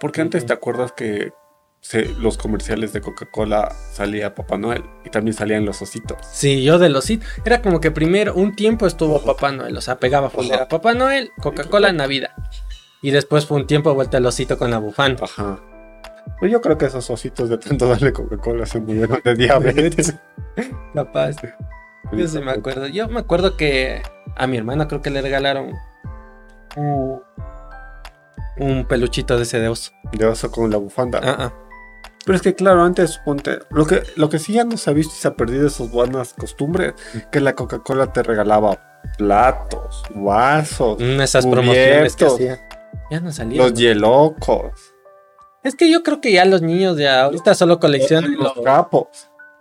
Porque 0.00 0.20
antes 0.20 0.44
te 0.44 0.52
acuerdas 0.52 0.90
que 0.90 1.32
se- 1.80 2.06
los 2.16 2.36
comerciales 2.36 2.92
de 2.92 3.00
Coca-Cola 3.00 3.70
salía 3.92 4.34
Papá 4.34 4.58
Noel 4.58 4.82
y 5.04 5.10
también 5.10 5.34
salían 5.34 5.64
los 5.64 5.80
ositos. 5.80 6.18
Sí, 6.26 6.64
yo 6.64 6.78
de 6.80 6.88
los 6.88 7.04
sit 7.04 7.22
Era 7.44 7.62
como 7.62 7.80
que 7.80 7.92
primero 7.92 8.34
un 8.34 8.56
tiempo 8.56 8.86
estuvo 8.88 9.22
Papá 9.22 9.52
Noel, 9.52 9.76
o 9.76 9.80
sea, 9.80 10.00
pegaba 10.00 10.28
full. 10.30 10.46
Papá 10.68 10.94
Noel, 10.94 11.30
Coca-Cola, 11.40 11.92
Navidad. 11.92 12.32
Y 13.02 13.12
después 13.12 13.46
fue 13.46 13.58
un 13.58 13.66
tiempo 13.68 13.94
vuelta 13.94 14.18
el 14.18 14.26
osito 14.26 14.58
con 14.58 14.70
la 14.72 14.78
bufanda. 14.78 15.24
Ajá. 15.24 15.62
Pues 16.38 16.50
yo 16.50 16.60
creo 16.60 16.78
que 16.78 16.86
esos 16.86 17.08
ositos 17.10 17.48
de 17.48 17.58
tanto 17.58 17.88
darle 17.88 18.12
Coca-Cola 18.12 18.64
se 18.66 18.80
murieron 18.80 19.20
de 19.24 19.34
diabetes. 19.34 20.14
Capaz. 20.94 21.36
Yo 22.12 22.26
sí 22.28 22.38
me 22.40 22.50
acuerdo. 22.52 22.86
Yo 22.88 23.08
me 23.08 23.20
acuerdo 23.20 23.56
que 23.56 24.02
a 24.36 24.46
mi 24.46 24.56
hermana 24.56 24.88
creo 24.88 25.02
que 25.02 25.10
le 25.10 25.20
regalaron 25.22 25.72
un, 26.76 27.20
un 28.58 28.84
peluchito 28.86 29.36
de 29.36 29.42
ese 29.44 29.58
de 29.60 29.68
oso. 29.68 29.92
De 30.12 30.26
oso 30.26 30.50
con 30.50 30.70
la 30.70 30.76
bufanda. 30.78 31.20
Ah, 31.22 31.36
ah. 31.38 31.52
Pero 32.26 32.36
es 32.36 32.42
que 32.42 32.54
claro, 32.54 32.82
antes 32.82 33.18
ponte, 33.24 33.60
lo 33.70 33.86
que, 33.86 34.02
lo 34.16 34.28
que 34.28 34.38
sí 34.38 34.52
ya 34.52 34.64
no 34.64 34.76
se 34.76 34.90
ha 34.90 34.92
visto 34.92 35.14
y 35.16 35.20
se 35.20 35.28
ha 35.28 35.34
perdido 35.34 35.66
esas 35.66 35.90
buenas 35.90 36.34
costumbres, 36.34 36.92
que 37.32 37.40
la 37.40 37.54
Coca-Cola 37.54 38.12
te 38.12 38.22
regalaba 38.22 39.00
platos, 39.16 40.02
vasos, 40.14 40.98
Mm, 41.00 41.20
Esas 41.22 41.46
promociones 41.46 42.14
que 42.16 42.26
cubiertos, 42.26 42.34
hacía. 42.34 42.68
Ya 43.10 43.20
no 43.20 43.32
salieron. 43.32 43.70
los 43.70 43.78
hielocos, 43.80 44.89
Es 45.62 45.74
que 45.74 45.90
yo 45.90 46.02
creo 46.02 46.20
que 46.20 46.32
ya 46.32 46.44
los 46.44 46.62
niños 46.62 46.96
ya 46.96 47.24
ahorita 47.24 47.54
solo 47.54 47.78
coleccionan 47.80 48.32
los 48.34 48.56
los, 48.56 48.64
capos. 48.64 49.06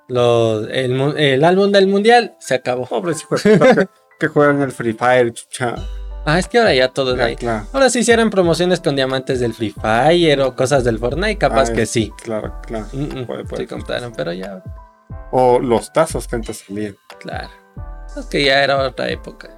los- 0.08 0.68
el, 0.72 1.00
el 1.18 1.44
álbum 1.44 1.72
del 1.72 1.88
mundial. 1.88 2.36
Se 2.40 2.56
acabó. 2.56 2.86
Pobres 2.86 3.20
de 3.20 3.58
puta 3.58 3.90
que, 4.20 4.28
juegan 4.28 4.62
el 4.62 4.72
Free 4.72 4.94
Fire, 4.94 5.34
chucha. 5.34 5.76
Ah, 6.26 6.38
es 6.38 6.48
que 6.48 6.58
ahora 6.60 6.74
ya 6.74 6.90
todo 6.90 7.16
es 7.16 7.22
ahí. 7.22 7.36
claro, 7.36 7.66
Ahora 7.74 7.90
si 7.90 8.00
hicieran 8.00 8.30
promociones 8.30 8.80
con 8.82 8.96
diamantes 8.96 9.40
del 9.40 9.54
Free 9.54 9.72
Fire 9.72 10.42
o 10.42 10.56
cosas 10.56 10.84
del 10.84 11.00
Fortnite, 11.00 11.38
capaz 11.38 11.70
Ah, 11.70 11.74
que 11.74 11.86
sí. 11.86 12.12
claro, 12.24 12.54
claro. 12.68 12.86
Mm, 12.92 13.02
mm, 13.22 13.26
Puede, 13.26 13.44
puede. 13.46 13.64
sí 13.64 13.68
compraron, 13.68 14.14
pero 14.16 14.34
ya, 14.34 14.62
O 15.32 15.60
los 15.60 15.92
tazos 15.94 16.28
que 16.28 16.36
antes 16.36 16.64
salían. 16.68 16.96
claro. 17.20 17.50
Es 18.18 18.26
que 18.26 18.44
ya 18.44 18.64
era 18.64 18.78
otra 18.86 19.10
época. 19.10 19.50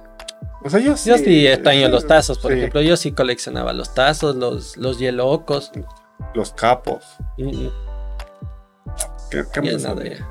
O 0.64 0.70
sea, 0.70 0.78
yo 0.78 0.96
sí. 0.96 1.08
Yo 1.10 1.18
sí 1.18 1.46
extraño 1.48 1.88
los 1.88 2.06
tazos, 2.06 2.38
por 2.38 2.52
sí, 2.52 2.58
ejemplo. 2.58 2.80
Yo 2.82 2.96
sí 2.96 3.10
coleccionaba 3.12 3.72
los 3.72 3.94
tazos, 3.94 4.36
los, 4.36 4.76
los 4.76 4.98
hielocos. 5.00 5.72
Los 6.34 6.52
capos. 6.52 7.04
Mm, 7.38 7.44
mm, 7.48 7.70
¿Qué, 9.30 9.44
qué 9.52 9.62
ya 9.66 9.72
más 9.72 9.82
nada, 9.82 10.04
ya. 10.04 10.28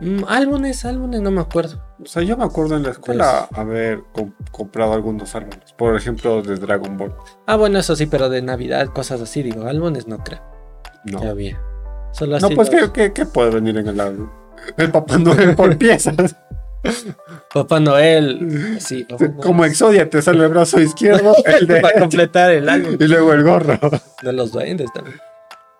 Mm, 0.00 0.24
álbumes, 0.28 0.84
álbumes, 0.84 1.20
no 1.20 1.30
me 1.30 1.40
acuerdo. 1.42 1.82
O 2.02 2.06
sea, 2.06 2.22
yo 2.22 2.36
me 2.36 2.44
acuerdo 2.44 2.76
en 2.76 2.84
la 2.84 2.90
escuela 2.90 3.48
haber 3.54 4.02
com- 4.12 4.32
comprado 4.50 4.94
algunos 4.94 5.34
álbumes. 5.34 5.72
Por 5.76 5.94
ejemplo, 5.94 6.40
de 6.42 6.56
Dragon 6.56 6.96
Ball. 6.96 7.14
Ah, 7.46 7.56
bueno, 7.56 7.78
eso 7.78 7.94
sí, 7.94 8.06
pero 8.06 8.28
de 8.30 8.40
Navidad, 8.40 8.86
cosas 8.88 9.20
así, 9.20 9.42
digo, 9.42 9.66
álbumes 9.66 10.06
no 10.08 10.18
creo. 10.24 10.40
No. 11.04 11.20
Que 11.20 11.28
había. 11.28 11.60
Solo 12.12 12.38
No, 12.38 12.46
así 12.46 12.56
pues, 12.56 12.72
los- 12.72 12.90
¿qué, 12.90 12.92
qué, 12.92 13.12
qué 13.12 13.26
puede 13.26 13.50
venir 13.50 13.76
en 13.76 13.88
el 13.88 14.00
álbum? 14.00 14.30
El 14.78 14.90
Papá 14.90 15.18
Noel 15.18 15.54
por 15.54 15.76
piezas. 15.78 16.36
Papá 17.54 17.80
Noel. 17.80 18.78
Sí, 18.80 19.04
Papá 19.04 19.24
Noel. 19.26 19.36
Como 19.40 19.64
Exodia, 19.64 20.08
te 20.08 20.22
sale 20.22 20.44
el 20.44 20.50
brazo 20.50 20.80
izquierdo, 20.80 21.34
el 21.44 21.66
Para 21.80 22.00
completar 22.00 22.50
el 22.52 22.68
álbum. 22.68 22.96
y 22.98 23.04
luego 23.06 23.32
el 23.32 23.42
gorro. 23.44 23.78
De 24.22 24.32
los 24.32 24.52
duendes 24.52 24.92
también. 24.92 25.18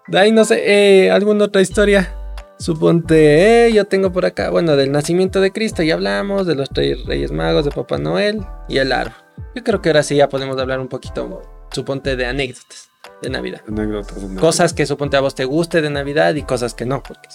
De 0.08 0.18
ahí 0.18 0.32
no 0.32 0.44
sé, 0.44 0.62
eh, 1.06 1.10
alguna 1.10 1.44
otra 1.44 1.62
historia. 1.62 2.14
Suponte, 2.58 3.66
eh, 3.68 3.72
yo 3.72 3.86
tengo 3.86 4.12
por 4.12 4.26
acá, 4.26 4.50
bueno, 4.50 4.76
del 4.76 4.92
nacimiento 4.92 5.40
de 5.40 5.50
Cristo 5.50 5.82
ya 5.82 5.94
hablamos, 5.94 6.46
de 6.46 6.54
los 6.54 6.68
tres 6.68 7.06
Reyes 7.06 7.32
Magos, 7.32 7.64
de 7.64 7.70
Papá 7.70 7.96
Noel 7.96 8.44
y 8.68 8.76
el 8.78 8.92
árbol. 8.92 9.14
Yo 9.54 9.64
creo 9.64 9.80
que 9.80 9.88
ahora 9.88 10.02
sí 10.02 10.16
ya 10.16 10.28
podemos 10.28 10.58
hablar 10.58 10.78
un 10.78 10.88
poquito, 10.88 11.40
suponte, 11.72 12.16
de 12.16 12.26
anécdotas 12.26 12.90
de 13.22 13.30
Navidad. 13.30 13.62
Anécdotas 13.66 14.14
de 14.16 14.22
Navidad. 14.24 14.40
Cosas 14.42 14.74
que 14.74 14.84
suponte 14.84 15.16
a 15.16 15.20
vos 15.20 15.34
te 15.34 15.46
guste 15.46 15.80
de 15.80 15.88
Navidad 15.88 16.34
y 16.34 16.42
cosas 16.42 16.74
que 16.74 16.84
no, 16.84 17.02
porque 17.02 17.28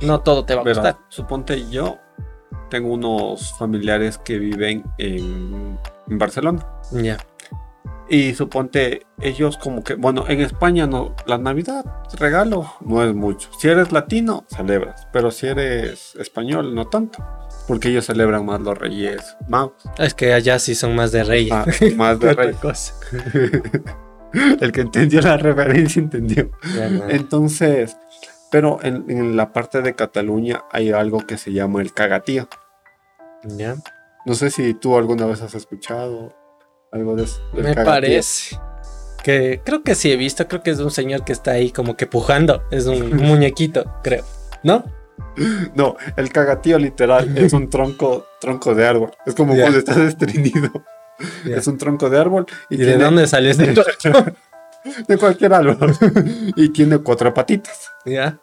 no 0.00 0.22
todo 0.22 0.44
te 0.44 0.56
va 0.56 0.62
a 0.62 0.64
Verá, 0.64 0.80
gustar. 0.82 0.96
suponte 1.08 1.70
yo 1.70 1.98
tengo 2.74 2.92
unos 2.92 3.56
familiares 3.56 4.18
que 4.18 4.36
viven 4.36 4.82
en, 4.98 5.78
en 6.08 6.18
Barcelona. 6.18 6.66
Ya. 6.90 7.18
Y 8.08 8.34
suponte 8.34 9.06
ellos 9.20 9.56
como 9.58 9.84
que, 9.84 9.94
bueno, 9.94 10.24
en 10.26 10.40
España 10.40 10.88
no, 10.88 11.14
la 11.24 11.38
Navidad, 11.38 11.84
regalo, 12.18 12.74
no 12.80 13.04
es 13.04 13.14
mucho. 13.14 13.48
Si 13.60 13.68
eres 13.68 13.92
latino, 13.92 14.44
celebras, 14.48 15.06
pero 15.12 15.30
si 15.30 15.46
eres 15.46 16.16
español, 16.16 16.74
no 16.74 16.88
tanto. 16.88 17.24
Porque 17.68 17.90
ellos 17.90 18.06
celebran 18.06 18.44
más 18.44 18.60
los 18.60 18.76
reyes 18.76 19.36
magos. 19.48 19.84
Es 19.96 20.14
que 20.14 20.32
allá 20.32 20.58
sí 20.58 20.74
son 20.74 20.96
más 20.96 21.12
de 21.12 21.22
reyes. 21.22 21.52
Ah, 21.52 21.66
más 21.94 22.18
de 22.18 22.32
reyes. 22.34 22.94
El 24.60 24.72
que 24.72 24.80
entendió 24.80 25.20
la 25.20 25.36
referencia 25.36 26.02
entendió. 26.02 26.50
No. 26.90 27.08
Entonces, 27.08 27.96
pero 28.50 28.80
en, 28.82 29.08
en 29.08 29.36
la 29.36 29.52
parte 29.52 29.80
de 29.80 29.94
Cataluña 29.94 30.64
hay 30.72 30.90
algo 30.90 31.20
que 31.20 31.38
se 31.38 31.52
llama 31.52 31.80
el 31.80 31.94
cagatío. 31.94 32.48
Ya. 33.44 33.76
No 34.26 34.34
sé 34.34 34.50
si 34.50 34.74
tú 34.74 34.96
alguna 34.96 35.26
vez 35.26 35.42
has 35.42 35.54
escuchado 35.54 36.34
algo 36.92 37.14
de 37.16 37.24
eso. 37.24 37.40
Me 37.52 37.74
parece. 37.74 38.56
Que 39.22 39.60
creo 39.64 39.82
que 39.82 39.94
sí 39.94 40.12
he 40.12 40.16
visto, 40.16 40.46
creo 40.48 40.62
que 40.62 40.70
es 40.70 40.78
un 40.80 40.90
señor 40.90 41.24
que 41.24 41.32
está 41.32 41.52
ahí 41.52 41.70
como 41.70 41.96
que 41.96 42.06
pujando. 42.06 42.62
Es 42.70 42.86
un, 42.86 43.16
muñequito, 43.16 43.84
creo. 44.02 44.24
¿No? 44.62 44.84
No, 45.74 45.96
el 46.16 46.30
cagatío 46.30 46.78
literal 46.78 47.36
es 47.36 47.52
un 47.52 47.68
tronco, 47.68 48.26
tronco 48.40 48.74
de 48.74 48.86
árbol. 48.86 49.10
Es 49.26 49.34
como 49.34 49.56
cuando 49.56 49.78
estás 49.78 49.96
estreñido. 49.98 50.70
Es 51.44 51.66
un 51.66 51.76
tronco 51.78 52.08
de 52.10 52.18
árbol 52.18 52.46
y, 52.70 52.74
¿Y 52.76 52.78
de 52.78 52.96
dónde 52.96 53.26
salió 53.26 53.50
este 53.50 53.72
tronco? 54.02 54.30
de 55.08 55.16
cualquier 55.16 55.54
árbol 55.54 55.76
y 56.56 56.68
tiene 56.68 56.98
cuatro 56.98 57.32
patitas. 57.34 57.90
ya. 58.04 58.38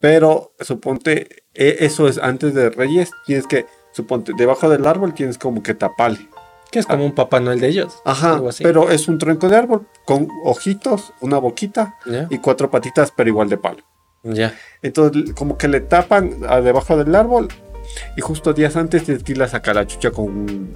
Pero 0.00 0.52
suponte, 0.60 1.44
e- 1.54 1.76
eso 1.80 2.06
es 2.08 2.18
antes 2.18 2.54
de 2.54 2.70
Reyes, 2.70 3.10
tienes 3.24 3.46
que, 3.46 3.66
suponte, 3.96 4.32
debajo 4.36 4.68
del 4.68 4.86
árbol 4.86 5.14
tienes 5.14 5.38
como 5.38 5.62
que 5.62 5.72
taparle. 5.72 6.28
Que 6.70 6.80
es 6.80 6.86
como 6.86 7.06
un 7.06 7.12
Papá 7.12 7.40
Noel 7.40 7.60
de 7.60 7.68
ellos. 7.68 8.02
Ajá, 8.04 8.42
pero 8.58 8.90
es 8.90 9.08
un 9.08 9.18
tronco 9.18 9.48
de 9.48 9.56
árbol 9.56 9.86
con 10.04 10.28
ojitos, 10.44 11.14
una 11.20 11.38
boquita 11.38 11.94
y 12.28 12.38
cuatro 12.38 12.70
patitas, 12.70 13.12
pero 13.16 13.30
igual 13.30 13.48
de 13.48 13.56
palo. 13.56 13.82
Ya. 14.22 14.54
Entonces, 14.82 15.32
como 15.34 15.56
que 15.56 15.68
le 15.68 15.80
tapan 15.80 16.34
a 16.48 16.60
debajo 16.60 16.96
del 16.96 17.14
árbol 17.14 17.48
y 18.16 18.20
justo 18.20 18.52
días 18.52 18.76
antes 18.76 19.04
tienes 19.04 19.22
que 19.22 19.32
ir 19.32 19.42
a 19.42 19.48
sacar 19.48 19.76
la 19.76 19.86
chucha 19.86 20.10
con 20.10 20.24
un, 20.24 20.74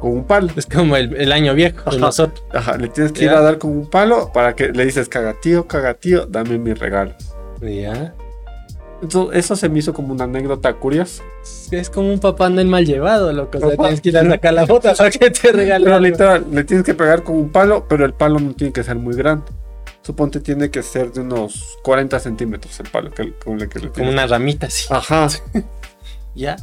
con 0.00 0.12
un 0.12 0.24
palo. 0.24 0.50
Es 0.56 0.66
como 0.66 0.96
el, 0.96 1.14
el 1.16 1.32
año 1.32 1.52
viejo 1.54 1.90
de 1.90 1.96
Ajá. 1.96 2.06
nosotros. 2.06 2.42
Ajá, 2.54 2.78
le 2.78 2.88
tienes 2.88 3.12
que 3.12 3.24
ir 3.24 3.30
a 3.30 3.40
dar 3.40 3.58
con 3.58 3.72
un 3.72 3.90
palo 3.90 4.32
para 4.32 4.54
que 4.54 4.68
le 4.68 4.86
dices, 4.86 5.08
cagatío, 5.08 5.66
cagatío, 5.66 6.24
dame 6.26 6.56
mi 6.58 6.72
regalo. 6.72 7.14
Ya. 7.60 8.14
Eso, 9.06 9.32
eso 9.32 9.56
se 9.56 9.68
me 9.68 9.78
hizo 9.78 9.94
como 9.94 10.12
una 10.12 10.24
anécdota 10.24 10.74
curiosa. 10.74 11.22
Es 11.70 11.88
como 11.90 12.12
un 12.12 12.18
papá 12.18 12.48
no 12.48 12.64
mal 12.64 12.84
llevado, 12.84 13.32
loco. 13.32 13.58
O 13.58 13.60
sea, 13.60 13.70
Papá. 13.70 13.84
tienes 13.84 14.00
que 14.00 14.08
ir 14.08 14.18
a 14.18 14.28
sacar 14.28 14.54
la 14.54 14.66
foto 14.66 14.92
para 14.94 15.10
que 15.10 15.30
te 15.30 15.52
regalen. 15.52 15.84
Pero 15.84 16.00
literal, 16.00 16.46
le 16.50 16.64
tienes 16.64 16.84
que 16.84 16.94
pegar 16.94 17.22
con 17.22 17.36
un 17.36 17.50
palo, 17.50 17.86
pero 17.88 18.04
el 18.04 18.14
palo 18.14 18.38
no 18.38 18.54
tiene 18.54 18.72
que 18.72 18.82
ser 18.82 18.96
muy 18.96 19.14
grande. 19.14 19.46
Suponte 20.02 20.40
tiene 20.40 20.70
que 20.70 20.82
ser 20.82 21.12
de 21.12 21.20
unos 21.20 21.76
40 21.82 22.18
centímetros 22.18 22.80
el 22.80 22.88
palo 22.88 23.10
que, 23.10 23.34
con 23.34 23.60
el 23.60 23.68
que 23.68 23.78
le 23.78 23.90
Como 23.90 24.08
una 24.10 24.26
ramita 24.26 24.66
así. 24.66 24.86
Ajá. 24.90 25.28
Ya. 26.34 26.56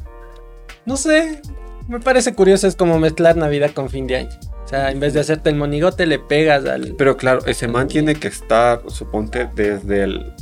No 0.85 0.95
sé. 0.95 1.41
Me 1.89 1.99
parece 1.99 2.33
curioso, 2.33 2.65
es 2.65 2.75
como 2.75 2.97
mezclar 2.97 3.35
Navidad 3.35 3.71
con 3.71 3.89
fin 3.89 4.07
de 4.07 4.15
año. 4.15 4.29
O 4.63 4.67
sea, 4.67 4.89
en 4.89 4.99
vez 4.99 5.13
de 5.13 5.19
hacerte 5.19 5.49
el 5.49 5.57
monigote, 5.57 6.05
le 6.05 6.17
pegas 6.17 6.65
al. 6.65 6.95
Pero 6.97 7.17
claro, 7.17 7.45
ese 7.45 7.67
man 7.67 7.87
tiene 7.87 8.15
que 8.15 8.27
estar, 8.27 8.81
suponte, 8.87 9.49
desde 9.53 10.03
el, 10.03 10.33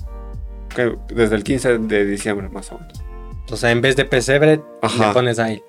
que- 0.73 0.97
desde 1.13 1.35
el 1.35 1.43
15 1.43 1.77
de 1.77 2.05
diciembre 2.05 2.49
más 2.49 2.71
o 2.71 2.79
menos. 2.79 3.01
O 3.51 3.55
sea, 3.55 3.71
en 3.71 3.81
vez 3.81 3.95
de 3.95 4.05
pesebre, 4.05 4.61
Ajá. 4.81 5.07
le 5.07 5.13
pones 5.13 5.39
ahí. 5.39 5.61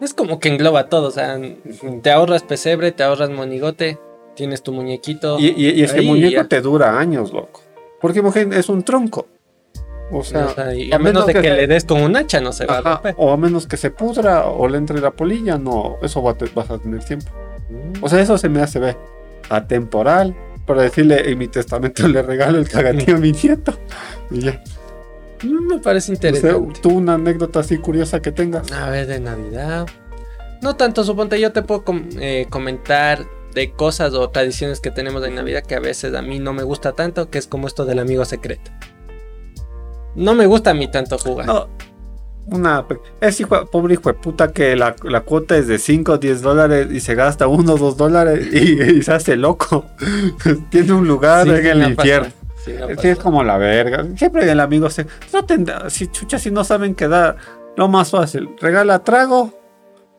Es 0.00 0.14
como 0.14 0.38
que 0.40 0.48
engloba 0.48 0.88
todo. 0.88 1.08
O 1.08 1.10
sea, 1.12 1.38
te 2.02 2.10
ahorras 2.10 2.42
pesebre, 2.42 2.90
te 2.92 3.02
ahorras 3.04 3.30
monigote, 3.30 3.98
tienes 4.34 4.62
tu 4.62 4.72
muñequito. 4.72 5.38
Y, 5.38 5.48
y- 5.48 5.70
y 5.80 5.84
Ahí, 5.84 6.06
muñeco 6.06 6.42
ya. 6.42 6.44
te 6.48 6.60
dura 6.60 6.98
años, 6.98 7.32
loco. 7.32 7.60
Porque 8.00 8.20
mujer, 8.20 8.52
es 8.52 8.68
un 8.68 8.82
tronco. 8.82 9.28
O 10.10 10.24
sea, 10.24 10.46
O 10.46 10.54
sea, 10.54 10.74
y 10.74 10.92
a 10.92 10.96
a 10.96 10.98
menos 10.98 11.24
de 11.26 11.32
que, 11.32 11.40
que 11.40 11.48
se- 11.48 11.54
le 11.56 11.66
des 11.68 11.84
con 11.84 12.02
un 12.02 12.16
hacha, 12.16 12.40
no 12.40 12.52
se 12.52 12.66
va 12.66 12.78
a 12.78 12.80
romper. 12.82 13.14
o 13.16 13.32
a 13.32 13.36
menos 13.36 13.66
que 13.66 13.76
se 13.78 13.90
pudra 13.90 14.46
o 14.46 14.68
le 14.68 14.76
entre 14.76 15.00
la 15.00 15.10
polilla, 15.12 15.56
no, 15.56 15.96
eso 16.02 16.22
va 16.22 16.32
a 16.32 16.34
te- 16.34 16.50
vas 16.54 16.68
a 16.70 16.78
tener 16.78 17.02
tiempo. 17.04 17.30
O 18.02 18.08
sea, 18.08 18.20
eso 18.20 18.36
se 18.36 18.48
me 18.50 18.60
hace 18.60 18.78
ver 18.80 18.96
atemporal. 19.48 20.34
Para 20.66 20.82
decirle 20.82 21.30
en 21.30 21.38
mi 21.38 21.48
testamento 21.48 22.06
le 22.08 22.22
regalo 22.22 22.58
el 22.58 22.68
cagatío 22.68 23.16
a 23.16 23.18
mi 23.18 23.32
nieto. 23.32 23.76
Y 24.30 24.40
ya. 24.42 24.62
Me 25.42 25.78
parece 25.80 26.12
O 26.12 26.16
sea, 26.16 26.30
interesante. 26.30 26.80
tú 26.80 26.90
una 26.90 27.14
anécdota 27.14 27.60
así 27.60 27.78
curiosa 27.78 28.20
que 28.22 28.30
tengas. 28.30 28.70
A 28.72 28.88
ver, 28.90 29.06
de 29.08 29.18
Navidad. 29.20 29.86
No 30.62 30.76
tanto, 30.76 31.02
suponte, 31.02 31.40
yo 31.40 31.50
te 31.52 31.62
puedo 31.62 31.82
com- 31.84 32.08
eh, 32.20 32.46
comentar 32.48 33.26
de 33.52 33.72
cosas 33.72 34.14
o 34.14 34.30
tradiciones 34.30 34.78
que 34.80 34.92
tenemos 34.92 35.20
de 35.22 35.30
Navidad 35.32 35.62
que 35.66 35.74
a 35.74 35.80
veces 35.80 36.14
a 36.14 36.22
mí 36.22 36.38
no 36.38 36.52
me 36.52 36.62
gusta 36.62 36.92
tanto, 36.92 37.28
que 37.28 37.38
es 37.38 37.48
como 37.48 37.66
esto 37.66 37.84
del 37.84 37.98
amigo 37.98 38.24
secreto. 38.24 38.70
No 40.14 40.34
me 40.34 40.46
gusta 40.46 40.70
a 40.70 40.74
mí 40.74 40.88
tanto 40.90 41.18
jugar. 41.18 41.46
No, 41.46 41.68
una. 42.46 42.84
Es 43.20 43.40
hijo, 43.40 43.66
pobre 43.66 43.94
hijo 43.94 44.08
de 44.12 44.14
puta 44.14 44.52
que 44.52 44.74
la, 44.76 44.94
la 45.04 45.20
cuota 45.20 45.56
es 45.56 45.68
de 45.68 45.78
5 45.78 46.12
o 46.12 46.18
10 46.18 46.42
dólares 46.42 46.88
y 46.90 47.00
se 47.00 47.14
gasta 47.14 47.46
1 47.46 47.72
o 47.72 47.78
2 47.78 47.96
dólares 47.96 48.48
y, 48.52 48.80
y 48.82 49.02
se 49.02 49.12
hace 49.12 49.36
loco. 49.36 49.84
Tiene 50.70 50.92
un 50.92 51.06
lugar 51.06 51.44
Sí, 51.44 51.50
en 51.50 51.66
el 51.82 51.88
infierno. 51.90 52.28
sí 52.64 53.08
es 53.08 53.18
como 53.18 53.44
la 53.44 53.56
verga. 53.58 54.06
Siempre 54.16 54.50
el 54.50 54.60
amigo 54.60 54.90
se. 54.90 55.04
Traten 55.30 55.66
si 55.88 56.08
chucha, 56.08 56.38
si 56.38 56.50
no 56.50 56.64
saben 56.64 56.94
qué 56.94 57.08
dar, 57.08 57.36
lo 57.76 57.88
más 57.88 58.10
fácil. 58.10 58.50
Regala 58.60 58.98
trago 59.04 59.58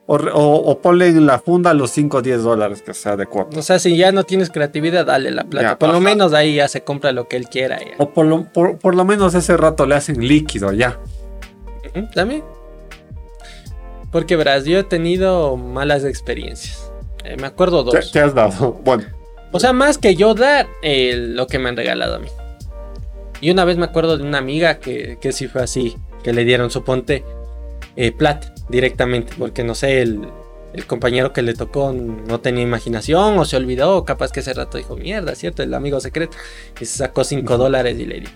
o, 0.05 0.15
o, 0.17 0.55
o 0.71 0.79
ponle 0.81 1.07
en 1.07 1.25
la 1.25 1.39
funda 1.39 1.73
los 1.73 1.91
5 1.91 2.17
o 2.17 2.21
10 2.21 2.43
dólares 2.43 2.81
que 2.81 2.93
sea 2.93 3.15
de 3.15 3.25
cuota. 3.25 3.57
O 3.59 3.61
sea, 3.61 3.79
si 3.79 3.95
ya 3.95 4.11
no 4.11 4.23
tienes 4.23 4.49
creatividad, 4.49 5.05
dale 5.05 5.31
la 5.31 5.43
plata. 5.45 5.67
Ya, 5.69 5.79
por 5.79 5.89
lo 5.93 5.99
menos 6.01 6.33
ahí 6.33 6.55
ya 6.55 6.67
se 6.67 6.83
compra 6.83 7.11
lo 7.11 7.27
que 7.27 7.37
él 7.37 7.47
quiera. 7.47 7.79
ya. 7.79 7.91
O 7.99 8.09
por 8.11 8.25
lo, 8.25 8.43
por, 8.51 8.77
por 8.79 8.95
lo 8.95 9.05
menos 9.05 9.33
ese 9.35 9.55
rato 9.55 9.85
le 9.85 9.95
hacen 9.95 10.25
líquido 10.27 10.71
ya. 10.73 10.99
También. 12.13 12.43
Porque 14.11 14.35
verás, 14.35 14.65
yo 14.65 14.79
he 14.79 14.83
tenido 14.83 15.57
malas 15.57 16.03
experiencias. 16.05 16.91
Eh, 17.23 17.35
me 17.39 17.47
acuerdo 17.47 17.83
dos. 17.83 18.11
te 18.11 18.19
has 18.19 18.33
dado. 18.35 18.79
Bueno, 18.83 19.05
O 19.51 19.59
sea, 19.59 19.73
más 19.73 19.97
que 19.97 20.15
yo 20.15 20.33
dar 20.33 20.67
eh, 20.81 21.15
lo 21.15 21.47
que 21.47 21.59
me 21.59 21.69
han 21.69 21.77
regalado 21.77 22.15
a 22.15 22.19
mí. 22.19 22.27
Y 23.41 23.51
una 23.51 23.65
vez 23.65 23.77
me 23.77 23.85
acuerdo 23.85 24.17
de 24.17 24.23
una 24.23 24.37
amiga 24.37 24.79
que, 24.79 25.17
que 25.19 25.31
sí 25.31 25.47
fue 25.47 25.63
así, 25.63 25.97
que 26.23 26.31
le 26.31 26.45
dieron, 26.45 26.69
suponte, 26.69 27.25
eh, 27.95 28.11
plata 28.11 28.53
directamente, 28.69 29.33
porque 29.37 29.63
no 29.63 29.75
sé, 29.75 30.01
el, 30.01 30.21
el 30.73 30.85
compañero 30.85 31.33
que 31.33 31.41
le 31.41 31.53
tocó 31.53 31.91
no 31.91 32.39
tenía 32.39 32.63
imaginación 32.63 33.37
o 33.37 33.45
se 33.45 33.57
olvidó, 33.57 34.05
capaz 34.05 34.31
que 34.31 34.39
ese 34.39 34.53
rato 34.53 34.77
dijo, 34.77 34.95
mierda, 34.95 35.35
¿cierto? 35.35 35.61
El 35.61 35.73
amigo 35.73 35.99
secreto. 35.99 36.37
Y 36.79 36.85
se 36.85 36.97
sacó 36.97 37.23
5 37.23 37.57
dólares 37.57 37.99
y 37.99 38.05
le 38.05 38.21
dio. 38.21 38.29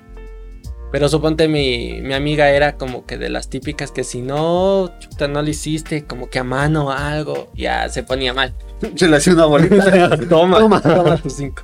Pero 0.92 1.10
suponte 1.10 1.48
mi, 1.48 2.00
mi 2.02 2.14
amiga 2.14 2.50
era 2.50 2.78
como 2.78 3.06
que 3.06 3.18
de 3.18 3.30
las 3.30 3.50
típicas 3.50 3.92
que 3.92 4.04
si 4.04 4.22
no, 4.22 4.92
chuta, 5.00 5.28
no 5.28 5.42
le 5.42 5.52
hiciste 5.52 6.06
como 6.06 6.30
que 6.30 6.40
a 6.40 6.44
mano 6.44 6.88
o 6.88 6.92
algo, 6.92 7.50
ya 7.54 7.90
se 7.90 8.04
ponía 8.04 8.34
mal. 8.34 8.54
se 8.96 9.08
le 9.08 9.18
hacía 9.18 9.34
una 9.34 9.46
bolita. 9.46 10.18
toma, 10.30 10.58
Toma. 10.60 10.82
toma, 10.82 11.18
tus 11.18 11.34
cinco. 11.34 11.64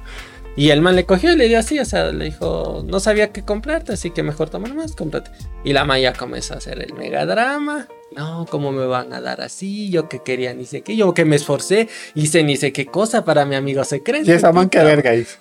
Y 0.55 0.69
el 0.69 0.81
man 0.81 0.95
le 0.95 1.05
cogió 1.05 1.33
y 1.33 1.35
le 1.35 1.47
dio 1.47 1.57
así, 1.57 1.79
o 1.79 1.85
sea, 1.85 2.11
le 2.11 2.25
dijo, 2.25 2.83
no 2.85 2.99
sabía 2.99 3.31
qué 3.31 3.43
comprarte, 3.43 3.93
así 3.93 4.11
que 4.11 4.21
mejor 4.21 4.51
tomar 4.51 4.75
más, 4.75 4.95
cómprate. 4.95 5.31
Y 5.63 5.73
la 5.73 5.83
Maya 5.83 6.13
comenzó 6.13 6.53
a 6.53 6.57
hacer 6.57 6.79
el 6.79 6.93
megadrama. 6.93 7.87
No, 8.15 8.45
¿cómo 8.47 8.71
me 8.71 8.85
van 8.85 9.13
a 9.13 9.21
dar 9.21 9.41
así? 9.41 9.89
Yo 9.89 10.07
que 10.07 10.21
quería 10.21 10.53
ni 10.53 10.65
sé 10.65 10.81
qué, 10.81 10.95
yo 10.95 11.15
que 11.15 11.25
me 11.25 11.35
esforcé, 11.35 11.89
hice 12.13 12.43
ni 12.43 12.55
sé 12.55 12.71
qué 12.71 12.85
cosa 12.85 13.25
para 13.25 13.45
mi 13.45 13.55
amigo 13.55 13.83
secreto. 13.83 14.29
Y 14.29 14.33
esa 14.33 14.51
man 14.51 14.69
que 14.69 14.77
verga 14.83 15.15
hizo. 15.15 15.37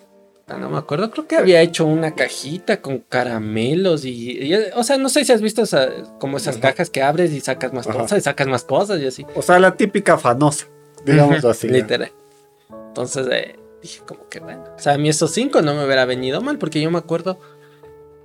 No 0.49 0.69
me 0.69 0.77
acuerdo, 0.79 1.11
creo 1.11 1.27
que 1.27 1.37
había 1.37 1.63
hecho 1.63 1.87
una 1.87 2.15
cajita 2.15 2.83
con 2.83 2.99
caramelos 2.99 4.05
y, 4.05 4.33
y- 4.43 4.55
o 4.75 4.83
sea, 4.85 4.99
no 4.99 5.09
sé 5.09 5.25
si 5.25 5.33
has 5.33 5.41
visto 5.41 5.63
esa- 5.63 5.89
como 6.19 6.37
esas 6.37 6.57
Ajá. 6.59 6.71
cajas 6.71 6.91
que 6.91 7.03
abres 7.03 7.33
y 7.33 7.41
sacas 7.41 7.73
más 7.73 7.87
Ajá. 7.87 7.99
cosas 7.99 8.19
y 8.19 8.21
sacas 8.23 8.49
más 8.49 8.65
cosas 8.65 9.01
y 9.01 9.07
así. 9.07 9.25
O 9.35 9.41
sea, 9.43 9.59
la 9.59 9.75
típica 9.77 10.19
fanosa. 10.19 10.67
Digamos 11.07 11.45
así. 11.45 11.69
Literal. 11.69 12.13
Entonces 12.89 13.27
eh, 13.33 13.57
dije 13.81 14.03
como 14.07 14.29
que 14.29 14.41
bueno. 14.41 14.65
O 14.77 14.79
sea, 14.79 14.95
a 14.95 14.99
mí 14.99 15.09
esos 15.09 15.31
cinco 15.33 15.63
no 15.63 15.75
me 15.75 15.85
hubiera 15.87 16.05
venido 16.05 16.41
mal 16.43 16.59
porque 16.59 16.81
yo 16.83 16.91
me 16.91 16.99
acuerdo. 16.99 17.39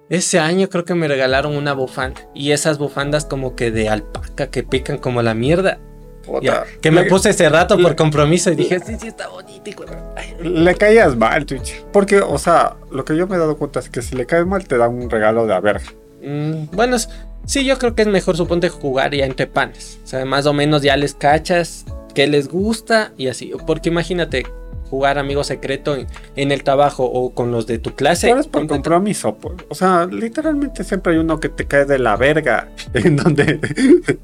Ese 0.09 0.39
año 0.39 0.69
creo 0.69 0.85
que 0.85 0.95
me 0.95 1.07
regalaron 1.07 1.55
una 1.55 1.73
bufanda. 1.73 2.29
Y 2.33 2.51
esas 2.51 2.77
bufandas 2.77 3.25
como 3.25 3.55
que 3.55 3.71
de 3.71 3.89
alpaca 3.89 4.49
que 4.49 4.63
pican 4.63 4.97
como 4.97 5.21
la 5.21 5.33
mierda. 5.33 5.79
Puta. 6.27 6.41
Ya, 6.45 6.63
que 6.81 6.91
me 6.91 7.03
Le- 7.03 7.09
puse 7.09 7.29
ese 7.31 7.49
rato 7.49 7.75
le- 7.77 7.83
por 7.83 7.95
compromiso 7.95 8.51
y 8.51 8.55
dije, 8.55 8.79
sí, 8.85 8.95
sí, 8.99 9.07
está 9.07 9.27
bonito. 9.29 9.67
hijo 9.69 9.85
de- 9.85 9.95
ay". 10.15 10.35
Le 10.43 10.75
caías 10.75 11.15
mal, 11.15 11.45
Twitch. 11.45 11.81
Porque, 11.91 12.19
o 12.19 12.37
sea, 12.37 12.75
lo 12.91 13.03
que 13.05 13.17
yo 13.17 13.25
me 13.27 13.35
he 13.35 13.39
dado 13.39 13.57
cuenta 13.57 13.79
es 13.79 13.89
que 13.89 14.01
si 14.03 14.15
le 14.15 14.25
caes 14.27 14.45
mal, 14.45 14.67
te 14.67 14.77
dan 14.77 14.93
un 14.93 15.09
regalo 15.09 15.47
de 15.47 15.53
a 15.55 15.59
verga. 15.59 15.85
Mm, 16.21 16.75
bueno, 16.75 16.97
sí, 17.45 17.65
yo 17.65 17.77
creo 17.79 17.95
que 17.95 18.01
es 18.03 18.07
mejor, 18.07 18.37
suponte, 18.37 18.69
jugar 18.69 19.15
ya 19.15 19.25
entre 19.25 19.47
panes. 19.47 19.99
O 20.03 20.07
sea, 20.07 20.25
más 20.25 20.45
o 20.45 20.53
menos 20.53 20.81
ya 20.83 20.95
les 20.97 21.13
cachas 21.15 21.85
qué 22.13 22.27
les 22.27 22.47
gusta 22.49 23.13
y 23.17 23.27
así. 23.29 23.51
Porque 23.65 23.89
imagínate 23.89 24.45
jugar 24.89 25.17
amigo 25.17 25.43
secreto 25.43 25.95
en, 25.95 26.07
en 26.35 26.51
el 26.51 26.63
trabajo 26.63 27.05
o 27.05 27.31
con 27.31 27.51
los 27.51 27.67
de 27.67 27.79
tu 27.79 27.93
clase. 27.95 28.27
Pero 28.27 28.39
es 28.39 28.47
por 28.47 28.67
compromiso, 28.67 29.35
pues. 29.35 29.55
O 29.69 29.75
sea, 29.75 30.05
literalmente 30.05 30.83
siempre 30.83 31.13
hay 31.13 31.19
uno 31.19 31.39
que 31.39 31.49
te 31.49 31.65
cae 31.65 31.85
de 31.85 31.99
la 31.99 32.15
verga 32.15 32.69
en 32.93 33.15
donde 33.15 33.59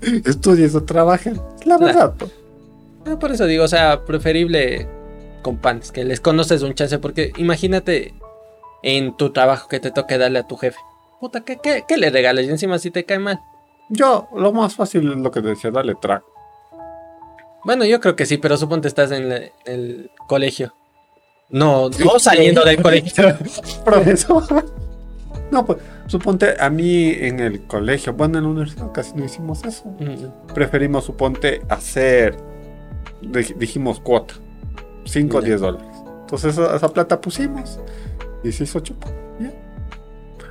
estudies 0.26 0.76
o 0.76 0.84
trabajes. 0.84 1.39
La 1.66 1.78
verdad, 1.78 2.14
pues. 2.18 2.32
Ah, 3.05 3.20
por 3.20 3.32
eso 3.32 3.45
digo, 3.45 3.66
o 3.66 3.68
sea, 3.68 4.05
preferible 4.05 4.88
con 5.41 5.57
panes, 5.57 5.91
que 5.91 6.05
les 6.05 6.22
conoces 6.22 6.61
un 6.61 6.74
chance, 6.74 6.99
porque 6.99 7.34
imagínate 7.38 8.14
en 8.82 9.16
tu 9.18 9.32
trabajo 9.32 9.68
que 9.68 9.80
te 9.80 9.91
toque 9.91 10.18
darle 10.18 10.39
a 10.39 10.47
tu 10.47 10.55
jefe. 10.55 10.80
Puta, 11.20 11.41
¿qué, 11.41 11.57
qué, 11.61 11.84
qué 11.88 11.97
le 11.97 12.09
regales? 12.09 12.47
Y 12.47 12.49
encima 12.49 12.80
si 12.80 12.91
te 12.91 13.05
cae 13.05 13.20
mal. 13.20 13.41
Yo, 13.89 14.28
lo 14.36 14.51
más 14.53 14.76
fácil 14.76 15.11
es 15.11 15.18
lo 15.18 15.32
que 15.32 15.41
decía, 15.41 15.72
dale 15.72 15.95
track. 15.95 16.24
Bueno, 17.66 17.86
yo 17.86 17.99
creo 17.99 18.16
que 18.16 18.26
sí, 18.26 18.38
pero 18.38 18.57
suponte 18.57 18.88
estás 18.88 19.11
en 19.11 19.30
la- 19.30 19.41
el 19.66 20.11
colegio. 20.28 20.74
No, 21.49 21.89
no 22.05 22.20
saliendo 22.20 22.64
del 22.64 22.82
colegio. 22.82 23.38
Profesor. 23.86 24.43
No, 25.51 25.66
pues, 25.66 25.78
suponte, 26.07 26.55
a 26.59 26.70
mí 26.70 27.09
en 27.11 27.39
el 27.39 27.68
colegio, 27.68 28.14
bueno, 28.14 28.38
en 28.39 28.45
la 28.45 28.49
universidad 28.49 28.91
casi 28.91 29.14
no 29.16 29.24
hicimos 29.26 29.64
eso. 29.64 29.86
Mm, 29.99 30.53
Preferimos, 30.53 31.05
suponte, 31.05 31.61
hacer, 31.70 32.36
dij- 33.22 33.55
dijimos 33.55 33.99
cuota, 33.99 34.34
5 35.05 35.38
o 35.38 35.41
Ya. 35.41 35.47
10 35.47 35.61
dólares. 35.61 35.88
Entonces 36.22 36.53
esa, 36.57 36.76
esa 36.76 36.89
plata 36.89 37.22
pusimos 37.22 37.80
y 38.43 38.51
se 38.51 38.64
hizo 38.64 38.80
chupa. 38.80 39.07
ya. 39.39 39.51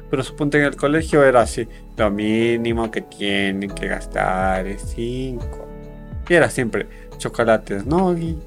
Pero 0.08 0.22
suponte 0.22 0.58
en 0.58 0.64
el 0.64 0.76
colegio 0.76 1.24
era 1.24 1.40
así, 1.40 1.66
lo 1.96 2.10
mínimo 2.10 2.90
que 2.90 3.00
tienen 3.00 3.70
que 3.70 3.88
gastar 3.88 4.66
es 4.68 4.82
5. 4.94 5.61
Y 6.28 6.34
era 6.34 6.48
siempre 6.50 6.86
chocolates 7.18 7.84
Nogi, 7.86 8.38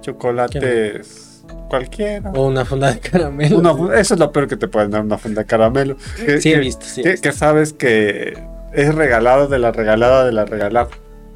chocolates 0.00 1.44
cualquiera. 1.68 2.30
O 2.32 2.46
una 2.46 2.64
funda 2.64 2.92
de 2.92 3.00
caramelo. 3.00 3.58
Una 3.58 3.98
eso 3.98 4.14
es 4.14 4.20
lo 4.20 4.32
peor 4.32 4.48
que 4.48 4.56
te 4.56 4.68
pueden 4.68 4.90
dar 4.90 5.02
una 5.02 5.18
funda 5.18 5.42
de 5.42 5.46
caramelo. 5.46 5.96
Que, 6.24 6.40
sí, 6.40 6.52
he 6.52 6.58
visto, 6.58 6.84
sí. 6.86 7.00
he 7.00 7.04
que- 7.04 7.10
visto. 7.12 7.28
que 7.28 7.34
sabes 7.36 7.72
que 7.72 8.38
es 8.72 8.94
regalado 8.94 9.48
de 9.48 9.58
la 9.58 9.72
regalada 9.72 10.24
de 10.24 10.32
la 10.32 10.44
regalada. 10.44 10.88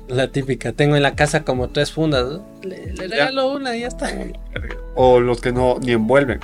La 0.09 0.29
típica. 0.33 0.73
Tengo 0.73 0.97
en 0.97 1.03
la 1.03 1.15
casa 1.15 1.45
como 1.45 1.69
tres 1.69 1.93
fundas. 1.93 2.25
¿no? 2.29 2.45
Le, 2.63 2.93
le 2.95 3.09
regalo 3.09 3.53
una 3.53 3.77
y 3.77 3.81
ya 3.83 3.89
está. 3.89 4.11
O 4.97 5.21
los 5.21 5.41
que 5.41 5.53
no 5.53 5.79
ni 5.81 5.93
envuelven. 5.93 6.41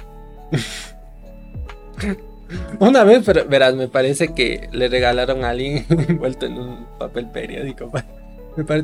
Una 2.78 3.02
vez, 3.02 3.22
pero 3.26 3.44
verás, 3.46 3.74
me 3.74 3.88
parece 3.88 4.32
que 4.32 4.68
le 4.70 4.88
regalaron 4.88 5.44
a 5.44 5.50
alguien 5.50 5.84
envuelto 6.08 6.46
en 6.46 6.58
un 6.58 6.86
papel 6.98 7.26
periódico. 7.30 7.90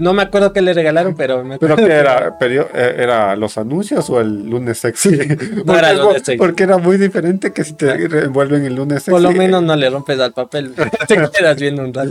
No 0.01 0.13
me 0.13 0.23
acuerdo 0.23 0.53
qué 0.53 0.61
le 0.61 0.75
regalaron, 0.75 1.15
pero 1.15 1.43
me 1.45 1.59
¿Pero 1.59 1.77
qué 1.77 1.85
era? 1.93 2.39
Perio- 2.39 2.69
eh, 2.75 2.97
¿Era 2.99 3.35
los 3.37 3.57
anuncios 3.57 4.09
o 4.11 4.21
el 4.21 4.49
lunes 4.49 4.79
sexy? 4.79 5.17
Porque, 5.67 5.79
era 5.79 5.93
es 5.93 5.99
lunes 5.99 6.23
sexy. 6.25 6.37
porque 6.39 6.63
era 6.65 6.79
muy 6.79 6.97
diferente 6.99 7.53
que 7.53 7.65
si 7.65 7.73
te 7.73 7.91
envuelven 8.25 8.65
el 8.65 8.75
lunes 8.75 9.03
sexy. 9.03 9.11
Por 9.13 9.23
lo 9.23 9.33
menos 9.33 9.63
no 9.63 9.75
le 9.77 9.89
rompes 9.89 10.19
al 10.21 10.33
papel. 10.33 10.75
Te 11.09 11.17
quedas 11.17 11.57
viendo 11.59 11.83
un 11.83 11.95
rato. 11.95 12.11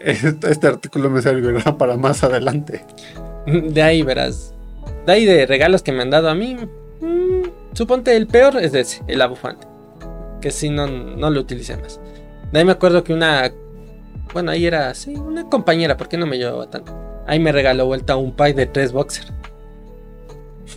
Este, 0.00 0.50
este 0.50 0.66
artículo 0.66 1.10
me 1.10 1.20
servirá 1.20 1.76
para 1.76 1.96
más 1.96 2.24
adelante. 2.24 2.84
De 3.46 3.82
ahí 3.82 4.02
verás. 4.02 4.54
De 5.06 5.12
ahí 5.12 5.24
de 5.26 5.46
regalos 5.46 5.82
que 5.82 5.92
me 5.92 6.02
han 6.02 6.10
dado 6.10 6.28
a 6.30 6.34
mí. 6.34 6.56
mm, 7.00 7.74
suponte 7.74 8.16
el 8.16 8.26
peor 8.26 8.56
es 8.56 8.72
ese, 8.74 9.02
el 9.08 9.20
abufante. 9.20 9.66
Que 10.40 10.50
si 10.50 10.70
no, 10.70 10.86
no 10.86 11.30
lo 11.30 11.40
utilicé 11.40 11.76
más. 11.76 12.00
De 12.52 12.58
ahí 12.60 12.64
me 12.64 12.72
acuerdo 12.72 13.04
que 13.04 13.12
una. 13.12 13.50
Bueno, 14.32 14.50
ahí 14.50 14.66
era, 14.66 14.94
sí, 14.94 15.14
una 15.14 15.48
compañera, 15.48 15.96
porque 15.96 16.16
no 16.16 16.26
me 16.26 16.38
llevaba 16.38 16.68
tanto. 16.68 16.94
Ahí 17.26 17.38
me 17.38 17.52
regaló 17.52 17.86
vuelta 17.86 18.16
un 18.16 18.32
pack 18.32 18.54
de 18.54 18.66
tres 18.66 18.92
boxers. 18.92 19.32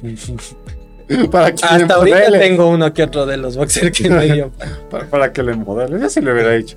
para 1.32 1.47
Hasta 1.47 1.68
ahorita 1.70 1.97
modele. 1.97 2.39
tengo 2.39 2.70
uno 2.70 2.93
que 2.93 3.04
otro 3.04 3.26
de 3.26 3.38
los 3.38 3.58
boxers 3.58 3.97
que 3.97 4.10
me 4.10 4.26
dio. 4.26 4.52
Para, 4.89 5.06
para 5.06 5.34
que 5.34 5.43
le 5.43 5.54
modele. 5.54 5.99
Yo 5.99 6.10
sí 6.10 6.22
le 6.22 6.32
hubiera 6.34 6.52
dicho. 6.52 6.76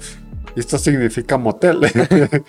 Y 0.56 0.60
esto 0.60 0.78
significa 0.78 1.36
motel. 1.36 1.80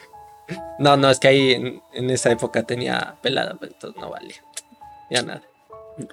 No, 0.78 0.95
no, 0.95 1.09
es 1.09 1.19
que 1.19 1.28
ahí 1.30 1.53
en, 1.53 1.82
en 1.93 2.09
esa 2.11 2.32
época 2.32 2.61
tenía 2.63 3.15
pelada, 3.21 3.55
pues, 3.55 3.71
entonces 3.71 3.99
no 3.99 4.11
valía. 4.11 4.36
Ya 5.09 5.23
nada. 5.23 5.41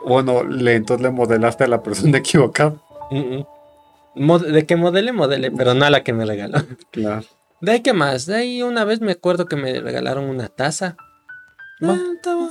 bueno, 0.06 0.42
le, 0.44 0.74
entonces 0.76 1.02
le 1.02 1.10
modelaste 1.10 1.64
a 1.64 1.66
la 1.66 1.82
persona 1.82 2.18
equivocada. 2.18 2.76
Mm, 3.10 3.42
mm. 4.14 4.38
De 4.38 4.64
que 4.64 4.76
modele, 4.76 5.12
modele, 5.12 5.50
pero 5.50 5.74
no 5.74 5.84
a 5.84 5.90
la 5.90 6.02
que 6.02 6.12
me 6.12 6.24
regaló. 6.24 6.62
Claro. 6.90 7.26
De 7.62 7.72
ahí, 7.72 7.80
¿qué 7.80 7.92
más? 7.92 8.26
De 8.26 8.34
ahí 8.36 8.62
una 8.62 8.84
vez 8.84 9.00
me 9.00 9.12
acuerdo 9.12 9.46
que 9.46 9.56
me 9.56 9.80
regalaron 9.80 10.24
una 10.24 10.48
taza. 10.48 10.96
Va. 11.82 11.94
Ah, 11.94 12.12
estaba, 12.16 12.50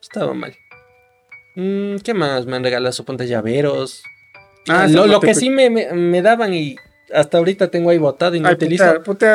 estaba 0.00 0.34
mal. 0.34 0.54
Mm, 1.56 1.96
¿Qué 1.96 2.14
más? 2.14 2.46
Me 2.46 2.56
han 2.56 2.64
regalado, 2.64 2.92
suponte, 2.92 3.26
llaveros. 3.26 4.02
Ah, 4.68 4.84
lo 4.84 5.00
eso 5.00 5.06
lo 5.06 5.12
no 5.14 5.20
te 5.20 5.26
que 5.26 5.34
sí 5.34 5.50
me, 5.50 5.68
me- 5.68 5.92
me 5.92 6.22
daban 6.22 6.54
y 6.54 6.76
hasta 7.12 7.38
ahorita 7.38 7.68
tengo 7.70 7.90
ahí 7.90 7.98
botado 7.98 8.34
y 8.36 8.40
no 8.40 8.48
Ay, 8.48 8.54
utilizo. 8.54 8.84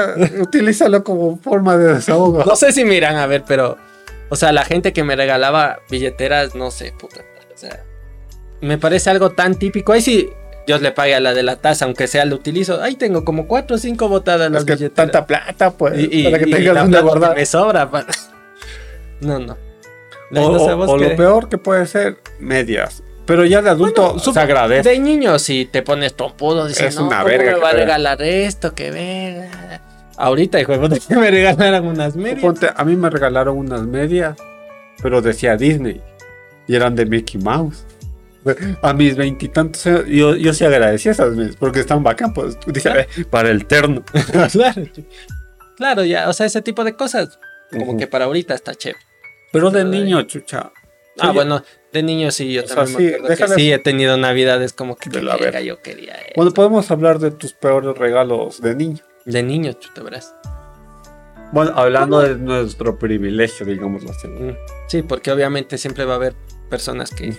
utilízalo 0.42 1.04
como 1.04 1.38
forma 1.38 1.78
de 1.78 1.94
desahogo. 1.96 2.44
No 2.46 2.56
sé 2.56 2.72
si 2.72 2.86
me 2.86 2.96
irán 2.96 3.18
a 3.18 3.28
ver, 3.28 3.44
pero. 3.48 3.78
O 4.30 4.36
sea, 4.36 4.52
la 4.52 4.66
gente 4.66 4.92
que 4.94 5.04
me 5.04 5.16
regalaba 5.16 5.80
billeteras, 5.90 6.56
no 6.56 6.72
sé, 6.72 6.94
puta. 6.98 7.22
O 7.54 7.58
sea, 7.58 7.84
me 8.62 8.78
parece 8.78 9.10
algo 9.10 9.32
tan 9.32 9.56
típico. 9.56 9.92
Ahí 9.94 10.02
sí, 10.02 10.30
Dios 10.68 10.82
le 10.82 10.92
pague 10.92 11.16
a 11.16 11.20
la 11.20 11.34
de 11.34 11.42
la 11.44 11.56
taza, 11.56 11.86
aunque 11.86 12.08
sea 12.08 12.26
lo 12.26 12.36
utilizo. 12.36 12.82
Ahí 12.84 12.96
tengo 12.96 13.24
como 13.26 13.48
cuatro 13.48 13.78
o 13.78 13.80
cinco 13.80 14.08
botadas 14.10 14.52
las 14.52 14.62
Es 14.62 14.66
que 14.68 14.74
billeteras. 14.74 15.12
tanta 15.12 15.26
plata, 15.26 15.72
pues, 15.72 15.98
y, 15.98 16.10
y- 16.12 16.24
para 16.26 16.38
que 16.40 16.50
y 16.50 16.52
tengas 16.52 16.74
la 16.76 16.82
donde 16.82 16.98
plata 17.00 17.14
que 17.14 17.20
guardar. 17.20 17.36
me 17.38 17.46
sobra. 17.46 17.90
pa- 17.90 18.06
No, 19.22 19.40
no. 19.40 19.58
O, 20.36 20.62
no 20.86 20.98
lo 20.98 21.16
peor 21.16 21.48
que 21.50 21.58
puede 21.58 21.86
ser, 21.88 22.18
medias. 22.40 23.02
Pero 23.26 23.46
ya 23.46 23.62
de 23.62 23.70
adulto 23.70 24.14
Bueno, 24.16 24.34
se 24.34 24.40
agradece. 24.40 24.90
De 24.90 25.00
niño, 25.00 25.40
si 25.40 25.66
te 25.66 25.82
pones 25.82 26.14
trompudo, 26.16 26.68
dices, 26.68 26.88
Es 26.88 26.96
no, 26.98 27.08
una 27.08 27.18
¿cómo 27.20 27.30
verga 27.30 27.46
me 27.52 27.56
que 27.58 27.62
va 27.64 27.70
a 27.70 27.74
regalar 27.74 28.22
esto? 28.22 28.76
Que 28.76 28.92
verga. 28.92 29.82
Ahorita, 30.18 30.60
hijo 30.60 30.74
de 30.74 30.80
puta, 30.80 30.98
que 31.08 31.16
me 31.16 31.32
regalaran 31.32 31.86
unas 31.86 32.16
medias. 32.16 32.42
Ponte, 32.42 32.70
a 32.76 32.84
mí 32.84 32.96
me 32.96 33.10
regalaron 33.10 33.58
unas 33.58 33.84
medias, 33.84 34.38
pero 35.02 35.22
decía 35.22 35.56
Disney. 35.58 36.02
Y 36.68 36.76
eran 36.76 36.96
de 36.96 37.06
Mickey 37.06 37.40
Mouse. 37.42 37.86
A 38.82 38.94
mis 38.94 39.16
veintitantos 39.16 39.84
yo, 40.08 40.36
yo 40.36 40.54
sí 40.54 40.66
agradecí 40.66 41.10
esas 41.10 41.34
medias, 41.36 41.56
porque 41.56 41.80
están 41.82 42.04
bacán, 42.04 42.34
pues. 42.34 42.58
Dije, 42.68 42.82
Claro. 42.90 43.00
"Eh, 43.02 43.26
para 43.30 43.50
el 43.50 43.66
terno. 43.66 44.04
claro. 44.52 44.84
Claro, 45.78 46.04
ya, 46.04 46.28
o 46.28 46.34
sea, 46.34 46.48
ese 46.48 46.64
tipo 46.64 46.84
de 46.84 46.94
cosas. 46.96 47.40
Como 47.72 47.98
que 47.98 48.08
para 48.08 48.26
ahorita 48.26 48.56
está 48.56 48.74
chévere. 48.74 49.00
Pero 49.52 49.70
de 49.70 49.84
niño, 49.86 50.24
chucha. 50.24 50.72
Ah, 51.20 51.32
bueno, 51.32 51.64
de 51.94 52.02
niño 52.04 52.32
sí, 52.32 52.52
yo 52.54 52.64
sea, 52.66 52.78
también 52.86 53.16
sí, 53.36 53.56
que 53.56 53.74
he 53.74 53.80
tenido 53.80 54.18
navidades 54.18 54.74
como 54.74 54.96
que 54.96 55.10
De 55.12 55.22
la 55.22 55.38
verga, 55.38 55.62
yo 55.62 55.80
quería 55.82 56.14
esto. 56.16 56.34
Bueno, 56.36 56.52
podemos 56.52 56.90
hablar 56.90 57.20
de 57.20 57.30
tus 57.32 57.54
peores 57.54 57.96
regalos 57.98 58.60
de 58.62 58.76
niño. 58.76 59.00
De 59.26 59.44
niño, 59.44 59.74
chuta, 59.74 60.02
verás. 60.02 60.34
Bueno, 61.52 61.72
hablando 61.76 62.22
de 62.22 62.36
nuestro 62.38 62.98
privilegio, 63.00 63.66
digámoslo 63.66 64.10
así. 64.12 64.28
Mm, 64.28 64.56
Sí, 64.88 65.02
porque 65.04 65.32
obviamente 65.32 65.78
siempre 65.78 66.06
va 66.06 66.14
a 66.14 66.16
haber 66.18 66.34
personas 66.68 67.12
que 67.12 67.34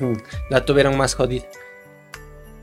la 0.50 0.64
tuvieron 0.64 0.96
más 0.96 1.14
jodida. 1.14 1.44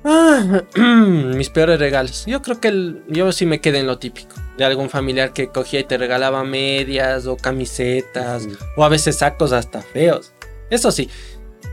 Ah, 0.04 0.62
mis 0.76 1.50
peores 1.50 1.80
regalos. 1.80 2.26
Yo 2.28 2.42
creo 2.42 2.60
que 2.60 2.68
el- 2.68 3.04
yo 3.08 3.32
sí 3.32 3.46
me 3.46 3.60
quedé 3.60 3.80
en 3.80 3.88
lo 3.88 3.98
típico. 3.98 4.36
De 4.58 4.64
algún 4.64 4.90
familiar 4.90 5.34
que 5.34 5.48
cogía 5.48 5.80
y 5.80 5.84
te 5.84 5.98
regalaba 5.98 6.44
medias 6.44 7.26
o 7.26 7.36
camisetas 7.38 8.48
o 8.78 8.86
a 8.86 8.90
veces 8.90 9.18
sacos 9.18 9.52
hasta 9.52 9.82
feos. 9.82 10.32
Eso 10.70 10.92
sí, 10.92 11.10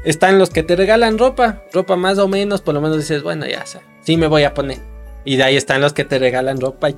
están 0.05 0.39
los 0.39 0.51
que 0.51 0.63
te 0.63 0.75
regalan 0.77 1.19
ropa, 1.19 1.63
ropa 1.73 1.97
más 1.97 2.19
o 2.19 2.27
menos, 2.27 2.61
por 2.61 2.75
lo 2.75 2.81
menos 2.81 2.97
dices, 2.99 3.23
bueno, 3.23 3.47
ya, 3.47 3.65
sea, 3.67 3.83
sí 4.03 4.17
me 4.17 4.27
voy 4.27 4.45
a 4.45 4.53
poner. 4.55 4.79
Y 5.25 5.37
de 5.37 5.45
ahí 5.45 5.57
están 5.57 5.81
los 5.81 5.93
que 5.93 6.05
te 6.05 6.19
regalan 6.19 6.61
ropa 6.61 6.91
y 6.91 6.97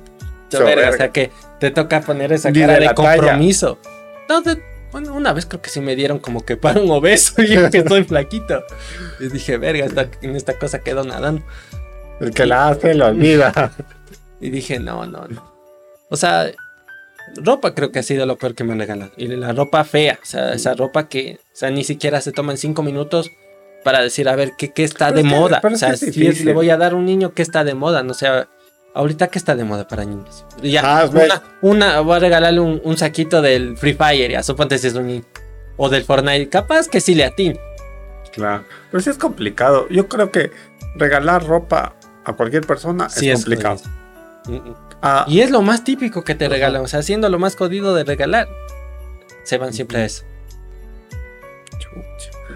verga, 0.51 0.89
o 0.89 0.93
sea 0.93 1.11
que 1.11 1.31
te 1.59 1.69
toca 1.69 2.01
poner 2.01 2.31
esa 2.33 2.51
cara 2.61 2.73
de 2.73 2.79
de, 2.79 2.85
la 2.87 2.95
talla. 2.95 3.17
compromiso. 3.17 3.77
Bueno, 4.95 5.13
una 5.13 5.33
vez 5.33 5.45
creo 5.45 5.61
que 5.61 5.69
sí 5.69 5.81
me 5.81 5.93
dieron 5.97 6.19
como 6.19 6.45
que 6.45 6.55
para 6.55 6.79
un 6.79 6.89
obeso 6.89 7.41
y 7.41 7.47
yo 7.47 7.69
que 7.69 7.79
estoy 7.79 8.05
flaquito. 8.05 8.63
Y 9.19 9.27
dije, 9.27 9.57
verga, 9.57 9.83
esta- 9.85 10.07
en 10.21 10.37
esta 10.37 10.57
cosa 10.57 10.79
quedo 10.79 11.03
nadando. 11.03 11.43
El 12.21 12.31
que 12.31 12.45
la 12.45 12.69
hace 12.69 12.93
lo 12.93 13.07
olvida. 13.07 13.73
Y 14.39 14.49
dije, 14.51 14.79
no, 14.79 15.05
no, 15.05 15.27
no. 15.27 15.53
O 16.09 16.15
sea, 16.15 16.49
ropa 17.35 17.75
creo 17.75 17.91
que 17.91 17.99
ha 17.99 18.03
sido 18.03 18.25
lo 18.25 18.37
peor 18.37 18.55
que 18.55 18.63
me 18.63 18.71
han 18.71 18.79
regalado. 18.79 19.11
Y 19.17 19.27
la 19.27 19.51
ropa 19.51 19.83
fea, 19.83 20.17
o 20.21 20.25
sea, 20.25 20.53
esa 20.53 20.73
ropa 20.75 21.09
que, 21.09 21.39
o 21.41 21.55
sea, 21.55 21.71
ni 21.71 21.83
siquiera 21.83 22.21
se 22.21 22.31
toman 22.31 22.55
cinco 22.57 22.81
minutos 22.81 23.31
para 23.83 24.01
decir, 24.01 24.29
a 24.29 24.35
ver, 24.37 24.53
¿qué, 24.57 24.71
qué 24.71 24.85
está 24.85 25.07
Pero 25.09 25.23
de 25.23 25.27
es 25.27 25.33
moda? 25.35 25.61
O 25.61 25.75
sea, 25.75 25.89
es 25.89 25.99
si 25.99 26.25
es- 26.25 26.45
le 26.45 26.53
voy 26.53 26.69
a 26.69 26.77
dar 26.77 26.93
a 26.93 26.95
un 26.95 27.03
niño 27.05 27.33
que 27.33 27.41
está 27.41 27.65
de 27.65 27.73
moda, 27.75 28.01
no 28.03 28.13
sé, 28.13 28.27
ahorita 28.95 29.27
qué 29.27 29.37
está 29.37 29.55
de 29.55 29.63
moda 29.63 29.87
para 29.87 30.05
niños. 30.05 30.45
Ya, 30.63 30.81
Ah, 30.83 31.09
una, 31.11 31.43
una, 31.61 31.99
voy 31.99 32.15
a 32.15 32.19
regalarle 32.19 32.59
un, 32.61 32.81
un 32.83 32.97
saquito 32.97 33.41
del 33.41 33.77
Free 33.77 33.93
Fire, 33.93 34.31
ya, 34.31 34.41
suponte 34.41 34.77
si 34.79 34.87
es 34.87 34.93
un 34.95 35.07
niño. 35.07 35.23
O 35.77 35.89
del 35.89 36.03
Fortnite, 36.05 36.49
capaz 36.49 36.87
que 36.87 37.01
sí 37.01 37.13
le 37.15 37.25
atine. 37.25 37.59
Claro. 38.31 38.63
Pero 38.89 39.01
sí 39.03 39.09
es 39.09 39.17
complicado. 39.17 39.87
Yo 39.89 40.07
creo 40.07 40.31
que 40.31 40.51
regalar 40.95 41.45
ropa 41.45 41.95
a 42.23 42.33
cualquier 42.33 42.65
persona 42.65 43.09
Sí, 43.09 43.29
es 43.29 43.39
es 43.39 43.45
complicado. 43.45 43.81
Mm, 44.47 44.53
mm. 44.55 44.75
Ah, 45.01 45.25
Y 45.27 45.41
es 45.41 45.51
lo 45.51 45.61
más 45.61 45.83
típico 45.83 46.23
que 46.23 46.33
te 46.35 46.47
regalan, 46.49 46.81
o 46.81 46.87
sea, 46.87 47.03
siendo 47.03 47.29
lo 47.29 47.37
más 47.39 47.55
jodido 47.55 47.93
de 47.93 48.03
regalar, 48.05 48.47
se 49.43 49.57
van 49.57 49.73
siempre 49.73 49.99
a 49.99 50.05
eso. 50.05 50.23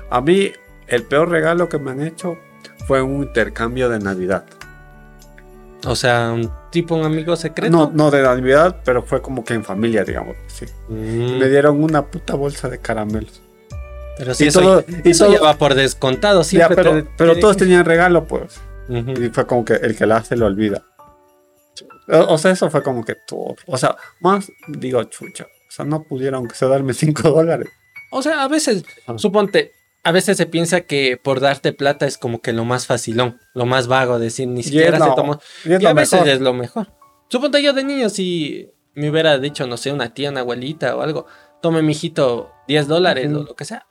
a 0.10 0.22
mí, 0.22 0.52
el 0.88 1.04
peor 1.04 1.30
regalo 1.30 1.70
que 1.70 1.78
me 1.78 1.92
han 1.92 2.02
hecho 2.02 2.38
fue 2.88 3.02
un 3.02 3.24
intercambio 3.24 3.90
de 3.90 4.00
Navidad. 4.00 4.46
O 5.86 5.96
sea, 5.96 6.32
un 6.34 6.52
tipo 6.72 6.96
un 6.96 7.06
amigo 7.06 7.36
secreto. 7.36 7.72
No, 7.76 7.90
no 7.94 8.12
de 8.12 8.22
Navidad, 8.22 8.82
pero 8.84 9.02
fue 9.04 9.22
como 9.22 9.44
que 9.46 9.54
en 9.54 9.64
familia, 9.64 10.04
digamos. 10.04 10.36
Sí. 10.48 10.66
Mm, 10.90 11.38
Me 11.40 11.48
dieron 11.50 11.82
una 11.84 12.06
puta 12.06 12.36
bolsa 12.36 12.68
de 12.70 12.80
caramelos. 12.80 13.42
pero 14.18 14.34
sí, 14.34 14.44
y 14.44 14.48
eso, 14.48 14.62
todo- 14.62 14.84
y 15.06 15.12
eso 15.12 15.26
todo- 15.26 15.34
ya 15.36 15.42
va 15.42 15.58
por 15.58 15.76
descontado. 15.76 16.42
Ya, 16.42 16.44
Siempre 16.44 16.76
pero, 16.76 17.04
te- 17.04 17.10
pero 17.18 17.34
te- 17.36 17.40
todos 17.42 17.56
tenían 17.58 17.86
regalo, 17.86 18.26
pues. 18.26 18.60
Y 18.90 19.30
fue 19.30 19.46
como 19.48 19.64
que 19.64 19.74
el 19.76 19.96
que 19.96 20.06
la 20.06 20.18
hace 20.18 20.36
lo 20.36 20.48
olvida. 20.48 20.84
O, 22.10 22.34
o 22.34 22.38
sea, 22.38 22.52
eso 22.52 22.70
fue 22.70 22.82
como 22.84 23.06
que 23.06 23.16
todo. 23.28 23.56
O 23.68 23.78
sea, 23.78 23.96
más 24.20 24.52
digo, 24.68 25.04
chucha. 25.06 25.46
O 25.46 25.72
sea, 25.72 25.86
no 25.86 26.04
pudieron 26.04 26.48
que 26.48 26.56
se 26.56 26.68
darme 26.68 26.94
5 26.94 27.30
dólares. 27.30 27.70
O 28.12 28.22
sea, 28.24 28.44
a 28.44 28.48
veces, 28.48 28.84
Ajá. 29.06 29.18
suponte, 29.20 29.72
a 30.10 30.12
veces 30.12 30.38
se 30.38 30.48
piensa 30.48 30.82
que 30.82 31.18
por 31.18 31.40
darte 31.40 31.72
plata 31.72 32.08
es 32.08 32.18
como 32.18 32.42
que 32.42 32.52
lo 32.52 32.66
más 32.66 32.88
facilón, 32.88 33.40
lo 33.54 33.68
más 33.68 33.86
vago, 33.86 34.18
decir, 34.18 34.48
ni 34.48 34.64
siquiera 34.64 35.00
se 35.00 35.12
tomó. 35.16 35.40
y 35.64 35.82
Y 35.82 35.86
a 35.86 35.94
veces 35.94 36.14
mejor. 36.14 36.30
es 36.30 36.42
lo 36.42 36.52
mejor. 36.54 36.88
Suponte 37.28 37.62
yo 37.62 37.74
de 37.74 37.84
niño, 37.84 38.10
si 38.10 38.72
me 38.96 39.12
hubiera 39.12 39.38
dicho, 39.38 39.68
no 39.68 39.78
sé, 39.78 39.92
una 39.92 40.12
tía, 40.16 40.32
una 40.32 40.40
abuelita 40.40 40.96
o 40.96 41.02
algo, 41.02 41.28
tome 41.62 41.84
mi 41.84 41.92
hijito 41.92 42.52
10 42.68 42.88
dólares 42.88 43.28
Ujú. 43.32 43.42
o 43.42 43.44
lo 43.44 43.56
que 43.56 43.66
sea, 43.66 43.86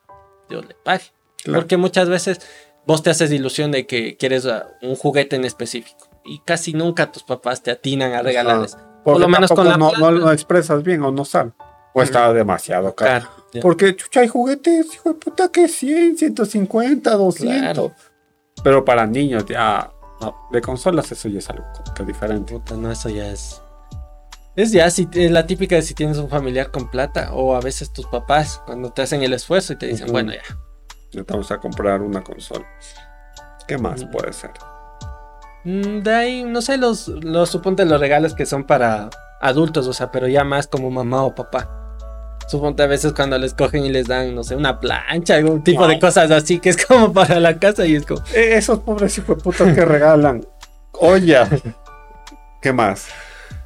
yo 0.51 0.61
le 0.61 0.75
pague. 0.75 1.05
Claro. 1.45 1.61
Porque 1.61 1.77
muchas 1.77 2.09
veces 2.09 2.41
vos 2.85 3.05
te 3.05 3.11
haces 3.11 3.31
ilusión 3.31 3.71
de 3.71 3.87
que 3.87 4.17
quieres 4.17 4.45
uh, 4.45 4.63
un 4.83 4.97
juguete 4.97 5.37
en 5.37 5.45
específico 5.45 6.11
y 6.25 6.41
casi 6.41 6.73
nunca 6.73 7.13
tus 7.13 7.23
papás 7.23 7.63
te 7.63 7.71
atinan 7.71 8.13
a 8.15 8.23
regalarles. 8.23 8.77
Porque 9.05 9.21
lo 9.21 9.29
menos 9.29 9.53
con 9.53 9.69
la 9.69 9.77
no, 9.77 9.93
no 9.93 10.11
lo 10.11 10.33
expresas 10.33 10.83
bien 10.83 11.01
o 11.05 11.13
no 11.13 11.25
sabe. 11.25 11.53
O 11.95 12.03
está 12.03 12.33
demasiado 12.33 12.95
caro. 12.95 13.29
Porque, 13.63 13.97
chucha, 13.97 14.21
hay 14.21 14.29
juguetes, 14.29 14.95
hijo 14.95 15.09
de 15.11 15.15
puta, 15.15 15.49
que 15.49 15.69
100, 15.69 16.19
150, 16.19 17.11
200. 17.11 17.59
Claro. 17.61 17.93
Pero 18.63 18.85
para 18.85 19.07
niños, 19.07 19.47
ya. 19.47 19.91
no, 20.21 20.49
de 20.53 20.61
consolas, 20.61 21.11
eso 21.11 21.29
ya 21.29 21.39
es 21.39 21.49
algo 21.49 21.65
que 21.95 22.05
diferente. 22.05 22.53
Puta, 22.53 22.77
no, 22.77 22.91
eso 22.91 23.09
ya 23.09 23.29
es. 23.29 23.61
Es 24.55 24.73
ya 24.73 24.91
si, 24.91 25.09
es 25.13 25.31
la 25.31 25.47
típica 25.47 25.77
de 25.77 25.83
si 25.83 25.95
tienes 25.95 26.19
un 26.19 26.29
familiar 26.29 26.71
con 26.73 26.91
plata 26.91 27.33
o 27.33 27.55
a 27.55 27.61
veces 27.61 27.93
tus 27.93 28.07
papás 28.07 28.61
cuando 28.67 28.91
te 28.91 29.03
hacen 29.03 29.23
el 29.23 29.33
esfuerzo 29.33 29.73
y 29.73 29.77
te 29.77 29.87
dicen, 29.87 30.11
bueno, 30.11 30.33
ya. 30.33 30.43
Ya 31.13 31.23
te 31.23 31.33
vamos 31.33 31.51
a 31.53 31.59
comprar 31.59 32.03
una 32.03 32.23
consola. 32.23 32.67
¿Qué 33.67 33.79
más 33.79 34.05
puede 34.07 34.33
ser? 34.33 34.51
Mm, 35.65 36.01
De 36.03 36.15
ahí, 36.15 36.45
no 36.45 36.61
sé, 36.61 36.77
los, 36.77 37.09
los 37.09 37.49
suponte 37.51 37.85
los 37.85 38.01
regalos 38.01 38.35
que 38.35 38.47
son 38.47 38.65
para 38.65 39.11
adultos, 39.41 39.87
o 39.87 39.93
sea, 39.93 40.11
pero 40.11 40.27
ya 40.29 40.45
más 40.45 40.67
como 40.67 40.91
mamá 40.91 41.23
o 41.25 41.35
papá. 41.35 41.69
suponte 42.49 42.83
a 42.83 42.87
veces 42.87 43.13
cuando 43.13 43.37
les 43.39 43.53
cogen 43.55 43.85
y 43.85 43.91
les 43.91 44.07
dan, 44.07 44.35
no 44.35 44.43
sé, 44.43 44.57
una 44.57 44.81
plancha, 44.81 45.35
algún 45.37 45.63
tipo 45.63 45.87
de 45.87 45.99
cosas 46.01 46.31
así 46.31 46.59
que 46.61 46.71
es 46.71 46.85
como 46.87 47.13
para 47.19 47.39
la 47.41 47.59
casa 47.59 47.85
y 47.87 47.95
es 47.97 48.07
como, 48.07 48.21
Eh, 48.35 48.55
Esos 48.57 48.79
pobres 48.81 49.17
hijos 49.19 49.37
de 49.37 49.43
putas 49.43 49.75
que 49.75 49.85
regalan 49.85 50.47
ollas. 50.93 51.49
¿Qué 52.63 52.73
más? 52.73 53.09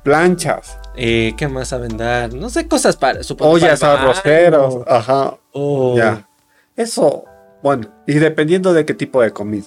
Planchas, 0.03 0.79
eh, 0.97 1.33
¿qué 1.37 1.47
más 1.49 1.69
saben 1.69 1.97
dar? 1.97 2.35
No 2.35 2.51
sé, 2.51 2.67
cosas 2.67 2.97
para, 2.97 3.23
supongo. 3.23 3.53
ollas 3.53 3.79
para 3.81 4.03
arroceros. 4.03 4.79
Ajá, 4.87 5.35
O, 5.53 5.97
ya. 5.97 6.27
Eso, 6.77 7.25
bueno, 7.63 7.89
y 8.07 8.15
dependiendo 8.15 8.73
de 8.75 8.85
qué 8.85 8.95
tipo 8.95 9.23
de 9.23 9.31
comida. 9.31 9.67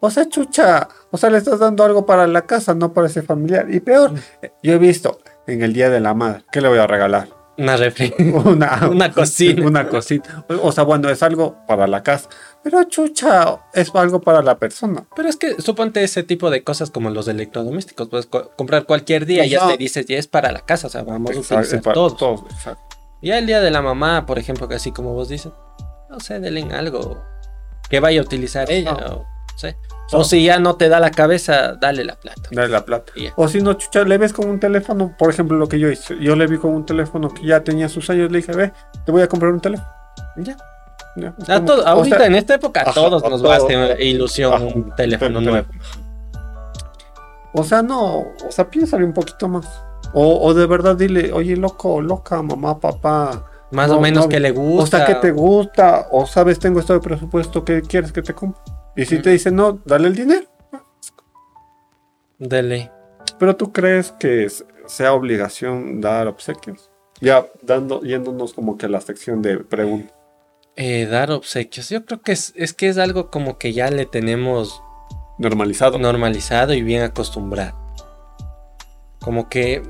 O 0.00 0.10
sea, 0.10 0.28
chucha, 0.28 0.88
o 1.10 1.16
sea, 1.18 1.30
le 1.30 1.38
estás 1.38 1.58
dando 1.58 1.82
algo 1.84 2.04
para 2.06 2.26
la 2.26 2.42
casa, 2.42 2.74
no 2.74 2.92
para 2.92 3.06
ese 3.06 3.22
familiar. 3.22 3.66
Y 3.72 3.80
peor, 3.80 4.12
eh, 4.42 4.52
yo 4.62 4.74
he 4.74 4.78
visto 4.78 5.18
en 5.52 5.62
el 5.62 5.72
Día 5.72 5.90
de 5.90 6.00
la 6.00 6.14
Madre, 6.14 6.44
¿qué 6.52 6.60
le 6.60 6.68
voy 6.68 6.78
a 6.78 6.86
regalar? 6.86 7.28
una 7.58 7.76
refri. 7.76 8.14
Una, 8.18 8.88
Una 8.90 9.12
cocina. 9.12 9.66
Una 9.66 9.86
cosita. 9.86 10.46
O 10.62 10.72
sea, 10.72 10.84
bueno, 10.84 11.10
es 11.10 11.22
algo 11.22 11.58
para 11.66 11.86
la 11.86 12.02
casa. 12.02 12.26
Pero 12.64 12.82
chucha, 12.84 13.58
es 13.74 13.94
algo 13.94 14.18
para 14.22 14.40
la 14.40 14.56
persona. 14.58 15.04
Pero 15.14 15.28
es 15.28 15.36
que 15.36 15.60
suponte 15.60 16.02
ese 16.02 16.22
tipo 16.22 16.48
de 16.48 16.64
cosas 16.64 16.90
como 16.90 17.10
los 17.10 17.28
electrodomésticos, 17.28 18.08
puedes 18.08 18.24
co- 18.24 18.50
comprar 18.56 18.86
cualquier 18.86 19.26
día 19.26 19.44
y 19.44 19.50
ya 19.50 19.66
te 19.68 19.76
dices, 19.76 20.06
ya 20.06 20.16
es 20.16 20.26
para 20.26 20.52
la 20.52 20.60
casa, 20.60 20.86
o 20.86 20.90
sea, 20.90 21.02
vamos 21.02 21.32
a 21.36 21.38
utilizar 21.38 21.82
para 21.82 21.92
todos. 21.94 22.44
Ya 23.20 23.36
el 23.36 23.46
día 23.46 23.60
de 23.60 23.70
la 23.70 23.82
mamá, 23.82 24.24
por 24.24 24.38
ejemplo, 24.38 24.66
que 24.66 24.76
así 24.76 24.90
como 24.90 25.12
vos 25.12 25.28
dices, 25.28 25.52
no 26.08 26.18
sé, 26.20 26.40
denle 26.40 26.60
en 26.60 26.72
algo 26.72 27.22
que 27.90 28.00
vaya 28.00 28.20
a 28.20 28.24
utilizar 28.24 28.70
ella, 28.70 28.94
o, 28.94 29.18
no 29.18 29.58
sé. 29.58 29.76
O 30.12 30.24
si 30.24 30.44
ya 30.44 30.58
no 30.58 30.74
te 30.76 30.88
da 30.88 30.98
la 31.00 31.10
cabeza, 31.10 31.74
dale 31.74 32.04
la 32.04 32.16
plata. 32.16 32.42
Dale 32.50 32.68
la 32.68 32.84
plata. 32.84 33.12
O 33.36 33.46
si 33.48 33.60
no, 33.60 33.74
chucha, 33.74 34.02
le 34.04 34.18
ves 34.18 34.32
con 34.32 34.48
un 34.48 34.58
teléfono, 34.58 35.14
por 35.18 35.30
ejemplo, 35.30 35.56
lo 35.56 35.68
que 35.68 35.78
yo 35.78 35.88
hice. 35.88 36.16
Yo 36.20 36.34
le 36.36 36.46
vi 36.46 36.58
con 36.58 36.72
un 36.74 36.84
teléfono 36.84 37.28
que 37.28 37.46
ya 37.46 37.62
tenía 37.62 37.88
sus 37.88 38.10
años, 38.10 38.30
le 38.32 38.38
dije, 38.38 38.52
ve, 38.52 38.72
te 39.06 39.12
voy 39.12 39.22
a 39.22 39.28
comprar 39.28 39.52
un 39.52 39.60
teléfono. 39.60 39.88
Ya. 40.36 40.56
Ya, 41.16 41.34
es 41.38 41.48
A 41.50 41.54
como- 41.56 41.66
todo- 41.66 41.82
o 41.82 41.86
ahorita 41.88 42.18
sea, 42.18 42.26
en 42.26 42.34
esta 42.36 42.54
época 42.54 42.80
a 42.80 42.82
ajá, 42.84 42.92
todos 42.94 43.22
nos 43.28 43.44
va 43.44 43.54
a 43.54 43.56
hacer 43.58 44.00
ilusión 44.00 44.52
Ajá, 44.54 44.64
un 44.64 44.94
teléfono 44.94 45.40
nuevo. 45.40 45.66
O 47.52 47.64
sea, 47.64 47.82
no, 47.82 48.18
o 48.18 48.50
sea, 48.50 48.70
piénsale 48.70 49.04
un 49.04 49.12
poquito 49.12 49.48
más. 49.48 49.66
O, 50.12 50.40
o 50.46 50.54
de 50.54 50.66
verdad 50.66 50.96
dile, 50.96 51.32
oye, 51.32 51.56
loco, 51.56 52.00
loca, 52.00 52.40
mamá, 52.42 52.78
papá. 52.78 53.44
Más 53.72 53.88
No, 53.88 53.98
o 53.98 54.00
menos 54.00 54.24
no, 54.24 54.28
que 54.28 54.40
le 54.40 54.50
gusta. 54.52 54.82
O 54.82 55.00
sea, 55.00 55.06
que 55.06 55.14
te 55.16 55.30
gusta, 55.32 56.06
o 56.12 56.26
sabes, 56.26 56.58
tengo 56.58 56.80
esto 56.80 56.92
de 56.92 57.00
presupuesto, 57.00 57.64
¿qué 57.64 57.82
quieres 57.82 58.12
que 58.12 58.22
te 58.22 58.34
compre? 58.34 58.60
Y 58.96 59.04
si 59.06 59.20
te 59.20 59.30
dicen 59.30 59.56
no, 59.56 59.80
dale 59.84 60.08
el 60.08 60.14
dinero. 60.16 60.46
Dele. 62.38 62.90
Pero 63.38 63.56
tú 63.56 63.72
crees 63.72 64.12
que 64.12 64.48
sea 64.86 65.12
obligación 65.12 66.00
dar 66.00 66.26
obsequios? 66.26 66.90
Ya 67.20 67.46
dando, 67.62 68.00
yéndonos 68.02 68.54
como 68.54 68.78
que 68.78 68.86
a 68.86 68.88
la 68.88 69.00
sección 69.00 69.42
de 69.42 69.58
preguntas. 69.58 70.12
Eh, 70.76 71.06
dar 71.06 71.30
obsequios. 71.30 71.88
Yo 71.90 72.04
creo 72.06 72.22
que 72.22 72.32
es, 72.32 72.52
es 72.56 72.72
que 72.72 72.88
es 72.88 72.96
algo 72.98 73.30
como 73.30 73.58
que 73.58 73.72
ya 73.72 73.90
le 73.90 74.06
tenemos 74.06 74.82
Normalizado. 75.38 75.98
normalizado 75.98 76.72
y 76.74 76.82
bien 76.82 77.02
acostumbrado. 77.02 77.78
Como 79.20 79.48
que. 79.50 79.82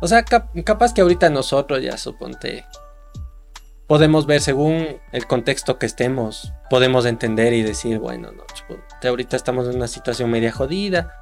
O 0.00 0.08
sea, 0.08 0.24
cap- 0.24 0.50
capaz 0.64 0.92
que 0.94 1.00
ahorita 1.02 1.30
nosotros 1.30 1.82
ya 1.82 1.96
suponte. 1.96 2.64
Podemos 3.88 4.26
ver 4.26 4.42
según 4.42 4.98
el 5.12 5.26
contexto 5.26 5.78
que 5.78 5.86
estemos. 5.86 6.52
Podemos 6.68 7.06
entender 7.06 7.54
y 7.54 7.62
decir, 7.62 7.98
bueno, 7.98 8.30
no, 8.32 8.44
ahorita 9.02 9.34
estamos 9.34 9.66
en 9.66 9.76
una 9.76 9.88
situación 9.88 10.30
media 10.30 10.52
jodida. 10.52 11.14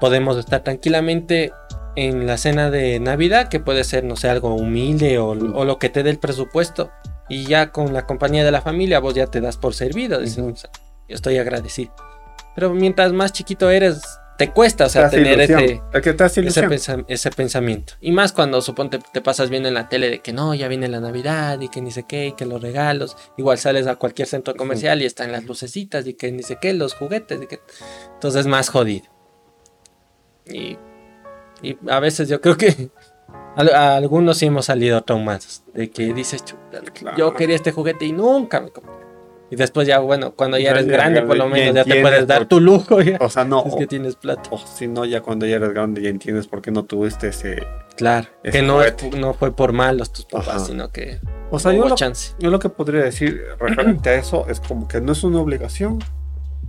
Podemos 0.00 0.36
estar 0.36 0.62
tranquilamente 0.62 1.52
en 1.96 2.26
la 2.26 2.36
cena 2.36 2.70
de 2.70 3.00
Navidad, 3.00 3.48
que 3.48 3.58
puede 3.58 3.82
ser, 3.82 4.04
no 4.04 4.14
sé, 4.14 4.28
algo 4.28 4.54
humilde 4.54 5.18
o, 5.18 5.30
o 5.30 5.64
lo 5.64 5.78
que 5.80 5.88
te 5.88 6.04
dé 6.04 6.10
el 6.10 6.18
presupuesto. 6.20 6.92
Y 7.28 7.46
ya 7.46 7.72
con 7.72 7.92
la 7.92 8.06
compañía 8.06 8.44
de 8.44 8.52
la 8.52 8.62
familia, 8.62 9.00
vos 9.00 9.14
ya 9.14 9.26
te 9.26 9.40
das 9.40 9.56
por 9.56 9.74
servido. 9.74 10.20
dices, 10.20 10.38
Ujú. 10.38 10.52
o 10.52 10.56
sea, 10.56 10.70
yo 11.08 11.16
estoy 11.16 11.38
agradecido. 11.38 11.92
Pero 12.54 12.72
mientras 12.74 13.12
más 13.12 13.32
chiquito 13.32 13.70
eres, 13.70 14.02
te 14.36 14.50
cuesta, 14.50 14.86
o 14.86 14.88
sea, 14.88 15.08
tener 15.10 15.40
ese, 15.40 15.54
que 15.54 16.14
ese, 17.08 17.30
pensamiento. 17.30 17.94
Y 18.00 18.10
más 18.10 18.32
cuando 18.32 18.60
suponte 18.60 18.98
te 18.98 19.20
pasas 19.20 19.48
viendo 19.48 19.68
en 19.68 19.74
la 19.74 19.88
tele 19.88 20.10
de 20.10 20.20
que 20.20 20.32
no, 20.32 20.54
ya 20.54 20.66
viene 20.68 20.88
la 20.88 21.00
Navidad 21.00 21.60
y 21.60 21.68
que 21.68 21.80
ni 21.80 21.90
sé 21.92 22.04
qué, 22.04 22.28
y 22.28 22.32
que 22.32 22.44
los 22.44 22.60
regalos. 22.60 23.16
Igual 23.36 23.58
sales 23.58 23.86
a 23.86 23.96
cualquier 23.96 24.26
centro 24.26 24.54
comercial 24.56 25.02
y 25.02 25.04
están 25.04 25.30
las 25.30 25.44
lucecitas 25.44 26.06
y 26.06 26.14
que 26.14 26.32
ni 26.32 26.42
sé 26.42 26.58
qué, 26.60 26.72
los 26.74 26.94
juguetes. 26.94 27.40
Y 27.42 27.46
que... 27.46 27.60
Entonces 28.14 28.40
es 28.40 28.46
más 28.46 28.68
jodido. 28.70 29.06
Y, 30.46 30.76
y 31.62 31.78
a 31.88 32.00
veces 32.00 32.28
yo 32.28 32.40
creo 32.40 32.56
que 32.56 32.90
a, 33.56 33.62
a 33.62 33.96
algunos 33.96 34.38
sí 34.38 34.46
hemos 34.46 34.66
salido 34.66 35.00
traumados. 35.02 35.62
De 35.72 35.90
que 35.90 36.12
dices, 36.12 36.44
"Chuta, 36.44 36.80
Claro. 36.92 37.16
yo 37.16 37.34
quería 37.34 37.56
este 37.56 37.72
juguete 37.72 38.04
y 38.04 38.12
nunca 38.12 38.60
me 38.60 38.70
compré. 38.70 38.93
Y 39.50 39.56
después 39.56 39.86
ya, 39.86 39.98
bueno, 40.00 40.32
cuando 40.34 40.58
ya 40.58 40.70
eres 40.70 40.86
grande, 40.86 41.22
por 41.22 41.36
lo 41.36 41.48
menos 41.48 41.74
ya 41.74 41.84
te 41.84 42.00
puedes 42.00 42.26
dar 42.26 42.46
tu 42.46 42.60
lujo. 42.60 43.00
Ya, 43.02 43.18
O 43.20 43.28
sea, 43.28 43.44
no. 43.44 43.62
es 43.66 43.74
que 43.76 43.86
tienes 43.86 44.16
plata. 44.16 44.48
O 44.50 44.58
si 44.58 44.88
no, 44.88 45.04
ya 45.04 45.20
cuando 45.20 45.46
ya 45.46 45.56
eres 45.56 45.70
grande 45.74 46.02
ya 46.02 46.08
entiendes 46.08 46.46
por 46.48 46.62
qué 46.62 46.70
no 46.70 46.84
tuviste 46.84 47.28
ese... 47.28 47.62
Claro, 47.96 48.26
Ese 48.42 48.58
que 48.58 48.66
no, 48.66 48.82
es- 48.82 48.94
no 49.16 49.34
fue 49.34 49.54
por 49.54 49.72
malos 49.72 50.12
tus 50.12 50.24
papás, 50.24 50.48
Ajá. 50.48 50.58
sino 50.60 50.90
que 50.90 51.20
O 51.50 51.58
sea, 51.60 51.72
yo 51.72 51.88
lo, 51.88 51.94
chance. 51.94 52.34
yo 52.40 52.50
lo 52.50 52.58
que 52.58 52.68
podría 52.68 53.02
decir 53.02 53.40
referente 53.60 54.10
a 54.10 54.14
eso 54.14 54.46
es 54.48 54.58
como 54.60 54.88
que 54.88 55.00
no 55.00 55.12
es 55.12 55.22
una 55.22 55.38
obligación, 55.40 56.00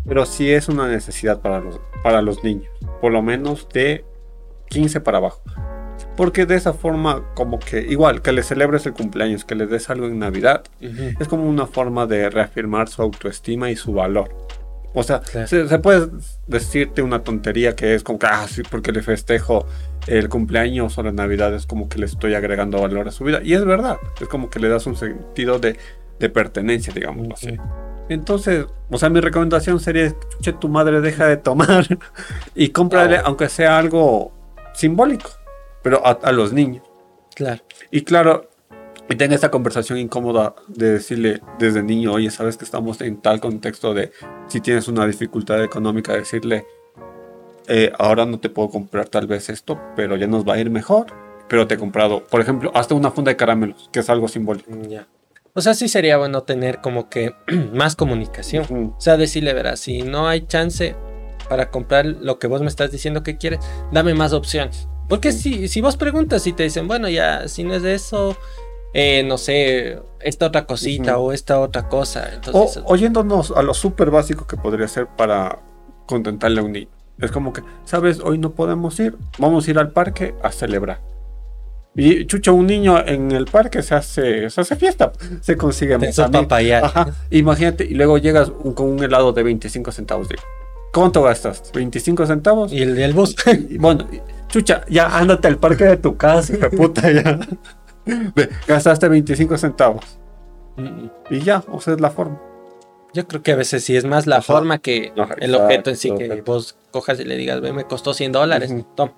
pero 0.07 0.25
sí 0.27 0.51
es 0.51 0.67
una 0.69 0.87
necesidad 0.87 1.39
para 1.41 1.61
los, 1.61 1.79
para 2.03 2.21
los 2.21 2.43
niños. 2.43 2.69
Por 3.01 3.11
lo 3.11 3.23
menos 3.23 3.67
de 3.73 4.05
15 4.69 5.01
para 5.01 5.17
abajo. 5.17 5.41
Porque 6.15 6.45
de 6.45 6.55
esa 6.55 6.73
forma, 6.73 7.23
como 7.35 7.59
que 7.59 7.79
igual 7.81 8.21
que 8.21 8.31
les 8.31 8.45
celebres 8.45 8.85
el 8.85 8.93
cumpleaños, 8.93 9.43
que 9.43 9.55
les 9.55 9.69
des 9.69 9.89
algo 9.89 10.05
en 10.07 10.19
Navidad, 10.19 10.63
Ujú. 10.81 11.15
es 11.19 11.27
como 11.27 11.43
una 11.47 11.67
forma 11.67 12.05
de 12.07 12.29
reafirmar 12.29 12.87
su 12.87 13.01
autoestima 13.01 13.69
y 13.69 13.75
su 13.75 13.93
valor. 13.93 14.29
O 14.93 15.03
sea, 15.03 15.19
Claro. 15.19 15.45
se, 15.47 15.67
se 15.67 15.79
puede 15.79 16.07
decirte 16.47 17.01
una 17.01 17.19
tontería 17.23 17.75
que 17.75 17.95
es 17.95 18.03
como 18.03 18.17
que, 18.17 18.27
ah, 18.27 18.45
sí, 18.47 18.61
porque 18.69 18.93
le 18.93 19.01
festejo 19.01 19.65
el 20.07 20.29
cumpleaños 20.29 20.97
o 20.97 21.03
la 21.03 21.11
Navidad, 21.11 21.53
es 21.53 21.65
como 21.65 21.89
que 21.89 21.99
le 21.99 22.05
estoy 22.05 22.33
agregando 22.33 22.79
valor 22.81 23.07
a 23.09 23.11
su 23.11 23.25
vida. 23.25 23.41
Y 23.43 23.53
es 23.55 23.65
verdad, 23.65 23.97
es 24.21 24.27
como 24.29 24.49
que 24.49 24.59
le 24.59 24.69
das 24.69 24.85
un 24.87 24.95
sentido 24.95 25.59
de, 25.59 25.77
de 26.19 26.29
pertenencia, 26.29 26.93
digamos 26.93 27.27
así. 27.33 27.57
Entonces, 28.07 28.67
o 28.89 28.97
sea, 28.97 29.09
mi 29.09 29.19
recomendación 29.19 29.79
sería, 29.81 30.13
che, 30.39 30.53
tu 30.53 30.69
madre 30.69 31.01
deja 31.01 31.25
de 31.27 31.37
tomar 31.37 31.85
y 32.55 32.69
cómprale, 32.69 33.17
aunque 33.17 33.49
sea 33.49 33.77
algo 33.77 34.31
simbólico, 34.75 35.29
pero 35.85 36.03
a, 36.03 36.13
a 36.23 36.31
los 36.31 36.51
niños. 36.51 36.83
Claro. 37.35 37.61
Y 37.91 38.01
claro, 38.01 38.49
y 39.07 39.15
tenga 39.17 39.35
esta 39.35 39.51
conversación 39.51 39.99
incómoda 39.99 40.55
de 40.67 40.93
decirle 40.93 41.41
desde 41.59 41.83
niño, 41.83 42.11
oye, 42.13 42.31
sabes 42.31 42.57
que 42.57 42.65
estamos 42.65 42.99
en 43.01 43.21
tal 43.21 43.39
contexto 43.39 43.93
de 43.93 44.11
si 44.47 44.61
tienes 44.61 44.87
una 44.87 45.05
dificultad 45.05 45.63
económica, 45.63 46.13
decirle, 46.13 46.65
eh, 47.67 47.91
ahora 47.99 48.25
no 48.25 48.39
te 48.39 48.49
puedo 48.49 48.69
comprar 48.69 49.09
tal 49.09 49.27
vez 49.27 49.47
esto, 49.49 49.79
pero 49.95 50.15
ya 50.15 50.25
nos 50.25 50.43
va 50.43 50.55
a 50.55 50.57
ir 50.59 50.71
mejor. 50.71 51.05
Pero 51.47 51.67
te 51.67 51.75
he 51.75 51.77
comprado, 51.77 52.25
por 52.25 52.41
ejemplo, 52.41 52.71
hasta 52.73 52.95
una 52.95 53.11
funda 53.11 53.29
de 53.29 53.35
caramelos, 53.37 53.87
que 53.93 53.99
es 53.99 54.09
algo 54.09 54.27
simbólico. 54.27 54.71
Mm, 54.71 54.87
Ya. 54.89 55.07
O 55.53 55.61
sea, 55.61 55.75
sí 55.75 55.87
sería 55.87 56.17
bueno 56.17 56.41
tener 56.41 56.81
como 56.81 57.09
que 57.09 57.35
más 57.73 57.95
comunicación. 57.95 58.95
O 58.97 58.99
sea, 58.99 59.17
decirle, 59.17 59.53
verás, 59.53 59.81
si 59.81 60.01
no 60.01 60.27
hay 60.27 60.47
chance 60.47 60.95
para 61.47 61.69
comprar 61.69 62.07
lo 62.07 62.39
que 62.39 62.47
vos 62.47 62.61
me 62.61 62.67
estás 62.69 62.91
diciendo 62.91 63.21
que 63.21 63.37
quieres, 63.37 63.59
dame 63.91 64.15
más 64.15 64.33
opciones. 64.33 64.87
Porque 65.09 65.31
si, 65.31 65.67
si 65.67 65.81
vos 65.81 65.97
preguntas 65.97 66.45
y 66.47 66.53
te 66.53 66.63
dicen, 66.63 66.87
bueno, 66.87 67.07
ya, 67.09 67.47
si 67.47 67.63
no 67.63 67.73
es 67.75 67.83
de 67.83 67.93
eso, 67.93 68.35
eh, 68.93 69.23
no 69.23 69.37
sé, 69.37 69.99
esta 70.19 70.47
otra 70.47 70.65
cosita 70.65 71.17
Ujú. 71.17 71.27
o 71.27 71.31
esta 71.31 71.59
otra 71.59 71.87
cosa. 71.89 72.27
O 72.31 72.35
Entonces, 72.35 72.83
oyéndonos 72.85 73.51
a 73.51 73.61
lo 73.61 73.73
súper 73.73 74.09
básico 74.11 74.47
que 74.47 74.57
podría 74.57 74.87
ser 74.87 75.07
para 75.07 75.59
contentarle 76.07 76.59
a 76.61 76.63
un 76.63 76.71
niño. 76.71 76.87
Es 77.19 77.31
como 77.31 77.53
que, 77.53 77.61
¿sabes? 77.85 78.19
Hoy 78.19 78.37
no 78.37 78.51
podemos 78.51 78.99
ir, 78.99 79.15
vamos 79.37 79.67
a 79.67 79.71
ir 79.71 79.79
al 79.79 79.91
parque 79.91 80.33
a 80.43 80.51
celebrar. 80.51 80.99
Y 81.97 82.25
chucha, 82.25 82.51
un 82.51 82.67
niño 82.67 82.99
en 83.07 83.31
el 83.31 83.45
parque 83.45 83.81
se 83.81 83.95
hace, 83.95 84.49
se 84.49 84.59
hace 84.61 84.75
fiesta, 84.75 85.13
se 85.39 85.55
consigue. 85.55 85.97
Ajá, 86.83 87.07
imagínate, 87.29 87.85
y 87.85 87.93
luego 87.93 88.17
llegas 88.17 88.51
un- 88.63 88.73
con 88.73 88.87
un 88.89 89.01
helado 89.01 89.31
de 89.31 89.43
25 89.43 89.91
centavos. 89.93 90.27
Digo, 90.27 90.41
¿Cuánto 90.93 91.21
gastas? 91.23 91.71
¿25 91.73 92.25
centavos? 92.25 92.71
Y 92.73 92.81
el, 92.81 92.97
y 92.99 93.03
el 93.03 93.13
bus. 93.13 93.35
Bueno, 93.79 94.07
chucha, 94.55 94.85
ya 94.87 95.07
ándate 95.17 95.47
al 95.49 95.57
parque 95.57 95.83
de 95.83 95.97
tu 95.97 96.15
casa, 96.15 96.53
hijo 96.53 96.69
de 96.69 96.77
puta, 96.77 97.11
ya. 97.11 97.39
Ve, 98.35 98.49
Gastaste 98.67 99.09
25 99.09 99.57
centavos. 99.57 100.17
Mm, 100.77 101.07
Y 101.31 101.39
ya, 101.41 101.63
o 101.71 101.81
sea, 101.81 101.93
es 101.95 102.01
la 102.01 102.09
forma. 102.09 102.39
Yo 103.13 103.27
creo 103.27 103.41
que 103.43 103.51
a 103.51 103.55
veces 103.55 103.83
sí 103.83 103.95
es 103.97 104.05
más 104.05 104.27
la 104.27 104.37
Ajá. 104.37 104.53
forma 104.53 104.77
que 104.77 105.11
Ajá, 105.17 105.35
el 105.39 105.55
objeto 105.55 105.89
en 105.89 105.97
sí, 105.97 106.13
que 106.15 106.41
vos 106.41 106.77
cojas 106.91 107.19
y 107.19 107.25
le 107.25 107.35
digas, 107.35 107.59
ve, 107.61 107.73
me 107.73 107.83
costó 107.85 108.13
100 108.13 108.31
dólares, 108.31 108.73
toma. 108.95 109.13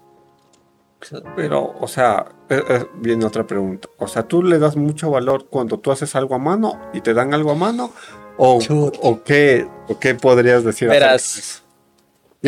Pero, 1.35 1.75
o 1.79 1.87
sea, 1.87 2.25
eh, 2.49 2.61
eh, 2.69 2.85
viene 2.95 3.23
otra 3.25 3.45
pregunta. 3.45 3.87
O 3.99 4.07
sea, 4.07 4.23
¿tú 4.23 4.41
le 4.41 4.57
das 4.57 4.75
mucho 4.75 5.11
valor 5.11 5.47
cuando 5.49 5.77
tú 5.79 5.91
haces 5.91 6.15
algo 6.15 6.33
a 6.33 6.39
mano 6.39 6.79
y 6.93 7.01
te 7.01 7.13
dan 7.13 7.33
algo 7.35 7.51
a 7.51 7.55
mano? 7.55 7.91
¿O, 8.37 8.59
o 9.01 9.23
qué, 9.23 9.67
o 9.87 9.99
qué 9.99 10.15
podrías 10.15 10.63
decir? 10.63 10.89
Verás, 10.89 11.63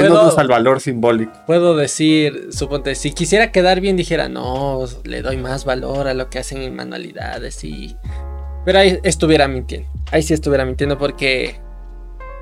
Yéndonos 0.03 0.37
al 0.37 0.47
valor 0.47 0.81
simbólico. 0.81 1.33
Puedo 1.45 1.75
decir, 1.75 2.49
suponte, 2.51 2.95
si 2.95 3.11
quisiera 3.11 3.51
quedar 3.51 3.81
bien, 3.81 3.97
dijera, 3.97 4.29
no, 4.29 4.85
le 5.03 5.21
doy 5.21 5.37
más 5.37 5.65
valor 5.65 6.07
a 6.07 6.13
lo 6.13 6.29
que 6.29 6.39
hacen 6.39 6.61
en 6.61 6.75
manualidades 6.75 7.63
y. 7.63 7.95
Pero 8.65 8.79
ahí 8.79 8.99
estuviera 9.03 9.47
mintiendo. 9.47 9.89
Ahí 10.11 10.23
sí 10.23 10.33
estuviera 10.33 10.65
mintiendo 10.65 10.97
porque. 10.97 11.59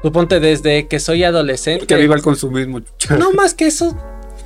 Suponte, 0.02 0.40
desde 0.40 0.88
que 0.88 1.00
soy 1.00 1.24
adolescente. 1.24 1.88
Que 1.88 1.96
viva 1.96 2.16
el 2.16 2.22
consumismo. 2.22 2.82
No 3.18 3.32
más 3.32 3.54
que 3.54 3.68
eso. 3.68 3.98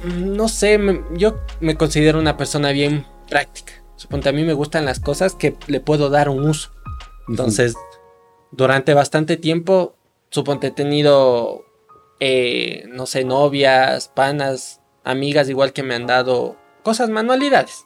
No 0.04 0.48
sé, 0.48 0.80
yo 1.16 1.40
me 1.60 1.76
considero 1.76 2.20
una 2.20 2.38
persona 2.38 2.72
bien 2.72 3.06
práctica. 3.30 3.74
Suponte, 3.96 4.30
a 4.30 4.32
mí 4.32 4.44
me 4.44 4.54
gustan 4.54 4.86
las 4.86 5.00
cosas 5.00 5.36
que 5.36 5.56
le 5.68 5.80
puedo 5.80 6.10
dar 6.10 6.30
un 6.30 6.50
uso. 6.50 6.72
Entonces, 7.28 7.76
durante 8.52 8.94
bastante 8.94 9.38
tiempo, 9.38 9.96
suponte, 10.30 10.68
he 10.68 10.72
tenido 10.72 11.64
eh, 12.22 12.86
no 12.88 13.08
sé, 13.08 13.26
novias, 13.26 14.08
panas, 14.08 14.80
amigas 15.04 15.50
igual 15.50 15.74
que 15.74 15.82
me 15.82 15.96
han 15.96 16.06
dado 16.06 16.56
cosas, 16.84 17.10
manualidades. 17.10 17.84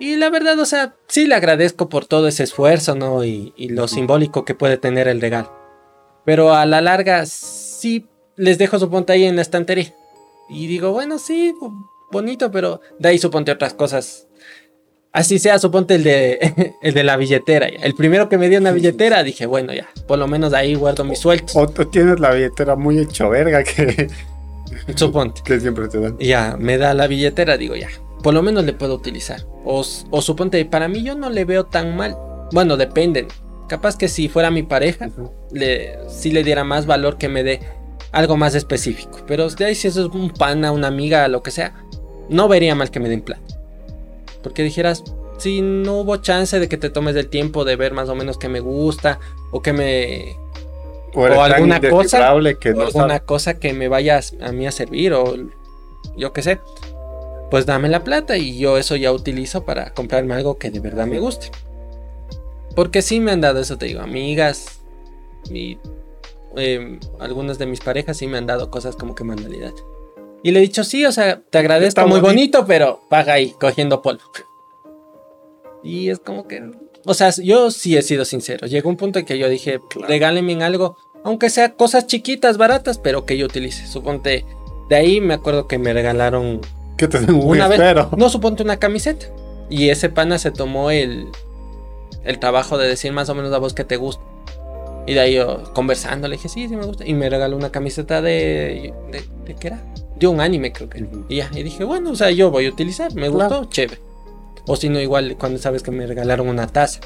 Y 0.00 0.16
la 0.16 0.28
verdad, 0.28 0.58
o 0.58 0.64
sea, 0.64 0.96
sí 1.06 1.28
le 1.28 1.36
agradezco 1.36 1.88
por 1.88 2.04
todo 2.06 2.26
ese 2.26 2.42
esfuerzo, 2.42 2.96
¿no? 2.96 3.24
Y, 3.24 3.54
lo 3.68 3.86
simbólico 3.86 4.44
que 4.44 4.56
puede 4.56 4.76
tener 4.76 5.06
el 5.06 5.20
regalo. 5.20 5.52
Pero 6.24 6.52
a 6.52 6.66
la 6.66 6.80
larga, 6.80 7.24
sí 7.26 8.08
les 8.34 8.58
dejo 8.58 8.80
suponte 8.80 9.12
ahí 9.12 9.24
en 9.24 9.36
la 9.36 9.42
estantería. 9.42 9.94
Y 10.48 10.66
digo, 10.66 10.90
bueno, 10.90 11.20
sí, 11.20 11.54
bonito, 12.10 12.50
pero 12.50 12.80
de 12.98 13.10
ahí 13.10 13.18
suponte 13.18 13.52
otras 13.52 13.74
cosas 13.74 14.26
Así 15.12 15.38
sea, 15.38 15.58
suponte 15.58 15.96
el 15.96 16.04
de, 16.04 16.74
el 16.82 16.94
de 16.94 17.04
la 17.04 17.16
billetera. 17.16 17.66
El 17.66 17.94
primero 17.94 18.28
que 18.28 18.38
me 18.38 18.48
dio 18.48 18.58
una 18.58 18.72
billetera, 18.72 19.22
dije, 19.22 19.44
bueno, 19.46 19.74
ya, 19.74 19.88
por 20.06 20.18
lo 20.18 20.26
menos 20.26 20.54
ahí 20.54 20.74
guardo 20.74 21.04
mi 21.04 21.16
suelto. 21.16 21.52
O 21.58 21.68
tú 21.68 21.84
tienes 21.84 22.18
la 22.18 22.32
billetera 22.32 22.76
muy 22.76 22.98
hecho 22.98 23.28
verga 23.28 23.62
que. 23.62 24.08
Suponte. 24.96 25.42
Que 25.44 25.60
siempre 25.60 25.88
te 25.88 26.00
dan. 26.00 26.16
Ya, 26.18 26.56
me 26.58 26.78
da 26.78 26.94
la 26.94 27.06
billetera, 27.06 27.58
digo, 27.58 27.76
ya, 27.76 27.88
por 28.22 28.32
lo 28.32 28.42
menos 28.42 28.64
le 28.64 28.72
puedo 28.72 28.94
utilizar. 28.94 29.42
O, 29.64 29.84
o 30.10 30.22
suponte, 30.22 30.64
para 30.64 30.88
mí 30.88 31.02
yo 31.02 31.14
no 31.14 31.28
le 31.28 31.44
veo 31.44 31.66
tan 31.66 31.94
mal. 31.94 32.16
Bueno, 32.52 32.76
dependen. 32.78 33.28
Capaz 33.68 33.96
que 33.96 34.08
si 34.08 34.28
fuera 34.28 34.50
mi 34.50 34.62
pareja, 34.62 35.10
le, 35.52 35.98
sí 36.08 36.30
le 36.32 36.42
diera 36.42 36.64
más 36.64 36.86
valor 36.86 37.18
que 37.18 37.28
me 37.28 37.42
dé 37.42 37.60
algo 38.12 38.36
más 38.36 38.54
específico. 38.54 39.20
Pero 39.26 39.48
de 39.48 39.64
ahí 39.64 39.74
si 39.74 39.88
eso 39.88 40.06
es 40.06 40.14
un 40.14 40.30
pana, 40.30 40.72
una 40.72 40.88
amiga, 40.88 41.28
lo 41.28 41.42
que 41.42 41.50
sea, 41.50 41.74
no 42.28 42.48
vería 42.48 42.74
mal 42.74 42.90
que 42.90 43.00
me 43.00 43.08
den 43.08 43.20
plata. 43.20 43.61
Porque 44.42 44.62
dijeras, 44.62 45.04
si 45.38 45.60
no 45.62 45.98
hubo 46.00 46.16
chance 46.16 46.58
de 46.58 46.68
que 46.68 46.76
te 46.76 46.90
tomes 46.90 47.16
el 47.16 47.28
tiempo 47.28 47.64
de 47.64 47.76
ver 47.76 47.92
más 47.92 48.08
o 48.08 48.14
menos 48.14 48.38
que 48.38 48.48
me 48.48 48.60
gusta 48.60 49.18
o 49.50 49.62
que 49.62 49.72
me 49.72 50.36
o, 51.14 51.24
alguna 51.42 51.80
cosa 51.80 52.32
que 52.58 52.70
alguna 52.70 53.20
cosa 53.20 53.58
que 53.58 53.74
me 53.74 53.88
vaya 53.88 54.20
a 54.40 54.52
mí 54.52 54.66
a 54.66 54.72
servir 54.72 55.12
o 55.12 55.34
yo 56.16 56.32
qué 56.32 56.42
sé 56.42 56.58
pues 57.50 57.66
dame 57.66 57.90
la 57.90 58.02
plata 58.02 58.38
y 58.38 58.56
yo 58.56 58.78
eso 58.78 58.96
ya 58.96 59.12
utilizo 59.12 59.64
para 59.64 59.92
comprarme 59.92 60.32
algo 60.32 60.56
que 60.56 60.70
de 60.70 60.80
verdad 60.80 61.06
me 61.06 61.18
guste. 61.18 61.50
Porque 62.74 63.02
sí 63.02 63.20
me 63.20 63.30
han 63.30 63.42
dado 63.42 63.60
eso 63.60 63.76
te 63.76 63.84
digo 63.84 64.00
amigas 64.00 64.80
y 65.50 65.76
em, 66.56 66.98
algunas 67.20 67.58
de 67.58 67.66
mis 67.66 67.80
parejas 67.80 68.16
sí 68.16 68.26
me 68.26 68.38
han 68.38 68.46
dado 68.46 68.70
cosas 68.70 68.96
como 68.96 69.14
que 69.14 69.24
manualidad 69.24 69.74
y 70.42 70.50
le 70.50 70.58
he 70.58 70.62
dicho, 70.62 70.82
sí, 70.84 71.04
o 71.04 71.12
sea, 71.12 71.40
te 71.40 71.58
agradezco, 71.58 72.00
Está 72.00 72.06
muy 72.06 72.20
bonito, 72.20 72.66
pero 72.66 73.00
paga 73.08 73.34
ahí, 73.34 73.54
cogiendo 73.60 74.02
polvo. 74.02 74.22
Y 75.84 76.10
es 76.10 76.18
como 76.18 76.48
que, 76.48 76.62
o 77.04 77.14
sea, 77.14 77.30
yo 77.30 77.70
sí 77.70 77.96
he 77.96 78.02
sido 78.02 78.24
sincero. 78.24 78.66
Llegó 78.66 78.88
un 78.88 78.96
punto 78.96 79.18
en 79.18 79.24
que 79.24 79.38
yo 79.38 79.48
dije, 79.48 79.80
regálenme 80.08 80.52
en 80.52 80.62
algo, 80.62 80.96
aunque 81.24 81.50
sea 81.50 81.74
cosas 81.74 82.06
chiquitas, 82.06 82.58
baratas, 82.58 82.98
pero 82.98 83.24
que 83.24 83.36
yo 83.36 83.46
utilice. 83.46 83.86
Suponte, 83.86 84.44
de 84.88 84.96
ahí 84.96 85.20
me 85.20 85.34
acuerdo 85.34 85.68
que 85.68 85.78
me 85.78 85.92
regalaron 85.92 86.60
¿Qué 86.96 87.08
te 87.08 87.18
una 87.32 87.68
vez, 87.68 87.80
no, 88.16 88.28
suponte 88.28 88.62
una 88.62 88.78
camiseta. 88.78 89.26
Y 89.70 89.88
ese 89.90 90.08
pana 90.08 90.38
se 90.38 90.50
tomó 90.50 90.90
el, 90.90 91.28
el 92.24 92.38
trabajo 92.38 92.78
de 92.78 92.88
decir 92.88 93.12
más 93.12 93.28
o 93.28 93.34
menos 93.34 93.52
a 93.52 93.58
vos 93.58 93.74
que 93.74 93.84
te 93.84 93.96
gusta. 93.96 94.22
Y 95.06 95.14
de 95.14 95.20
ahí 95.20 95.34
yo 95.34 95.72
conversando 95.72 96.28
le 96.28 96.36
dije, 96.36 96.48
sí, 96.48 96.68
sí 96.68 96.76
me 96.76 96.84
gusta. 96.84 97.06
Y 97.06 97.14
me 97.14 97.30
regaló 97.30 97.56
una 97.56 97.70
camiseta 97.70 98.22
de, 98.22 98.92
de, 99.10 99.24
de 99.44 99.54
¿qué 99.54 99.68
era? 99.68 99.82
De 100.28 100.34
un 100.34 100.40
anime, 100.40 100.72
creo 100.72 100.88
que. 100.88 101.06
Y 101.28 101.36
ya, 101.36 101.50
y 101.54 101.62
dije, 101.62 101.84
bueno, 101.84 102.10
o 102.10 102.16
sea, 102.16 102.30
yo 102.30 102.50
voy 102.50 102.66
a 102.66 102.70
utilizar, 102.70 103.14
me 103.14 103.28
gustó, 103.28 103.66
chévere. 103.66 104.00
O 104.66 104.76
si 104.76 104.88
no, 104.88 105.00
igual 105.00 105.36
cuando 105.38 105.58
sabes 105.58 105.82
que 105.82 105.90
me 105.90 106.06
regalaron 106.06 106.48
una 106.48 106.66
taza. 106.66 107.00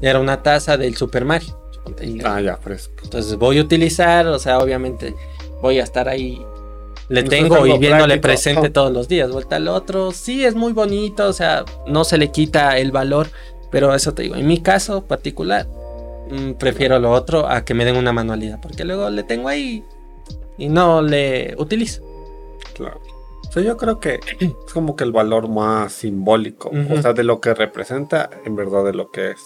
Era 0.00 0.18
una 0.18 0.42
taza 0.42 0.76
del 0.76 0.96
Super 0.96 1.24
Mario. 1.24 1.56
Ah, 2.24 2.40
ya, 2.40 2.56
fresco. 2.56 2.94
Entonces 3.04 3.36
voy 3.36 3.58
a 3.58 3.62
utilizar, 3.62 4.26
o 4.26 4.38
sea, 4.38 4.58
obviamente 4.58 5.14
voy 5.60 5.78
a 5.78 5.82
estar 5.82 6.08
ahí. 6.08 6.44
Le 7.08 7.24
tengo 7.24 7.66
y 7.66 7.76
viéndole 7.78 8.18
presente 8.18 8.70
todos 8.70 8.92
los 8.92 9.08
días. 9.08 9.30
Vuelta 9.30 9.56
al 9.56 9.68
otro, 9.68 10.12
sí, 10.12 10.44
es 10.44 10.54
muy 10.54 10.72
bonito, 10.72 11.28
o 11.28 11.32
sea, 11.32 11.64
no 11.86 12.04
se 12.04 12.16
le 12.16 12.30
quita 12.30 12.78
el 12.78 12.90
valor, 12.90 13.28
pero 13.70 13.94
eso 13.94 14.14
te 14.14 14.22
digo, 14.22 14.36
en 14.36 14.46
mi 14.46 14.60
caso 14.60 15.04
particular, 15.04 15.66
mm, 16.30 16.52
prefiero 16.52 16.98
lo 16.98 17.10
otro 17.10 17.48
a 17.48 17.64
que 17.64 17.74
me 17.74 17.84
den 17.84 17.96
una 17.96 18.12
manualidad, 18.12 18.60
porque 18.62 18.84
luego 18.84 19.10
le 19.10 19.24
tengo 19.24 19.48
ahí 19.48 19.84
y 20.56 20.68
no 20.68 21.02
le 21.02 21.54
utilizo. 21.58 22.11
Claro. 22.82 23.00
O 23.48 23.52
sea, 23.52 23.62
yo 23.62 23.76
creo 23.76 24.00
que 24.00 24.20
es 24.40 24.72
como 24.72 24.96
que 24.96 25.04
el 25.04 25.12
valor 25.12 25.48
más 25.48 25.92
simbólico, 25.92 26.70
o 26.70 27.02
sea, 27.02 27.12
de 27.12 27.22
lo 27.22 27.40
que 27.40 27.54
representa 27.54 28.30
en 28.44 28.56
verdad 28.56 28.84
de 28.84 28.94
lo 28.94 29.10
que 29.10 29.30
es. 29.30 29.40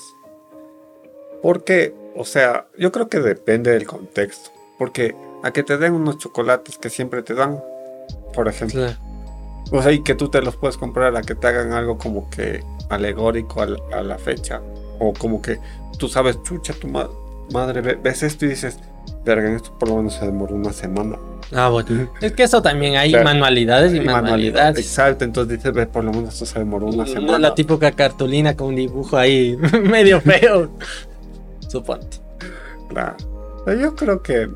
Porque, 1.43 1.95
o 2.17 2.25
sea, 2.25 2.69
yo 2.79 2.93
creo 2.93 3.09
que 3.09 3.21
depende 3.21 3.73
del 3.73 3.87
contexto. 3.87 4.51
Porque 4.79 5.15
a 5.43 5.53
que 5.53 5.63
te 5.63 5.79
den 5.79 5.95
unos 5.95 6.19
chocolates 6.19 6.79
que 6.79 6.91
siempre 6.91 7.23
te 7.23 7.35
dan, 7.35 7.63
por 8.35 8.49
ejemplo. 8.49 8.87
O 9.73 9.83
sea, 9.83 9.93
y 9.93 10.03
que 10.03 10.15
tú 10.15 10.29
te 10.29 10.41
los 10.43 10.57
puedes 10.57 10.77
comprar 10.77 11.17
a 11.17 11.23
que 11.23 11.35
te 11.35 11.47
hagan 11.47 11.73
algo 11.73 11.99
como 11.99 12.31
que 12.31 12.63
alegórico 12.89 13.63
a 13.63 14.03
la, 14.03 14.19
fecha. 14.19 14.63
O 14.99 15.13
como 15.13 15.43
que 15.43 15.59
tú 15.99 16.09
sabes, 16.09 16.43
chucha, 16.43 16.73
tu 16.75 16.89
madre, 16.89 17.81
ves 17.81 18.23
esto 18.23 18.45
y 18.45 18.51
dices, 18.51 18.79
verga, 19.27 19.55
esto 19.55 19.77
por 19.79 19.89
lo 19.91 19.97
menos 19.97 20.15
se 20.15 20.25
demoró 20.25 20.55
una 20.55 20.73
semana. 20.73 21.19
Ah, 21.53 21.69
bueno. 21.69 22.09
Es 22.23 22.33
que 22.33 22.45
eso 22.45 22.63
también 22.63 22.97
hay 22.97 23.13
manualidades 23.13 23.93
y 23.93 24.01
manualidades. 24.01 24.79
Exacto, 24.79 25.25
entonces 25.25 25.63
dices, 25.63 25.87
por 25.89 26.05
lo 26.05 26.13
menos 26.13 26.33
esto 26.33 26.47
se 26.47 26.61
demoró 26.61 26.87
una 26.87 27.07
semana. 27.07 27.39
La 27.39 27.55
típica 27.55 27.91
cartulina 27.93 28.57
con 28.57 28.69
un 28.69 28.77
dibujo 28.77 29.19
ahí 29.19 29.57
medio 29.83 30.21
feo. 30.21 30.71
Suponte. 31.69 32.19
Claro. 32.89 33.17
Yo 33.67 33.97
creo 33.97 34.23
que 34.23 34.49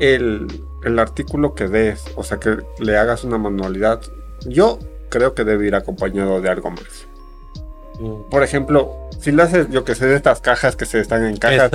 el, 0.00 0.46
el 0.84 0.98
artículo 0.98 1.54
que 1.54 1.68
des, 1.68 2.02
o 2.16 2.24
sea, 2.24 2.40
que 2.40 2.56
le 2.80 2.96
hagas 2.96 3.24
una 3.24 3.36
manualidad, 3.36 4.00
yo 4.46 4.78
creo 5.10 5.34
que 5.34 5.44
debe 5.44 5.66
ir 5.66 5.74
acompañado 5.74 6.40
de 6.40 6.48
algo 6.48 6.70
más. 6.70 7.06
Por 8.28 8.42
ejemplo, 8.42 9.08
si 9.20 9.30
le 9.30 9.42
haces, 9.42 9.68
yo 9.70 9.84
que 9.84 9.94
sé, 9.94 10.06
de 10.06 10.16
estas 10.16 10.40
cajas 10.40 10.74
que 10.74 10.84
se 10.84 11.00
están 11.00 11.24
en 11.24 11.36
cajas, 11.36 11.70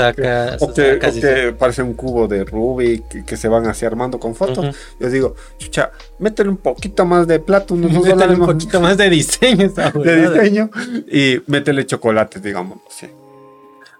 o, 0.59 0.74
que, 0.74 1.55
parece 1.57 1.82
un 1.82 1.93
cubo 1.93 2.28
de 2.28 2.43
Rubik 2.43 3.26
que 3.26 3.38
se 3.38 3.47
van 3.47 3.67
así 3.67 3.86
armando 3.86 4.20
con 4.20 4.36
fotos, 4.36 4.76
yo 4.99 5.09
digo, 5.09 5.36
chucha, 5.57 5.91
métele 6.20 6.49
un 6.49 6.57
poquito 6.57 7.05
más 7.05 7.26
de 7.26 7.39
plato, 7.39 7.74
unos 7.74 7.91
métele 8.03 8.36
un 8.36 8.45
poquito 8.45 8.82
más 8.82 8.97
de 8.97 9.09
diseño, 9.09 9.70
de 10.03 10.30
diseño 10.30 10.70
y 11.09 11.41
métele 11.47 11.86
chocolates, 11.86 12.43
digamos, 12.43 12.80
sí. 12.89 13.07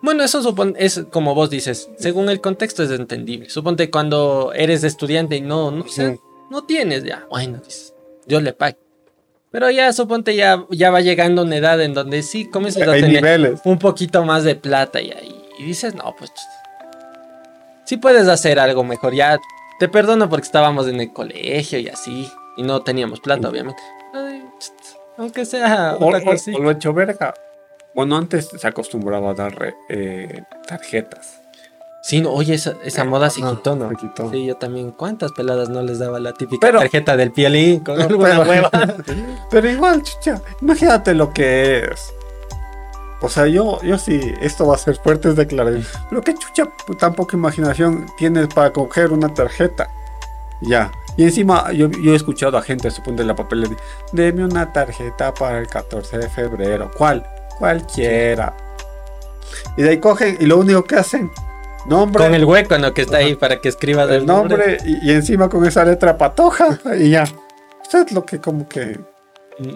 Bueno, 0.02 0.24
eso 0.24 0.42
supone, 0.42 0.74
es 0.78 1.06
como 1.12 1.36
vos 1.36 1.50
dices, 1.50 1.90
según 1.98 2.30
el 2.30 2.40
contexto 2.40 2.84
es 2.84 2.92
entendible. 2.92 3.50
Suponte 3.50 3.90
cuando 3.90 4.54
eres 4.54 4.86
estudiante 4.86 5.36
y 5.36 5.42
no, 5.42 5.72
no, 5.72 5.86
no 6.50 6.64
tienes 6.66 7.04
ya, 7.04 7.26
bueno, 7.30 7.60
dices, 7.66 7.94
yo 8.28 8.40
le 8.42 8.54
pago. 8.54 8.78
Pero 9.52 9.72
ya 9.72 9.92
suponte 9.94 10.36
ya, 10.36 10.66
ya 10.70 10.92
va 10.92 11.02
llegando 11.02 11.42
una 11.42 11.58
edad 11.58 11.82
en 11.82 11.94
donde 11.94 12.22
sí 12.22 12.50
comienzas 12.50 12.88
a 12.88 12.92
tener 12.92 13.56
un 13.64 13.80
poquito 13.80 14.24
más 14.24 14.44
de 14.44 14.56
plata 14.56 15.02
y, 15.02 15.12
y 15.58 15.64
dices, 15.64 15.96
no, 15.96 16.16
pues 16.18 16.32
sí 17.86 17.98
puedes 17.98 18.28
hacer 18.28 18.60
algo 18.60 18.84
mejor. 18.84 19.16
Ya 19.16 19.40
te 19.80 19.90
perdono 19.90 20.30
porque 20.30 20.46
estábamos 20.46 20.88
en 20.88 21.02
el 21.02 21.12
colegio 21.12 21.80
y 21.80 21.90
así, 21.90 22.30
y 22.58 22.64
no 22.64 22.84
teníamos 22.84 23.20
plata, 23.20 23.50
obviamente. 23.50 23.82
aunque 25.18 25.46
sea 25.46 25.98
o, 26.00 26.12
lo 26.12 26.72
hecho 26.72 26.94
verga. 26.94 27.34
Bueno, 27.96 28.18
antes 28.18 28.50
se 28.56 28.68
acostumbraba 28.68 29.32
a 29.32 29.34
dar 29.34 29.76
eh, 29.90 30.44
tarjetas. 30.68 31.42
Sí, 32.02 32.24
oye, 32.26 32.54
esa, 32.54 32.76
esa 32.84 33.04
moda 33.04 33.30
se 33.30 33.42
quitó, 33.42 33.76
¿no? 33.76 33.90
Sí, 34.32 34.46
yo 34.46 34.56
también. 34.56 34.92
¿Cuántas 34.92 35.34
peladas 35.34 35.70
no 35.70 35.82
les 35.82 36.00
daba 36.00 36.20
la 36.20 36.34
típica 36.34 36.72
tarjeta 36.72 37.18
del 37.18 37.32
pielín 37.32 37.82
con 37.82 38.00
alguna 38.02 38.40
hueva? 38.40 38.72
pero 39.52 39.70
igual, 39.70 40.02
chucha, 40.04 40.42
imagínate 40.62 41.14
lo 41.14 41.34
que 41.34 41.80
es. 41.80 42.14
O 43.22 43.28
sea, 43.28 43.48
yo, 43.48 43.82
yo 43.82 43.98
sí, 43.98 44.34
esto 44.40 44.66
va 44.66 44.76
a 44.76 44.78
ser 44.78 44.96
fuertes 44.96 45.36
declaraciones. 45.36 45.90
Pero 46.10 46.22
qué 46.22 46.34
chucha, 46.36 46.70
tan 46.98 47.14
poca 47.14 47.36
imaginación 47.36 48.06
tienes 48.18 48.48
para 48.48 48.72
coger 48.72 49.12
una 49.12 49.34
tarjeta. 49.34 49.90
Ya. 50.62 50.92
Y 51.18 51.24
encima, 51.24 51.74
yo, 51.74 51.90
yo 51.90 52.14
he 52.14 52.16
escuchado 52.16 52.58
a 52.58 52.62
gente, 52.62 52.90
suponte 52.92 53.26
la 53.26 53.36
papelera, 53.36 53.76
deme 54.14 54.46
una 54.46 54.72
tarjeta 54.72 55.34
para 55.34 55.60
el 55.60 55.68
14 55.68 56.18
de 56.18 56.30
febrero. 56.30 56.90
¿Cuál? 56.98 57.28
Cualquiera. 57.58 58.56
Y 59.76 59.82
de 59.82 59.90
ahí 59.90 59.98
cogen 59.98 60.38
y 60.40 60.46
lo 60.46 60.58
único 60.58 60.86
que 60.86 60.96
hacen 60.96 61.30
Nombre, 61.90 62.24
Con 62.24 62.36
el 62.36 62.46
hueco, 62.46 62.78
¿no? 62.78 62.94
Que 62.94 63.02
está 63.02 63.18
ahí 63.18 63.36
para 63.36 63.60
que 63.60 63.70
escribas 63.70 64.10
el 64.12 64.26
nombre 64.26 64.78
y, 64.86 65.10
y 65.10 65.12
encima 65.12 65.50
con 65.50 65.66
esa 65.66 65.84
letra 65.84 66.18
patoja 66.18 66.80
y 66.98 67.10
ya. 67.10 67.24
Eso 67.24 68.02
es 68.06 68.12
lo 68.12 68.24
que 68.26 68.40
como 68.40 68.70
que... 68.70 69.00
Mm, 69.58 69.76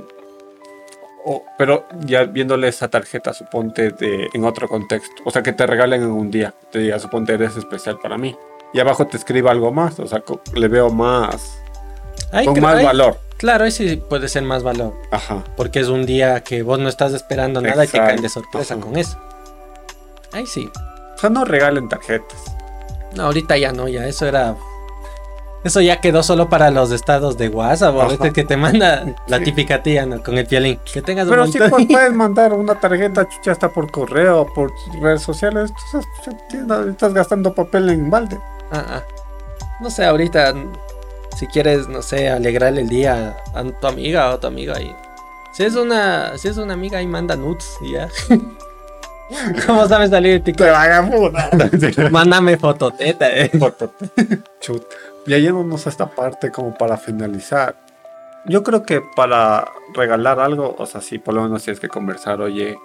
pero 1.57 1.85
ya 2.01 2.25
viéndole 2.25 2.67
esa 2.67 2.89
tarjeta, 2.89 3.33
suponte 3.33 3.91
de, 3.91 4.29
en 4.33 4.45
otro 4.45 4.67
contexto. 4.67 5.23
O 5.25 5.31
sea, 5.31 5.41
que 5.41 5.53
te 5.53 5.65
regalen 5.65 6.03
en 6.03 6.11
un 6.11 6.29
día. 6.29 6.53
Te 6.71 6.79
diga, 6.79 6.99
suponte 6.99 7.33
eres 7.33 7.55
especial 7.57 7.97
para 7.99 8.17
mí. 8.17 8.35
Y 8.73 8.79
abajo 8.79 9.07
te 9.07 9.17
escriba 9.17 9.51
algo 9.51 9.71
más. 9.71 9.99
O 9.99 10.07
sea, 10.07 10.21
le 10.53 10.67
veo 10.67 10.89
más... 10.89 11.57
Ahí 12.31 12.45
con 12.45 12.59
más 12.59 12.83
valor. 12.83 13.19
Claro, 13.37 13.69
sí 13.71 13.97
puede 13.97 14.27
ser 14.27 14.43
más 14.43 14.63
valor. 14.63 14.93
Ajá. 15.11 15.43
Porque 15.55 15.79
es 15.79 15.87
un 15.87 16.05
día 16.05 16.43
que 16.43 16.61
vos 16.63 16.79
no 16.79 16.89
estás 16.89 17.13
esperando 17.13 17.61
nada 17.61 17.85
y 17.85 17.87
te 17.87 17.97
Exacto. 17.97 18.07
caen 18.07 18.21
de 18.21 18.29
sorpresa 18.29 18.73
Ajá. 18.75 18.83
con 18.83 18.97
eso. 18.97 19.17
Ahí 20.31 20.45
sí. 20.45 20.69
Sea, 21.23 21.29
no 21.29 21.45
regalen 21.45 21.87
tarjetas. 21.87 22.53
No, 23.15 23.23
ahorita 23.23 23.55
ya 23.55 23.71
no, 23.71 23.87
ya 23.87 24.05
eso 24.07 24.25
era. 24.25 24.57
Eso 25.63 25.79
ya 25.79 26.01
quedó 26.01 26.21
solo 26.21 26.49
para 26.49 26.69
los 26.69 26.91
estados 26.91 27.37
de 27.37 27.47
WhatsApp, 27.47 27.95
o 27.95 28.11
este 28.11 28.33
que 28.33 28.43
te 28.43 28.57
manda 28.57 29.05
la 29.27 29.37
Sí. 29.37 29.45
típica 29.45 29.81
tía, 29.81 30.05
¿no? 30.05 30.21
Con 30.21 30.37
el 30.37 30.45
violín. 30.45 30.77
Que 30.93 31.01
tengas 31.01 31.23
un 31.27 31.29
Pero 31.31 31.47
sí 31.47 31.59
pues, 31.59 31.87
puedes 31.89 32.11
mandar 32.11 32.51
una 32.51 32.77
tarjeta 32.77 33.25
chucha 33.29 33.53
hasta 33.53 33.69
por 33.69 33.89
correo, 33.89 34.45
por 34.53 34.73
redes 35.01 35.21
sociales. 35.21 35.71
Tú 36.51 36.59
estás, 36.89 37.13
gastando 37.13 37.55
papel 37.55 37.89
en 37.91 38.09
balde. 38.09 38.37
Ah, 38.73 38.83
ah. 38.89 39.03
No 39.79 39.89
sé, 39.89 40.03
ahorita, 40.03 40.53
si 41.37 41.47
quieres, 41.47 41.87
no 41.87 42.01
sé, 42.01 42.27
alegrarle 42.29 42.81
el 42.81 42.89
día 42.89 43.37
a 43.55 43.63
tu 43.63 43.87
amiga 43.87 44.29
o 44.29 44.33
a 44.33 44.39
tu 44.41 44.47
amiga 44.47 44.81
y. 44.81 44.93
Si 45.53 45.63
es 45.63 45.75
una, 45.75 46.37
si 46.37 46.49
es 46.49 46.57
una 46.57 46.73
amiga 46.73 46.97
ahí 46.97 47.07
manda 47.07 47.37
nudes 47.37 47.77
y 47.79 47.93
ya. 47.93 48.09
¿Cómo 49.65 49.87
sabes 49.87 50.09
salir 50.09 50.33
de 50.33 50.39
Te 50.39 50.45
TikTok? 50.53 50.67
vaya 50.71 51.01
Mándame 52.11 52.57
fototeta, 52.57 53.29
eh. 53.29 53.51
Chuta. 54.59 54.85
Ya 55.25 55.37
yéndonos 55.37 55.85
a 55.87 55.89
esta 55.89 56.07
parte 56.07 56.51
como 56.51 56.73
para 56.77 56.97
finalizar. 56.97 57.75
Yo 58.45 58.61
creo 58.63 58.83
que 58.83 59.01
para 59.15 59.65
regalar 59.93 60.39
algo, 60.39 60.75
o 60.77 60.85
sea, 60.85 60.99
sí, 61.01 61.17
por 61.17 61.33
lo 61.33 61.43
menos 61.43 61.63
tienes 61.63 61.79
que 61.79 61.87
conversar, 61.87 62.41
oye, 62.41 62.75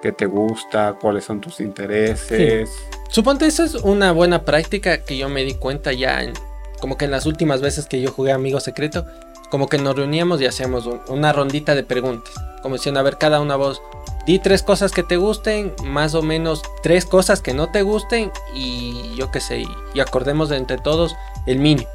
qué 0.00 0.12
te 0.12 0.26
gusta, 0.26 0.94
cuáles 1.00 1.24
son 1.24 1.40
tus 1.40 1.58
intereses. 1.60 2.70
Suponte 3.08 3.46
eso 3.46 3.64
es 3.64 3.74
una 3.74 4.12
buena 4.12 4.44
práctica 4.44 4.98
que 5.04 5.16
yo 5.18 5.28
me 5.28 5.42
di 5.42 5.54
cuenta 5.54 5.92
ya 5.92 6.22
en, 6.22 6.34
como 6.80 6.96
que 6.96 7.06
en 7.06 7.10
las 7.10 7.26
últimas 7.26 7.60
veces 7.60 7.86
que 7.86 8.00
yo 8.00 8.12
jugué 8.12 8.30
Amigo 8.30 8.60
Secreto, 8.60 9.06
como 9.50 9.68
que 9.68 9.78
nos 9.78 9.96
reuníamos 9.96 10.40
y 10.40 10.46
hacíamos 10.46 10.86
un- 10.86 11.00
una 11.08 11.32
rondita 11.32 11.74
de 11.74 11.82
preguntas, 11.82 12.32
como 12.62 12.76
diciendo, 12.76 13.00
a 13.00 13.02
ver, 13.02 13.16
cada 13.18 13.40
una 13.40 13.56
voz, 13.56 13.82
di 14.28 14.38
tres 14.38 14.62
cosas 14.62 14.92
que 14.92 15.02
te 15.02 15.16
gusten, 15.16 15.72
más 15.84 16.14
o 16.14 16.20
menos 16.20 16.60
tres 16.82 17.06
cosas 17.06 17.40
que 17.40 17.54
no 17.54 17.70
te 17.72 17.80
gusten 17.80 18.30
y 18.54 19.14
yo 19.16 19.30
qué 19.30 19.40
sé, 19.40 19.64
y, 19.94 20.00
acordemos 20.00 20.50
de 20.50 20.58
entre 20.58 20.76
todos 20.76 21.16
el 21.46 21.58
mínimo, 21.58 21.88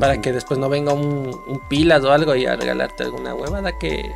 para 0.00 0.18
que 0.22 0.32
después 0.32 0.58
no 0.58 0.70
venga 0.70 0.94
un, 0.94 1.30
un 1.46 1.68
pilas 1.68 2.02
o 2.04 2.10
algo 2.12 2.34
y 2.34 2.46
a 2.46 2.56
regalarte 2.56 3.04
alguna 3.04 3.34
huevada 3.34 3.72
que 3.78 4.10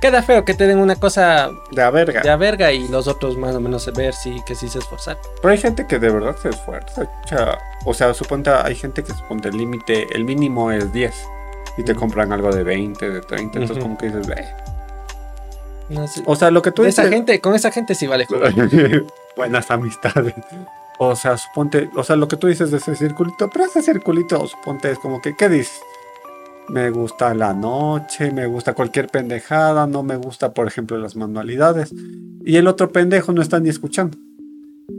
queda 0.00 0.22
feo 0.22 0.44
que 0.44 0.54
te 0.54 0.68
den 0.68 0.78
una 0.78 0.94
cosa 0.94 1.50
De 1.72 1.82
a 1.82 1.90
verga. 1.90 2.20
de 2.22 2.30
a 2.30 2.36
verga 2.36 2.70
y 2.70 2.86
los 2.86 3.08
otros 3.08 3.36
más 3.36 3.54
o 3.56 3.60
menos 3.60 3.90
ver 3.94 4.14
si 4.14 4.40
que 4.44 4.54
sí 4.54 4.68
se 4.68 4.78
esforzar. 4.78 5.18
Pero 5.40 5.52
hay 5.52 5.58
gente 5.58 5.86
que 5.88 5.98
de 5.98 6.08
verdad 6.08 6.36
se 6.36 6.50
esfuerza. 6.50 7.08
O 7.84 7.94
sea, 7.94 8.14
suponte, 8.14 8.50
hay 8.50 8.76
gente 8.76 9.02
que 9.02 9.12
suponte 9.12 9.48
el 9.48 9.56
límite, 9.56 10.06
el 10.14 10.24
mínimo 10.24 10.70
es 10.70 10.92
10. 10.92 11.12
Y 11.78 11.82
te 11.84 11.94
compran 11.96 12.32
algo 12.32 12.50
de 12.52 12.62
20, 12.62 13.10
de 13.10 13.20
30. 13.22 13.58
Entonces, 13.58 13.76
Ujú. 13.78 13.82
como 13.86 13.98
que 13.98 14.06
dices, 14.06 14.26
"Ve". 14.26 14.61
No 15.92 16.06
sé. 16.08 16.22
O 16.26 16.36
sea, 16.36 16.50
lo 16.50 16.62
que 16.62 16.72
tú 16.72 16.82
De 16.82 16.88
esa 16.88 17.02
dices. 17.02 17.14
gente, 17.16 17.40
con 17.40 17.54
esa 17.54 17.70
gente 17.70 17.94
sí 17.94 18.06
vale 18.06 18.26
jugar. 18.26 18.52
Buenas 19.36 19.70
amistades. 19.70 20.34
O 20.98 21.16
sea, 21.16 21.36
suponte, 21.36 21.90
o 21.96 22.04
sea, 22.04 22.16
lo 22.16 22.28
que 22.28 22.36
tú 22.36 22.46
dices 22.46 22.70
de 22.70 22.76
ese 22.76 22.94
circulito, 22.94 23.50
pero 23.50 23.64
ese 23.64 23.82
circulito, 23.82 24.46
suponte, 24.46 24.92
es 24.92 24.98
como 24.98 25.20
que, 25.20 25.34
¿qué 25.36 25.48
dices? 25.48 25.80
Me 26.68 26.90
gusta 26.90 27.34
la 27.34 27.52
noche, 27.52 28.30
me 28.30 28.46
gusta 28.46 28.72
cualquier 28.74 29.08
pendejada, 29.08 29.86
no 29.86 30.02
me 30.02 30.16
gusta, 30.16 30.52
por 30.52 30.66
ejemplo, 30.68 30.96
las 30.98 31.16
manualidades. 31.16 31.92
Y 32.44 32.56
el 32.56 32.68
otro 32.68 32.90
pendejo 32.90 33.32
no 33.32 33.42
está 33.42 33.58
ni 33.58 33.68
escuchando. 33.68 34.16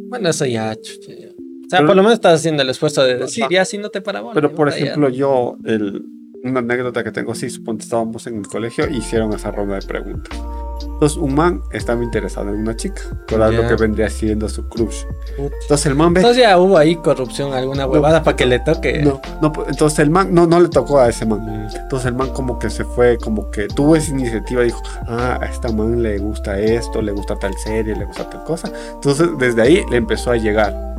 Bueno, 0.10 0.30
eso 0.30 0.46
ya, 0.46 0.76
chucha, 0.76 1.14
ya. 1.18 1.28
O 1.30 1.70
sea, 1.70 1.80
Pero- 1.80 1.88
por 1.88 1.96
lo 1.96 2.04
menos 2.04 2.16
estás 2.16 2.40
haciendo 2.40 2.64
el 2.64 2.70
esfuerzo 2.70 3.04
de 3.04 3.18
decir, 3.18 3.46
ya 3.50 3.64
si 3.64 3.78
no 3.78 3.90
te 3.90 4.02
para 4.02 4.20
bola, 4.22 4.34
Pero, 4.34 4.54
por 4.54 4.70
ya. 4.72 4.78
ejemplo, 4.78 5.08
yo, 5.10 5.58
el, 5.64 6.04
una 6.44 6.60
anécdota 6.60 7.04
que 7.04 7.12
tengo, 7.12 7.34
sí, 7.34 7.50
suponte, 7.50 7.84
estábamos 7.84 8.28
en 8.28 8.38
el 8.40 8.48
colegio 8.48 8.90
y 8.90 8.98
hicieron 8.98 9.32
esa 9.34 9.52
ronda 9.52 9.76
de 9.76 9.88
preguntas. 9.88 10.38
Entonces, 10.84 11.18
un 11.18 11.36
man 11.36 11.62
estaba 11.72 12.04
interesado 12.04 12.50
en 12.50 12.56
una 12.62 12.76
chica, 12.76 13.02
que 13.28 13.36
era 13.36 13.50
lo 13.50 13.68
que 13.68 13.76
vendría 13.76 14.10
siendo 14.10 14.48
su 14.50 14.68
crush. 14.70 15.04
Entonces, 15.38 15.86
el 15.86 15.96
man 15.96 16.14
ve 16.14 16.22
Entonces 16.22 16.44
ya 16.44 16.58
hubo 16.58 16.78
ahí 16.78 16.96
corrupción, 16.96 17.54
alguna 17.54 17.86
huevada 17.86 18.24
para 18.24 18.36
que 18.36 18.46
le 18.46 18.60
toque. 18.60 19.02
No, 19.02 19.22
no, 19.42 19.52
pues, 19.52 19.70
entonces 19.70 20.00
el 20.00 20.10
man, 20.10 20.34
no, 20.34 20.48
no 20.48 20.60
le 20.60 20.70
tocó 20.70 21.00
a 21.00 21.10
ese 21.10 21.26
man. 21.26 21.42
Mm. 21.46 21.76
Entonces 21.76 22.08
el 22.08 22.16
man 22.16 22.30
como 22.30 22.60
que 22.60 22.70
se 22.70 22.86
fue, 22.86 23.18
como 23.18 23.50
que 23.52 23.68
tuvo 23.68 23.96
esa 23.96 24.12
iniciativa, 24.12 24.62
dijo, 24.62 24.82
ah, 25.08 25.40
a 25.42 25.46
esta 25.46 25.72
man 25.72 26.02
le 26.02 26.18
gusta 26.18 26.60
esto, 26.60 27.02
le 27.02 27.12
gusta 27.12 27.36
tal 27.38 27.54
serie, 27.56 27.96
le 27.96 28.06
gusta 28.06 28.30
tal 28.30 28.44
cosa. 28.44 28.72
Entonces 28.94 29.30
desde 29.38 29.62
ahí 29.62 29.84
le 29.90 29.98
empezó 29.98 30.32
a 30.32 30.38
llegar. 30.38 30.94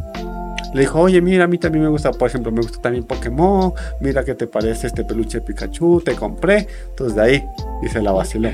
Le 0.75 0.81
dijo, 0.81 1.01
oye, 1.01 1.21
mira, 1.21 1.45
a 1.45 1.47
mí 1.47 1.57
también 1.57 1.85
me 1.85 1.91
gusta, 1.91 2.11
por 2.11 2.29
ejemplo, 2.29 2.51
me 2.51 2.61
gusta 2.61 2.83
también 2.83 3.05
Pokémon, 3.05 3.73
mira 4.01 4.25
qué 4.25 4.35
te 4.35 4.49
parece 4.49 4.89
este 4.89 5.05
peluche 5.05 5.39
de 5.39 5.47
Pikachu, 5.47 6.01
te 6.05 6.17
compré. 6.17 6.67
Entonces 6.91 7.15
de 7.15 7.23
ahí, 7.23 7.45
y 7.83 7.89
se 7.89 8.03
la 8.03 8.11
vaciló. 8.11 8.51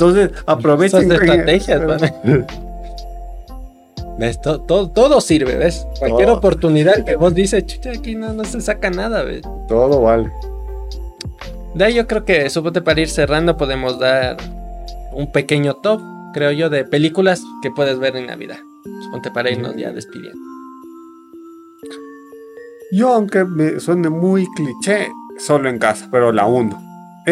Entonces 0.00 0.30
aprovechen. 0.46 1.10
Esas 1.10 1.20
estrategias, 1.22 1.84
¿vale? 1.84 2.14
¿Ves? 4.16 4.40
To- 4.40 4.60
to- 4.60 4.90
todo 4.90 5.20
sirve, 5.20 5.56
¿ves? 5.56 5.86
Cualquier 5.98 6.26
Todo. 6.28 6.38
oportunidad 6.38 7.04
que 7.04 7.16
vos 7.16 7.34
dices, 7.34 7.66
chucha, 7.66 7.90
aquí 7.90 8.14
no, 8.14 8.32
no 8.32 8.44
se 8.44 8.60
saca 8.60 8.90
nada, 8.90 9.22
¿ves? 9.24 9.42
Todo 9.68 10.02
vale. 10.02 10.30
De 11.74 11.84
ahí 11.84 11.94
yo 11.94 12.06
creo 12.06 12.24
que, 12.24 12.48
suponte 12.48 12.80
para 12.80 13.00
ir 13.00 13.08
cerrando, 13.08 13.56
podemos 13.56 13.98
dar 13.98 14.36
un 15.12 15.30
pequeño 15.32 15.74
top, 15.74 16.00
creo 16.32 16.52
yo, 16.52 16.70
de 16.70 16.84
películas 16.84 17.42
que 17.62 17.70
puedes 17.72 17.98
ver 17.98 18.16
en 18.16 18.26
Navidad. 18.26 18.58
Suponte 19.04 19.30
para 19.32 19.50
irnos 19.50 19.74
ya 19.76 19.90
despidiendo. 19.92 20.38
Yo, 22.92 23.12
aunque 23.14 23.44
me 23.44 23.78
suene 23.80 24.08
muy 24.08 24.46
cliché, 24.56 25.08
solo 25.38 25.68
en 25.68 25.78
casa, 25.78 26.08
pero 26.10 26.32
la 26.32 26.46
uno. 26.46 26.80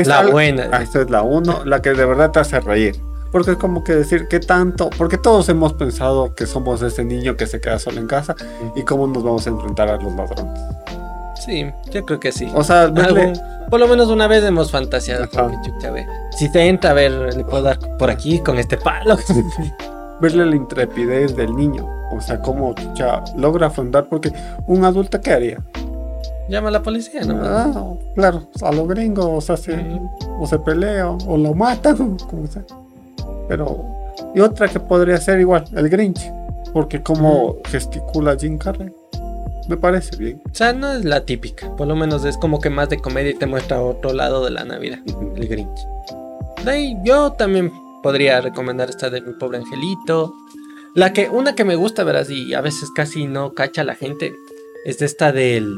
Es 0.01 0.07
La 0.07 0.19
algo- 0.21 0.33
buena. 0.33 0.69
Ah, 0.73 0.83
esta 0.83 1.03
es 1.03 1.11
la 1.11 1.23
uno, 1.23 1.65
la 1.65 1.81
que 1.83 1.91
de 1.93 2.05
verdad 2.05 2.31
te 2.31 2.41
hace 2.41 2.61
reír. 2.61 2.97
Porque 3.33 3.53
es 3.53 3.57
como 3.57 3.83
que 3.85 3.95
decir 3.95 4.29
qué 4.29 4.41
tanto, 4.41 4.89
porque 4.97 5.19
todos 5.19 5.49
hemos 5.49 5.73
pensado 5.75 6.35
que 6.35 6.47
somos 6.47 6.81
ese 6.83 7.05
niño 7.05 7.37
que 7.37 7.47
se 7.47 7.61
queda 7.61 7.79
solo 7.79 8.01
en 8.01 8.07
casa 8.07 8.35
y 8.75 8.83
cómo 8.83 9.07
nos 9.07 9.23
vamos 9.25 9.47
a 9.47 9.51
enfrentar 9.51 9.89
a 9.89 9.97
los 9.97 10.13
ladrones. 10.15 10.61
Sí, 11.45 11.67
yo 11.91 12.05
creo 12.07 12.19
que 12.19 12.33
sí. 12.33 12.51
O 12.55 12.65
sea, 12.65 12.87
verle, 12.87 13.21
Algún- 13.23 13.41
por 13.71 13.79
lo 13.81 13.89
menos 13.89 14.09
una 14.09 14.27
vez 14.27 14.43
hemos 14.45 14.71
fantaseado 14.71 15.29
con 15.29 15.51
que 15.51 15.71
chucha, 15.71 15.91
ve. 15.91 16.07
Si 16.37 16.51
te 16.51 16.67
entra, 16.67 16.91
a 16.91 16.95
ver, 16.95 17.13
le 17.13 17.45
puedo 17.45 17.63
dar 17.63 17.79
por 17.99 18.11
aquí 18.11 18.39
con 18.41 18.59
este 18.59 18.77
palo. 18.79 19.17
verle 20.21 20.47
la 20.47 20.57
intrepidez 20.57 21.37
del 21.37 21.55
niño. 21.55 21.87
O 22.13 22.21
sea, 22.21 22.41
cómo 22.41 22.73
chucha, 22.75 23.23
logra 23.37 23.67
afrontar, 23.67 24.07
porque 24.09 24.33
un 24.67 24.85
adulto, 24.85 25.21
¿qué 25.21 25.33
haría? 25.33 25.59
Llama 26.49 26.69
a 26.69 26.73
la 26.73 26.83
policía, 26.83 27.23
¿no? 27.25 27.41
Ah, 27.43 27.95
claro, 28.15 28.49
a 28.63 28.73
los 28.73 28.87
gringos, 28.89 29.27
o 29.27 29.41
sea, 29.41 29.57
se, 29.57 29.77
Mm. 29.77 30.09
o 30.41 30.47
se 30.47 30.59
pelea, 30.61 31.11
o, 31.11 31.19
o 31.27 31.37
lo 31.37 31.55
matan, 31.55 32.17
como 32.31 32.47
sea. 32.47 32.65
Pero, 33.49 33.85
y 34.35 34.41
otra 34.41 34.69
que 34.69 34.79
podría 34.81 35.17
ser 35.19 35.41
igual, 35.41 35.65
el 35.75 35.89
Grinch, 35.89 36.31
porque 36.73 37.03
como 37.03 37.57
gesticula 37.67 38.37
Jim 38.39 38.59
Carrey, 38.59 38.93
me 39.69 39.77
parece 39.77 40.17
bien. 40.17 40.41
O 40.51 40.55
sea, 40.55 40.73
no 40.73 40.93
es 40.93 41.05
la 41.05 41.25
típica. 41.25 41.75
Por 41.77 41.89
lo 41.89 41.97
menos 41.97 42.25
es 42.25 42.37
como 42.39 42.61
que 42.61 42.71
más 42.71 42.89
de 42.89 42.99
comedia 42.99 43.31
y 43.31 43.35
te 43.35 43.47
muestra 43.47 43.83
otro 43.83 44.13
lado 44.13 44.45
de 44.45 44.53
la 44.53 44.65
Navidad. 44.65 45.01
El 45.35 45.49
Grinch. 45.49 45.81
De 46.65 46.71
ahí 46.71 46.97
yo 47.05 47.33
también 47.33 47.73
podría 48.03 48.41
recomendar 48.41 48.89
esta 48.91 49.11
de 49.11 49.21
Mi 49.21 49.33
Pobre 49.33 49.59
Angelito. 49.59 50.33
La 50.95 51.13
que, 51.13 51.29
una 51.29 51.55
que 51.57 51.65
me 51.65 51.75
gusta, 51.77 52.05
verás, 52.05 52.31
y 52.31 52.55
a 52.55 52.61
veces 52.61 52.91
casi 52.95 53.27
no 53.27 53.55
cacha 53.55 53.83
la 53.85 53.95
gente, 53.97 54.35
es 54.85 55.03
esta 55.03 55.33
del 55.33 55.77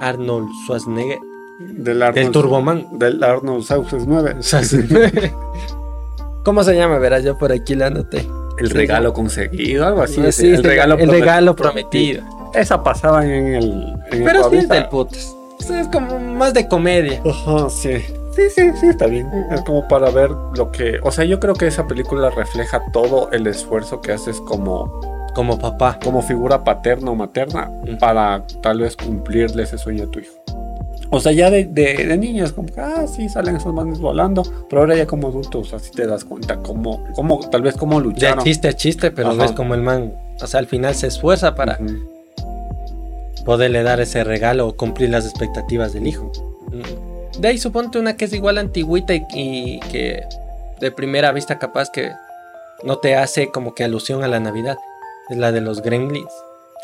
Arnold 0.00 0.48
Schwarzenegger, 0.64 1.18
Del 1.60 2.02
Arnold, 2.02 2.22
del 2.24 2.30
Turboman. 2.32 2.86
Del 2.98 3.22
Arnold 3.22 3.64
9. 4.06 4.36
¿Cómo 6.44 6.64
se 6.64 6.74
llama? 6.74 6.98
Verás, 6.98 7.22
yo 7.22 7.36
por 7.38 7.52
aquí 7.52 7.74
la 7.74 7.86
anoté. 7.88 8.26
El 8.58 8.68
Sí. 8.68 8.74
regalo 8.74 9.12
conseguido, 9.12 9.86
algo 9.86 10.02
así. 10.02 10.20
Sí, 10.32 10.48
el 10.52 10.62
regalo, 10.64 10.96
el 10.96 11.08
promet- 11.08 11.12
regalo 11.12 11.56
prometido. 11.56 12.22
Esa 12.54 12.82
pasaba 12.82 13.24
en 13.24 13.54
el. 13.54 13.64
En 14.10 14.24
Pero 14.24 14.50
sí 14.50 14.56
es 14.56 14.64
Ecuavisa. 14.64 14.74
del 14.74 14.88
putas. 14.88 15.36
Es 15.60 15.88
como 15.88 16.18
más 16.18 16.52
de 16.54 16.66
comedia. 16.68 17.22
Ajá, 17.24 17.70
sí. 17.70 17.98
Sí, 18.34 18.42
sí, 18.54 18.70
sí, 18.80 18.86
está 18.88 19.06
bien. 19.06 19.28
Es 19.52 19.60
como 19.62 19.86
para 19.88 20.10
ver 20.10 20.30
lo 20.56 20.70
que. 20.72 20.98
O 21.02 21.10
sea, 21.10 21.24
yo 21.24 21.38
creo 21.40 21.54
que 21.54 21.66
esa 21.66 21.86
película 21.86 22.30
refleja 22.30 22.80
todo 22.92 23.30
el 23.32 23.46
esfuerzo 23.46 24.00
que 24.00 24.12
haces 24.12 24.40
como, 24.40 25.00
Como 25.34 25.58
papá. 25.58 25.98
como 26.02 26.22
figura 26.22 26.64
paterna 26.64 27.10
o 27.10 27.14
materna 27.14 27.70
para 27.98 28.44
tal 28.62 28.80
vez 28.80 28.96
cumplirle 28.96 29.62
ese 29.62 29.78
sueño 29.78 30.04
a 30.04 30.10
tu 30.10 30.20
hijo. 30.20 30.34
O 31.12 31.18
sea, 31.18 31.32
ya 31.32 31.50
de, 31.50 31.64
de, 31.64 32.06
de 32.06 32.16
niño 32.16 32.44
es 32.44 32.52
como 32.52 32.68
que, 32.68 32.80
ah, 32.80 33.04
sí, 33.08 33.28
salen 33.28 33.56
esos 33.56 33.74
manes 33.74 33.98
volando, 33.98 34.42
pero 34.68 34.82
ahora 34.82 34.94
ya 34.94 35.06
como 35.06 35.26
adultos, 35.26 35.74
así 35.74 35.90
te 35.90 36.06
das 36.06 36.24
cuenta 36.24 36.58
cómo, 36.58 37.04
cómo 37.16 37.40
tal 37.50 37.62
vez 37.62 37.76
cómo 37.76 37.98
De 38.00 38.06
lucharon. 38.06 38.44
chiste 38.44 38.72
chiste, 38.74 39.10
pero 39.10 39.30
Ajá. 39.30 39.42
ves 39.42 39.52
como 39.52 39.74
el 39.74 39.82
man, 39.82 40.14
o 40.40 40.46
sea, 40.46 40.60
al 40.60 40.66
final 40.66 40.94
se 40.94 41.08
esfuerza 41.08 41.56
para, 41.56 41.78
poderle 43.44 43.82
dar 43.82 44.00
ese 44.00 44.22
regalo 44.22 44.68
o 44.68 44.76
cumplir 44.76 45.10
las 45.10 45.24
expectativas 45.24 45.92
del 45.92 46.06
hijo. 46.06 46.30
De 47.38 47.48
ahí 47.48 47.58
suponte 47.58 47.98
una 47.98 48.16
que 48.16 48.26
es 48.26 48.32
igual 48.32 48.58
antigüita 48.58 49.14
y, 49.14 49.24
y 49.34 49.80
que 49.90 50.22
de 50.80 50.90
primera 50.92 51.32
vista 51.32 51.58
capaz 51.58 51.90
que 51.90 52.12
no 52.84 52.98
te 52.98 53.16
hace 53.16 53.50
como 53.50 53.74
que 53.74 53.82
alusión 53.84 54.22
a 54.22 54.28
la 54.28 54.38
Navidad. 54.40 54.76
Es 55.30 55.36
la 55.36 55.52
de 55.52 55.60
los 55.60 55.82
Gremlins. 55.82 56.32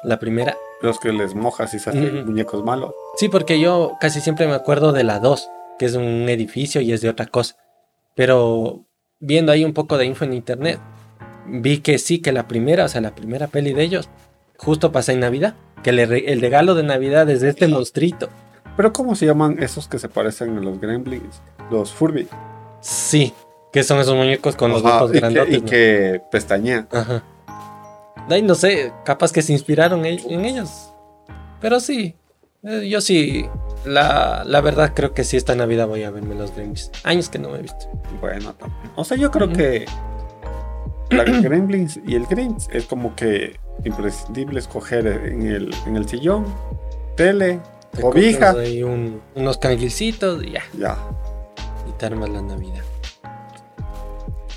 La 0.05 0.19
primera. 0.19 0.57
Los 0.83 1.01
que 1.01 1.13
les 1.13 1.35
mojas 1.35 1.75
y 1.75 1.79
se 1.79 1.91
hacen 1.91 2.27
muñecos 2.27 2.63
malos. 2.65 2.93
Sí, 3.17 3.29
porque 3.29 3.59
yo 3.61 3.93
casi 4.01 4.21
siempre 4.21 4.47
me 4.47 4.55
acuerdo 4.55 4.93
de 4.93 5.05
la 5.05 5.19
2, 5.21 5.49
que 5.79 5.87
es 5.87 5.95
un 5.95 6.29
edificio 6.29 6.81
y 6.81 6.93
es 6.93 7.01
de 7.01 7.09
otra 7.09 7.27
cosa. 7.27 7.57
Pero 8.15 8.85
viendo 9.21 9.53
ahí 9.53 9.65
un 9.65 9.73
poco 9.75 9.99
de 9.99 10.05
info 10.05 10.25
en 10.25 10.35
internet, 10.35 10.79
vi 11.47 11.79
que 11.79 11.99
sí, 11.99 12.21
que 12.21 12.33
la 12.33 12.47
primera, 12.47 12.85
o 12.85 12.89
sea, 12.89 13.01
la 13.01 13.15
primera 13.15 13.47
peli 13.47 13.73
de 13.73 13.83
ellos, 13.83 14.09
justo 14.59 14.93
pasa 14.93 15.13
en 15.13 15.21
Navidad. 15.21 15.55
Que 15.83 15.93
le 15.93 16.07
re- 16.07 16.33
el 16.33 16.41
regalo 16.41 16.75
de 16.75 16.83
Navidad 16.83 17.29
es 17.31 17.41
de 17.41 17.49
este 17.51 17.69
monstruito. 17.69 18.29
Pero 18.77 18.93
¿cómo 18.93 19.15
se 19.15 19.27
llaman 19.27 19.57
esos 19.63 19.89
que 19.89 19.99
se 19.99 20.09
parecen 20.09 20.59
a 20.59 20.61
los 20.61 20.81
gremlins? 20.81 21.41
Los 21.71 21.93
Furby. 21.93 22.29
Sí, 22.81 23.33
que 23.73 23.83
son 23.83 23.99
esos 24.01 24.15
muñecos 24.15 24.57
con 24.57 24.71
los 24.71 24.83
ojos 24.85 25.11
que, 25.11 25.21
grandotes. 25.21 25.55
y 25.59 25.61
¿no? 25.63 25.67
que 25.67 26.21
pestañean. 26.31 26.89
Ajá. 26.93 27.23
De 28.29 28.35
ahí 28.37 28.43
no 28.43 28.55
sé, 28.55 28.93
capaz 29.05 29.33
que 29.33 29.43
se 29.43 29.53
inspiraron 29.53 30.05
en, 30.07 30.19
en 30.31 30.45
ellos. 30.45 30.91
Pero 31.61 31.81
sí, 31.81 32.15
eh, 32.65 32.89
yo 32.89 33.01
sí, 33.01 33.47
la, 33.85 34.43
la 34.45 34.61
verdad 34.61 34.93
creo 34.95 35.15
que 35.15 35.23
sí 35.25 35.37
esta 35.37 35.55
Navidad 35.55 35.87
voy 35.87 36.03
a 36.03 36.11
verme 36.11 36.35
los 36.35 36.53
Gremlins. 36.55 36.91
Años 37.05 37.29
que 37.29 37.39
no 37.39 37.51
me 37.51 37.59
he 37.59 37.63
visto. 37.63 37.87
Bueno, 38.21 38.53
también. 38.55 38.93
O 38.97 39.05
sea, 39.05 39.17
yo 39.17 39.31
creo 39.31 39.47
Ujú. 39.47 39.57
que 39.57 39.87
la 41.11 41.23
Gremlins 41.25 42.01
y 42.07 42.15
el 42.17 42.27
Grinch 42.27 42.69
es 42.73 42.85
como 42.87 43.15
que 43.15 43.59
imprescindible 43.85 44.59
escoger 44.59 45.07
en 45.07 45.47
el, 45.47 45.75
en 45.87 45.97
el 45.97 46.09
sillón, 46.09 46.47
tele, 47.17 47.61
Te 47.93 48.03
cobija. 48.03 48.51
ahí 48.51 48.83
un- 48.83 49.21
unos 49.37 49.59
canguilcitos 49.59 50.43
y 50.43 50.53
ya, 50.53 50.63
Ya. 50.77 50.97
y 51.89 51.93
te 51.93 52.07
armas 52.07 52.29
la 52.31 52.43
Navidad. 52.43 52.83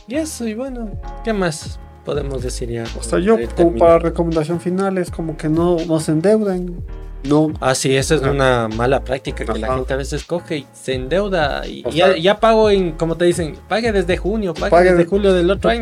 Y 0.07 0.15
eso, 0.15 0.47
y 0.47 0.55
bueno, 0.55 0.89
¿qué 1.23 1.33
más 1.33 1.79
podemos 2.09 2.41
decir 2.41 2.69
ya? 2.69 2.83
O 2.99 3.03
sea, 3.03 3.19
yo 3.19 3.37
como 3.55 3.75
para 3.75 3.99
recomendación 3.99 4.59
final 4.59 4.97
es 4.97 5.11
como 5.11 5.37
que 5.37 5.49
no, 5.49 5.77
no 5.87 5.99
se 5.99 6.11
endeuden. 6.11 6.83
No, 7.23 7.51
Ah, 7.59 7.75
sí, 7.75 7.95
esa 7.97 8.15
es 8.15 8.21
Ajá. 8.21 8.31
una 8.31 8.69
mala 8.69 9.03
práctica 9.03 9.43
que 9.45 9.59
la 9.59 9.75
gente 9.75 9.93
a 9.93 9.97
veces 9.97 10.23
coge 10.23 10.59
y 10.59 10.67
se 10.71 10.93
endeuda 10.95 11.67
y 11.67 11.83
O 11.85 11.89
ya, 11.89 12.07
sea- 12.07 12.17
ya 12.17 12.39
pago 12.39 12.69
en, 12.69 12.93
como 12.93 13.17
te 13.17 13.25
dicen, 13.25 13.55
pague 13.67 13.91
desde 13.91 14.15
junio, 14.15 14.53
pague, 14.53 14.71
Pague 14.71 14.89
desde 14.91 15.03
de- 15.03 15.09
julio 15.09 15.33
del 15.33 15.51
otro 15.51 15.69
año. 15.69 15.81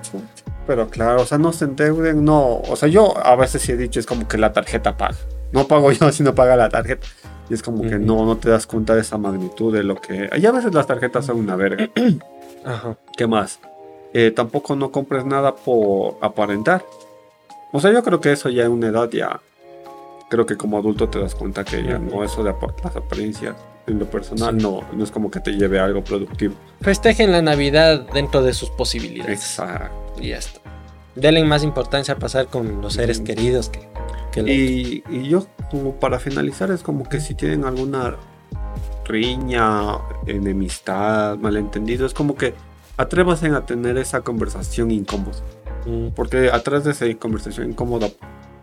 Chucha. 0.00 0.24
Pero 0.66 0.88
claro, 0.88 1.22
o 1.22 1.26
sea, 1.26 1.36
no 1.38 1.52
se 1.52 1.66
endeuden, 1.66 2.24
no. 2.24 2.60
O 2.60 2.74
sea, 2.76 2.88
yo 2.88 3.14
a 3.24 3.36
veces 3.36 3.62
sí 3.62 3.72
he 3.72 3.76
dicho, 3.76 4.00
es 4.00 4.06
como 4.06 4.26
que 4.26 4.38
la 4.38 4.52
tarjeta 4.52 4.96
paga. 4.96 5.16
No 5.52 5.66
pago 5.68 5.92
yo, 5.92 6.10
sino 6.10 6.34
paga 6.34 6.56
la 6.56 6.68
tarjeta. 6.70 7.06
Y 7.50 7.54
es 7.54 7.62
como 7.62 7.82
que 7.82 7.98
no, 7.98 8.24
no 8.26 8.36
te 8.36 8.50
das 8.50 8.66
cuenta 8.66 8.94
de 8.94 9.00
esa 9.02 9.16
magnitud 9.16 9.72
de 9.74 9.82
lo 9.82 9.94
que... 9.96 10.28
Y 10.38 10.44
a 10.46 10.52
veces 10.52 10.74
las 10.74 10.86
tarjetas 10.86 11.24
son 11.26 11.38
una 11.38 11.56
verga. 11.56 11.88
Ajá. 12.64 12.96
¿Qué 13.16 13.26
más? 13.26 13.58
Eh, 14.14 14.30
tampoco 14.30 14.74
no 14.76 14.90
compres 14.90 15.24
nada 15.24 15.54
por 15.54 16.16
aparentar. 16.20 16.84
O 17.72 17.80
sea, 17.80 17.92
yo 17.92 18.02
creo 18.02 18.20
que 18.20 18.32
eso 18.32 18.48
ya 18.48 18.64
en 18.64 18.72
una 18.72 18.88
edad 18.88 19.10
ya... 19.10 19.40
Creo 20.30 20.44
que 20.44 20.56
como 20.56 20.76
adulto 20.78 21.08
te 21.08 21.18
das 21.18 21.34
cuenta 21.34 21.64
que 21.64 21.82
ya 21.82 21.98
no, 21.98 22.22
eso 22.22 22.44
de 22.44 22.54
las 22.84 22.96
apariencias 22.96 23.56
en 23.86 23.98
lo 23.98 24.04
personal 24.04 24.58
no, 24.58 24.82
no 24.92 25.02
es 25.02 25.10
como 25.10 25.30
que 25.30 25.40
te 25.40 25.52
lleve 25.52 25.80
a 25.80 25.84
algo 25.84 26.04
productivo. 26.04 26.54
Festejen 26.82 27.32
la 27.32 27.40
Navidad 27.40 28.06
dentro 28.12 28.42
de 28.42 28.52
sus 28.52 28.68
posibilidades. 28.68 29.38
Exacto. 29.40 30.20
Y 30.22 30.28
ya 30.28 30.36
está. 30.36 30.60
Denle 31.14 31.42
más 31.44 31.64
importancia 31.64 32.12
a 32.14 32.18
pasar 32.18 32.48
con 32.48 32.82
los 32.82 32.92
seres 32.94 33.20
queridos 33.20 33.70
que, 33.70 33.88
que 34.30 34.42
lo- 34.42 34.48
Y, 34.48 35.02
y 35.08 35.28
yo, 35.28 35.46
como 35.70 35.94
para 35.94 36.18
finalizar, 36.20 36.70
es 36.70 36.82
como 36.82 37.08
que 37.08 37.20
si 37.20 37.34
tienen 37.34 37.64
alguna 37.64 38.16
riña, 39.06 39.94
enemistad, 40.26 41.38
malentendido, 41.38 42.04
es 42.06 42.12
como 42.12 42.34
que 42.36 42.52
atrévanse 42.98 43.46
a 43.48 43.64
tener 43.64 43.96
esa 43.96 44.20
conversación 44.20 44.90
incómoda. 44.90 45.38
Porque 46.14 46.50
atrás 46.52 46.84
de 46.84 46.90
esa 46.90 47.06
conversación 47.18 47.70
incómoda, 47.70 48.08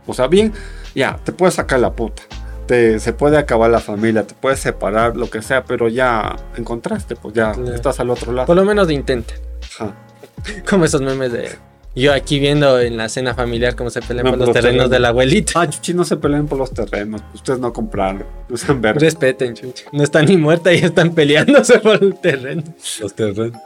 o 0.06 0.14
sea, 0.14 0.28
bien, 0.28 0.54
ya, 0.94 1.18
te 1.24 1.32
puedes 1.32 1.56
sacar 1.56 1.80
la 1.80 1.94
puta. 1.94 2.22
Te, 2.68 3.00
se 3.00 3.14
puede 3.14 3.38
acabar 3.38 3.72
la 3.72 3.80
familia, 3.80 4.28
te 4.28 4.36
puedes 4.36 4.60
separar, 4.60 5.16
lo 5.16 5.30
que 5.30 5.42
sea, 5.42 5.66
pero 5.66 5.88
ya 5.88 6.36
encontraste, 6.56 7.16
pues 7.16 7.34
ya 7.34 7.54
estás 7.74 8.00
al 8.00 8.10
otro 8.12 8.32
lado. 8.32 8.46
Por 8.46 8.56
lo 8.56 8.66
menos 8.66 8.92
intenten. 8.92 9.38
Ajá. 9.80 9.96
Como 10.70 10.86
esos 10.86 11.02
memes 11.02 11.32
de. 11.32 11.50
Yo 11.96 12.12
aquí 12.14 12.40
viendo 12.40 12.80
en 12.82 12.98
la 12.98 13.08
cena 13.08 13.34
familiar 13.34 13.76
cómo 13.76 13.90
se 13.90 14.02
pelean 14.02 14.26
No, 14.26 14.32
por 14.32 14.40
los 14.40 14.48
por 14.48 14.56
los 14.56 14.62
terrenos 14.62 14.78
terrenos. 14.78 14.92
de 14.92 15.00
la 15.00 15.08
abuelita. 15.08 15.62
Ah, 15.62 15.70
chuchi, 15.70 15.94
no 15.94 16.04
se 16.04 16.18
peleen 16.18 16.46
por 16.46 16.58
los 16.58 16.72
terrenos, 16.72 17.22
ustedes 17.34 17.60
no 17.60 17.72
compraron, 17.72 18.26
no 18.50 18.58
sean 18.58 18.82
verdes. 18.82 19.02
Respeten, 19.02 19.54
chucha. 19.54 19.86
No 19.94 20.04
están 20.04 20.26
ni 20.26 20.36
muerta 20.36 20.74
y 20.74 20.78
están 20.80 21.16
peleándose 21.16 21.80
por 21.84 22.04
el 22.04 22.16
terreno. 22.16 22.64
Los 23.00 23.14
terrenos. 23.14 23.62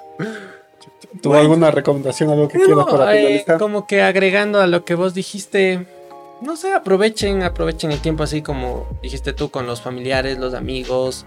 ¿Tú 1.21 1.29
Bueno. 1.29 1.41
alguna 1.43 1.71
recomendación, 1.71 2.29
algo 2.29 2.47
que 2.47 2.57
No, 2.57 2.65
quieras 2.65 2.85
para 2.89 3.15
eh, 3.15 3.19
finalizar? 3.25 3.57
como 3.59 3.87
que 3.87 4.01
agregando 4.01 4.59
a 4.61 4.67
lo 4.67 4.83
que 4.85 4.95
vos 4.95 5.13
dijiste, 5.13 5.85
no 6.41 6.55
sé, 6.55 6.73
aprovechen, 6.73 7.41
aprovechen 7.43 7.91
el 7.91 7.99
tiempo 7.99 8.23
así 8.23 8.41
como 8.41 8.87
dijiste 9.01 9.33
tú 9.33 9.49
con 9.49 9.65
los 9.65 9.81
familiares, 9.81 10.37
los 10.37 10.53
amigos. 10.53 11.25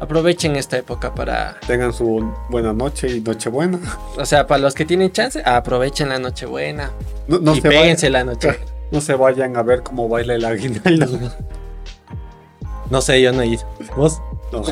Aprovechen 0.00 0.56
esta 0.56 0.76
época 0.76 1.14
para, 1.14 1.58
Tengan 1.66 1.92
su 1.94 2.30
buena 2.50 2.72
noche 2.74 3.08
y 3.08 3.20
noche 3.20 3.48
buena. 3.48 3.78
o 4.18 4.26
sea, 4.26 4.46
para 4.46 4.58
los 4.60 4.74
que 4.74 4.84
tienen 4.84 5.10
chance, 5.12 5.42
aprovechen 5.44 6.10
la 6.10 6.18
Nochebuena 6.18 6.90
No, 7.28 7.38
no 7.38 7.52
y 7.54 7.60
se 7.62 7.68
péguense 7.70 8.10
vayan, 8.10 8.26
la 8.26 8.32
noche. 8.32 8.58
no 8.90 9.00
se 9.00 9.14
vayan 9.14 9.56
a 9.56 9.62
ver 9.62 9.82
cómo 9.82 10.08
baila 10.08 10.34
el 10.34 10.44
aguinaldo. 10.44 11.08
No 12.90 13.00
sé, 13.00 13.22
yo 13.22 13.32
no 13.32 13.40
he 13.40 13.46
ido. 13.46 13.62
¿Vos? 13.96 14.20
No. 14.60 14.66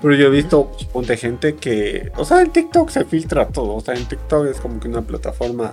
Pero 0.00 0.14
yo 0.14 0.26
he 0.26 0.30
visto, 0.30 0.70
ponte 0.92 1.16
gente 1.16 1.54
que, 1.56 2.10
o 2.16 2.24
sea, 2.24 2.40
en 2.42 2.50
TikTok 2.50 2.90
se 2.90 3.04
filtra 3.04 3.48
todo. 3.48 3.74
O 3.76 3.80
sea, 3.80 3.94
en 3.94 4.06
TikTok 4.06 4.46
es 4.46 4.60
como 4.60 4.78
que 4.80 4.88
una 4.88 5.02
plataforma 5.02 5.72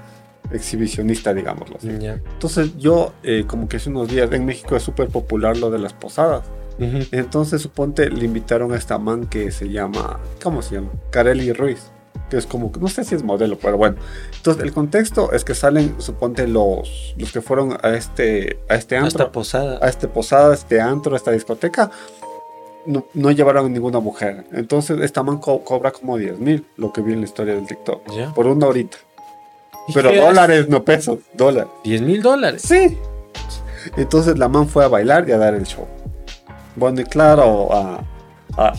exhibicionista, 0.52 1.34
digámoslo 1.34 1.78
así. 1.78 1.90
Ya. 2.00 2.14
Entonces 2.14 2.78
yo, 2.78 3.14
eh, 3.24 3.46
como 3.48 3.68
que 3.70 3.78
hace 3.78 3.90
unos 3.90 4.08
días, 4.10 4.32
en 4.32 4.46
México 4.46 4.76
es 4.76 4.84
súper 4.84 5.10
popular 5.10 5.58
lo 5.58 5.70
de 5.70 5.80
las 5.80 5.94
posadas. 5.94 6.44
Ujú. 6.80 7.00
Entonces, 7.12 7.62
suponte, 7.62 8.10
le 8.10 8.26
invitaron 8.26 8.72
a 8.72 8.78
esta 8.78 8.98
man 8.98 9.28
que 9.28 9.52
se 9.52 9.70
llama, 9.70 10.20
¿cómo 10.42 10.62
se 10.62 10.76
llama? 10.76 10.90
Kareli 11.12 11.52
Ruiz. 11.54 11.92
Que 12.30 12.38
es 12.38 12.46
como, 12.46 12.72
no 12.80 12.88
sé 12.88 13.04
si 13.04 13.16
es 13.16 13.24
modelo, 13.24 13.58
pero 13.58 13.78
bueno. 13.78 13.98
Entonces, 14.38 14.64
el 14.64 14.72
contexto 14.72 15.32
es 15.34 15.44
que 15.44 15.56
salen, 15.56 15.96
suponte, 16.00 16.48
los, 16.48 17.14
los 17.18 17.32
que 17.32 17.42
fueron 17.42 17.78
a 17.82 17.90
este, 17.96 18.60
a 18.70 18.76
este 18.76 18.96
antro, 18.98 19.08
Hasta 19.24 19.32
posada. 19.32 19.80
a 19.82 19.90
este 19.90 20.08
posada, 20.08 20.52
a 20.52 20.54
este 20.54 20.80
antro, 20.80 21.14
a 21.14 21.18
esta 21.18 21.32
discoteca, 21.32 21.92
no, 22.86 23.06
no 23.14 23.32
llevaron 23.32 23.72
ninguna 23.74 24.00
mujer. 24.00 24.46
Entonces, 24.54 25.00
esta 25.02 25.24
man 25.24 25.38
co- 25.38 25.64
cobra 25.64 25.92
como 25.92 26.18
10 26.18 26.40
mil, 26.40 26.66
lo 26.78 26.92
que 26.94 27.02
vi 27.02 27.14
en 27.14 27.20
la 27.20 27.26
historia 27.26 27.56
del 27.56 27.66
TikTok, 27.68 28.10
Ya. 28.12 28.34
por 28.34 28.48
una 28.48 28.68
horita. 28.68 28.98
¿Y 29.88 29.94
Pero 29.94 30.14
dólares, 30.14 30.70
no 30.70 30.84
pesos, 30.84 31.20
dólares. 31.34 31.70
10 31.84 32.02
mil 32.02 32.22
dólares. 32.22 32.62
Sí. 32.64 32.98
Entonces 33.98 34.38
la 34.38 34.48
man 34.50 34.68
fue 34.68 34.86
a 34.86 34.88
bailar 34.88 35.28
y 35.28 35.32
a 35.32 35.38
dar 35.38 35.54
el 35.56 35.66
show. 35.66 35.86
Bueno, 36.76 37.02
y 37.02 37.06
claro, 37.06 37.74
a, 37.74 38.04
a- 38.58 38.74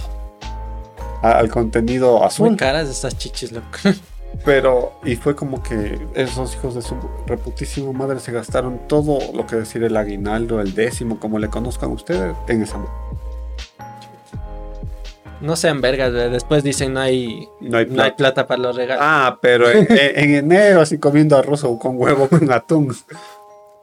a- 1.22 1.32
al 1.38 1.48
contenido 1.50 2.18
Muy 2.18 2.26
azul. 2.26 2.56
caras 2.56 2.88
estas 2.88 3.16
chichis, 3.18 3.52
loco. 3.52 3.66
Pero, 4.44 4.92
y 5.04 5.16
fue 5.16 5.34
como 5.34 5.60
que 5.62 5.98
esos 6.14 6.54
hijos 6.54 6.76
de 6.76 6.82
su 6.82 6.94
reputísima 7.26 7.90
madre 7.92 8.20
se 8.20 8.30
gastaron 8.30 8.80
todo 8.86 9.18
lo 9.34 9.44
que 9.46 9.56
decir 9.56 9.82
el 9.82 9.96
aguinaldo, 9.96 10.60
el 10.60 10.72
décimo, 10.74 11.18
como 11.18 11.38
le 11.40 11.48
conozcan 11.48 11.90
ustedes, 11.90 12.34
en 12.46 12.62
esa 12.62 12.78
man. 12.78 12.86
No 15.40 15.56
sean 15.56 15.80
vergas, 15.80 16.12
después 16.12 16.62
dicen 16.62 16.92
no 16.94 17.00
hay, 17.00 17.48
No 17.60 17.78
hay 17.78 17.86
no 17.86 18.02
hay 18.02 18.10
plata. 18.12 18.46
para 18.46 18.60
los 18.60 18.76
regalos. 18.76 19.02
Ah, 19.04 19.38
pero 19.40 19.70
en, 19.70 19.86
en- 19.90 20.18
en 20.18 20.34
enero 20.34 20.80
así 20.82 20.98
comiendo 20.98 21.36
arroz 21.36 21.64
o 21.64 21.78
con 21.78 21.96
huevo 21.96 22.28
con 22.28 22.50
atún. 22.52 22.94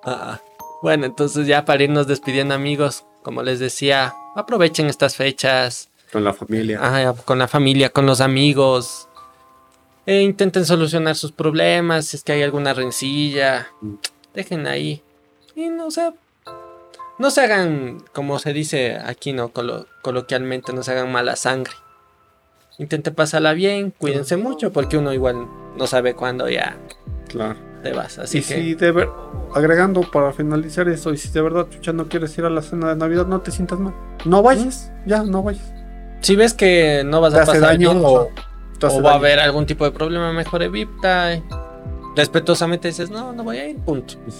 Ah, 0.04 0.40
bueno, 0.84 1.06
entonces 1.06 1.48
ya 1.48 1.66
para 1.66 1.84
irnos 1.84 2.06
despidiendo 2.08 2.54
amigos, 2.54 3.06
como 3.24 3.42
les 3.42 3.60
decía, 3.60 4.14
aprovechen 4.36 4.86
estas 4.88 5.16
fechas 5.16 5.90
Con 6.14 6.24
la 6.24 6.34
familia. 6.34 6.80
ajá, 6.82 7.14
con 7.26 7.40
la 7.40 7.48
familia, 7.48 7.90
con 7.90 8.06
los 8.06 8.22
amigos. 8.22 9.08
E 10.06 10.22
intenten 10.22 10.66
solucionar 10.66 11.16
sus 11.16 11.32
problemas, 11.34 12.06
si 12.06 12.18
es 12.18 12.24
que 12.24 12.32
hay 12.34 12.44
alguna 12.44 12.74
rencilla, 12.74 13.68
Mm. 13.82 13.96
dejen 14.34 14.68
ahí. 14.68 15.02
Y 15.56 15.70
no 15.70 15.90
sé, 15.92 16.12
no 17.20 17.32
se 17.32 17.42
hagan, 17.42 18.04
como 18.14 18.40
se 18.40 18.54
dice 18.54 18.98
aquí, 19.04 19.34
¿no? 19.34 19.50
Colo- 19.50 19.86
coloquialmente, 20.02 20.74
no 20.74 20.84
se 20.84 20.92
hagan 20.92 21.12
mala 21.12 21.36
sangre. 21.36 21.74
Intenten 22.80 23.16
pasarla 23.16 23.54
bien, 23.54 23.92
cuídense 23.92 24.38
mucho, 24.38 24.72
porque 24.72 24.98
uno 24.98 25.12
igual 25.14 25.48
no 25.78 25.88
sabe 25.88 26.14
cuándo 26.14 26.48
ya 26.48 26.78
Claro. 27.28 27.56
te 27.82 27.92
vas. 27.92 28.20
Así 28.20 28.38
y 28.38 28.42
que... 28.42 28.54
si 28.56 28.76
de 28.76 28.92
ver, 28.92 29.10
agregando 29.56 30.02
para 30.02 30.32
finalizar 30.32 30.88
eso, 30.88 31.12
y 31.12 31.18
si 31.18 31.30
de 31.30 31.42
verdad 31.42 31.68
chucha 31.70 31.92
no 31.92 32.08
quieres 32.08 32.38
ir 32.38 32.46
a 32.46 32.50
la 32.52 32.62
cena 32.62 32.90
de 32.90 32.96
Navidad, 32.96 33.26
no 33.26 33.42
te 33.42 33.50
sientas 33.52 33.80
mal. 33.80 33.96
No 34.26 34.44
vayas, 34.44 34.92
ya, 35.08 35.24
no 35.24 35.42
vayas. 35.42 35.74
Si 36.22 36.36
ves 36.36 36.54
que 36.54 37.04
no 37.06 37.20
vas 37.22 37.34
Te 37.34 37.40
a 37.40 37.46
pasar 37.46 37.62
daño 37.62 37.92
bien, 37.94 38.04
o, 38.06 38.30
te 38.80 39.02
va 39.02 39.12
a 39.14 39.16
haber 39.16 39.40
algún 39.40 39.66
tipo 39.66 39.84
de 39.84 39.92
problema, 39.92 40.32
mejor 40.34 40.62
evita. 40.62 41.42
respetuosamente 42.16 42.88
dices, 42.88 43.10
no, 43.10 43.34
no 43.34 43.44
voy 43.44 43.58
a 43.58 43.68
ir, 43.70 43.78
punto. 43.78 44.16
Y 44.28 44.32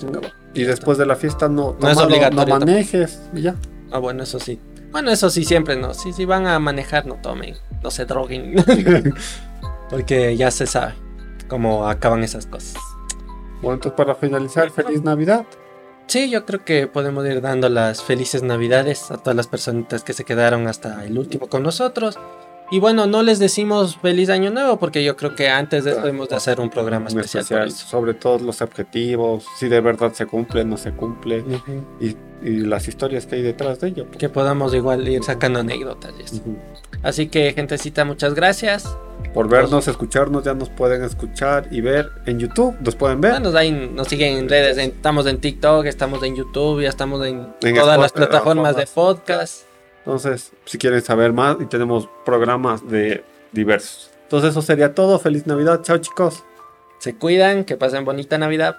después 0.64 0.98
de 0.98 1.06
la 1.06 1.16
fiesta 1.16 1.48
no, 1.50 1.76
No 1.80 1.90
es 1.90 1.98
obligatorio 1.98 2.54
no 2.54 2.60
manejes 2.60 3.20
y 3.34 3.42
ya. 3.42 3.56
Ah, 3.92 4.00
bueno, 4.00 4.24
eso 4.24 4.40
sí. 4.40 4.60
Bueno, 4.92 5.12
eso 5.12 5.30
sí, 5.30 5.44
siempre 5.44 5.76
no. 5.76 5.94
Si, 5.94 6.14
si 6.14 6.26
van 6.26 6.48
a 6.48 6.60
manejar, 6.60 7.06
no 7.06 7.16
tomen, 7.16 7.56
no 7.84 7.92
se 7.92 8.06
droguen. 8.06 8.56
Porque 9.90 10.36
ya 10.36 10.52
se 10.52 10.66
sabe 10.66 10.94
cómo 11.48 11.88
acaban 11.88 12.24
esas 12.24 12.46
cosas. 12.46 12.76
Bueno, 13.62 13.76
entonces 13.76 13.98
para 13.98 14.16
finalizar, 14.16 14.70
feliz 14.70 15.04
Navidad. 15.04 15.46
Sí, 16.08 16.30
yo 16.30 16.46
creo 16.46 16.64
que 16.64 16.88
podemos 16.88 17.26
ir 17.26 17.42
dando 17.42 17.68
las 17.68 18.02
felices 18.02 18.42
navidades 18.42 19.12
a 19.12 19.18
todas 19.18 19.36
las 19.36 19.48
personitas 19.48 20.04
que 20.04 20.14
se 20.14 20.24
quedaron 20.24 20.68
hasta 20.68 21.04
el 21.06 21.18
último 21.18 21.48
con 21.48 21.64
nosotros. 21.64 22.18
Y 22.70 22.80
bueno, 22.80 23.08
no 23.08 23.24
les 23.24 23.40
decimos 23.40 23.98
feliz 24.02 24.30
año 24.30 24.52
nuevo 24.52 24.78
porque 24.78 25.02
yo 25.04 25.16
creo 25.16 25.36
que 25.36 25.48
antes 25.50 25.86
de 25.86 25.92
esto 25.92 26.06
hemos 26.08 26.28
de 26.28 26.36
hacer 26.36 26.60
un 26.60 26.70
programa 26.70 27.08
especial. 27.08 27.72
sobre 27.72 28.14
todos 28.14 28.42
los 28.42 28.62
objetivos, 28.62 29.46
si 29.58 29.70
de 29.70 29.80
verdad 29.80 30.12
se 30.14 30.26
cumple, 30.26 30.66
no 30.66 30.76
se 30.76 30.92
cumple, 30.92 31.46
y, 32.02 32.18
y 32.42 32.58
las 32.66 32.88
historias 32.90 33.26
que 33.26 33.36
hay 33.36 33.42
detrás 33.42 33.80
de 33.80 33.88
ello. 33.88 34.06
pues. 34.06 34.18
Que 34.18 34.28
podamos 34.30 34.74
igual 34.74 35.08
ir 35.08 35.24
sacando 35.24 35.60
anécdotas. 35.60 36.14
y 36.20 36.24
eso. 36.24 36.36
Ujú. 36.38 36.58
Así 37.04 37.28
que, 37.28 37.54
gentecita, 37.54 38.04
muchas 38.04 38.34
gracias. 38.34 38.98
Por 39.34 39.48
vernos, 39.50 39.88
escucharnos, 39.88 40.44
ya 40.44 40.54
nos 40.54 40.70
pueden 40.70 41.04
escuchar 41.04 41.68
y 41.72 41.80
ver 41.82 42.10
en 42.26 42.40
YouTube, 42.40 42.76
nos 42.82 42.96
pueden 42.96 43.22
ver. 43.22 43.32
Bueno, 43.40 43.56
ahí 43.58 43.72
nos 43.72 44.08
siguen 44.08 44.38
en 44.38 44.50
redes, 44.50 44.78
en- 44.78 44.90
estamos 44.92 45.26
en 45.28 45.40
TikTok, 45.40 45.86
estamos 45.86 46.22
en 46.24 46.36
YouTube, 46.36 46.82
ya 46.82 46.90
estamos 46.90 47.26
en, 47.26 47.48
En 47.62 47.76
todas 47.76 48.00
las 48.00 48.12
plataformas 48.12 48.76
de 48.76 48.88
podcast. 48.88 49.64
Entonces, 50.08 50.54
si 50.64 50.78
quieren 50.78 51.02
saber 51.02 51.34
más, 51.34 51.58
y 51.60 51.66
tenemos 51.66 52.08
programas 52.24 52.90
de 52.90 53.26
diversos. 53.52 54.10
Entonces, 54.24 54.52
eso 54.52 54.62
sería 54.62 54.96
todo. 54.96 55.20
Feliz 55.20 55.46
Navidad. 55.46 55.82
Chao, 55.84 55.98
chicos. 55.98 56.46
Se 56.98 57.18
cuidan, 57.18 57.66
que 57.66 57.76
pasen 57.76 58.06
bonita 58.06 58.38
Navidad. 58.38 58.78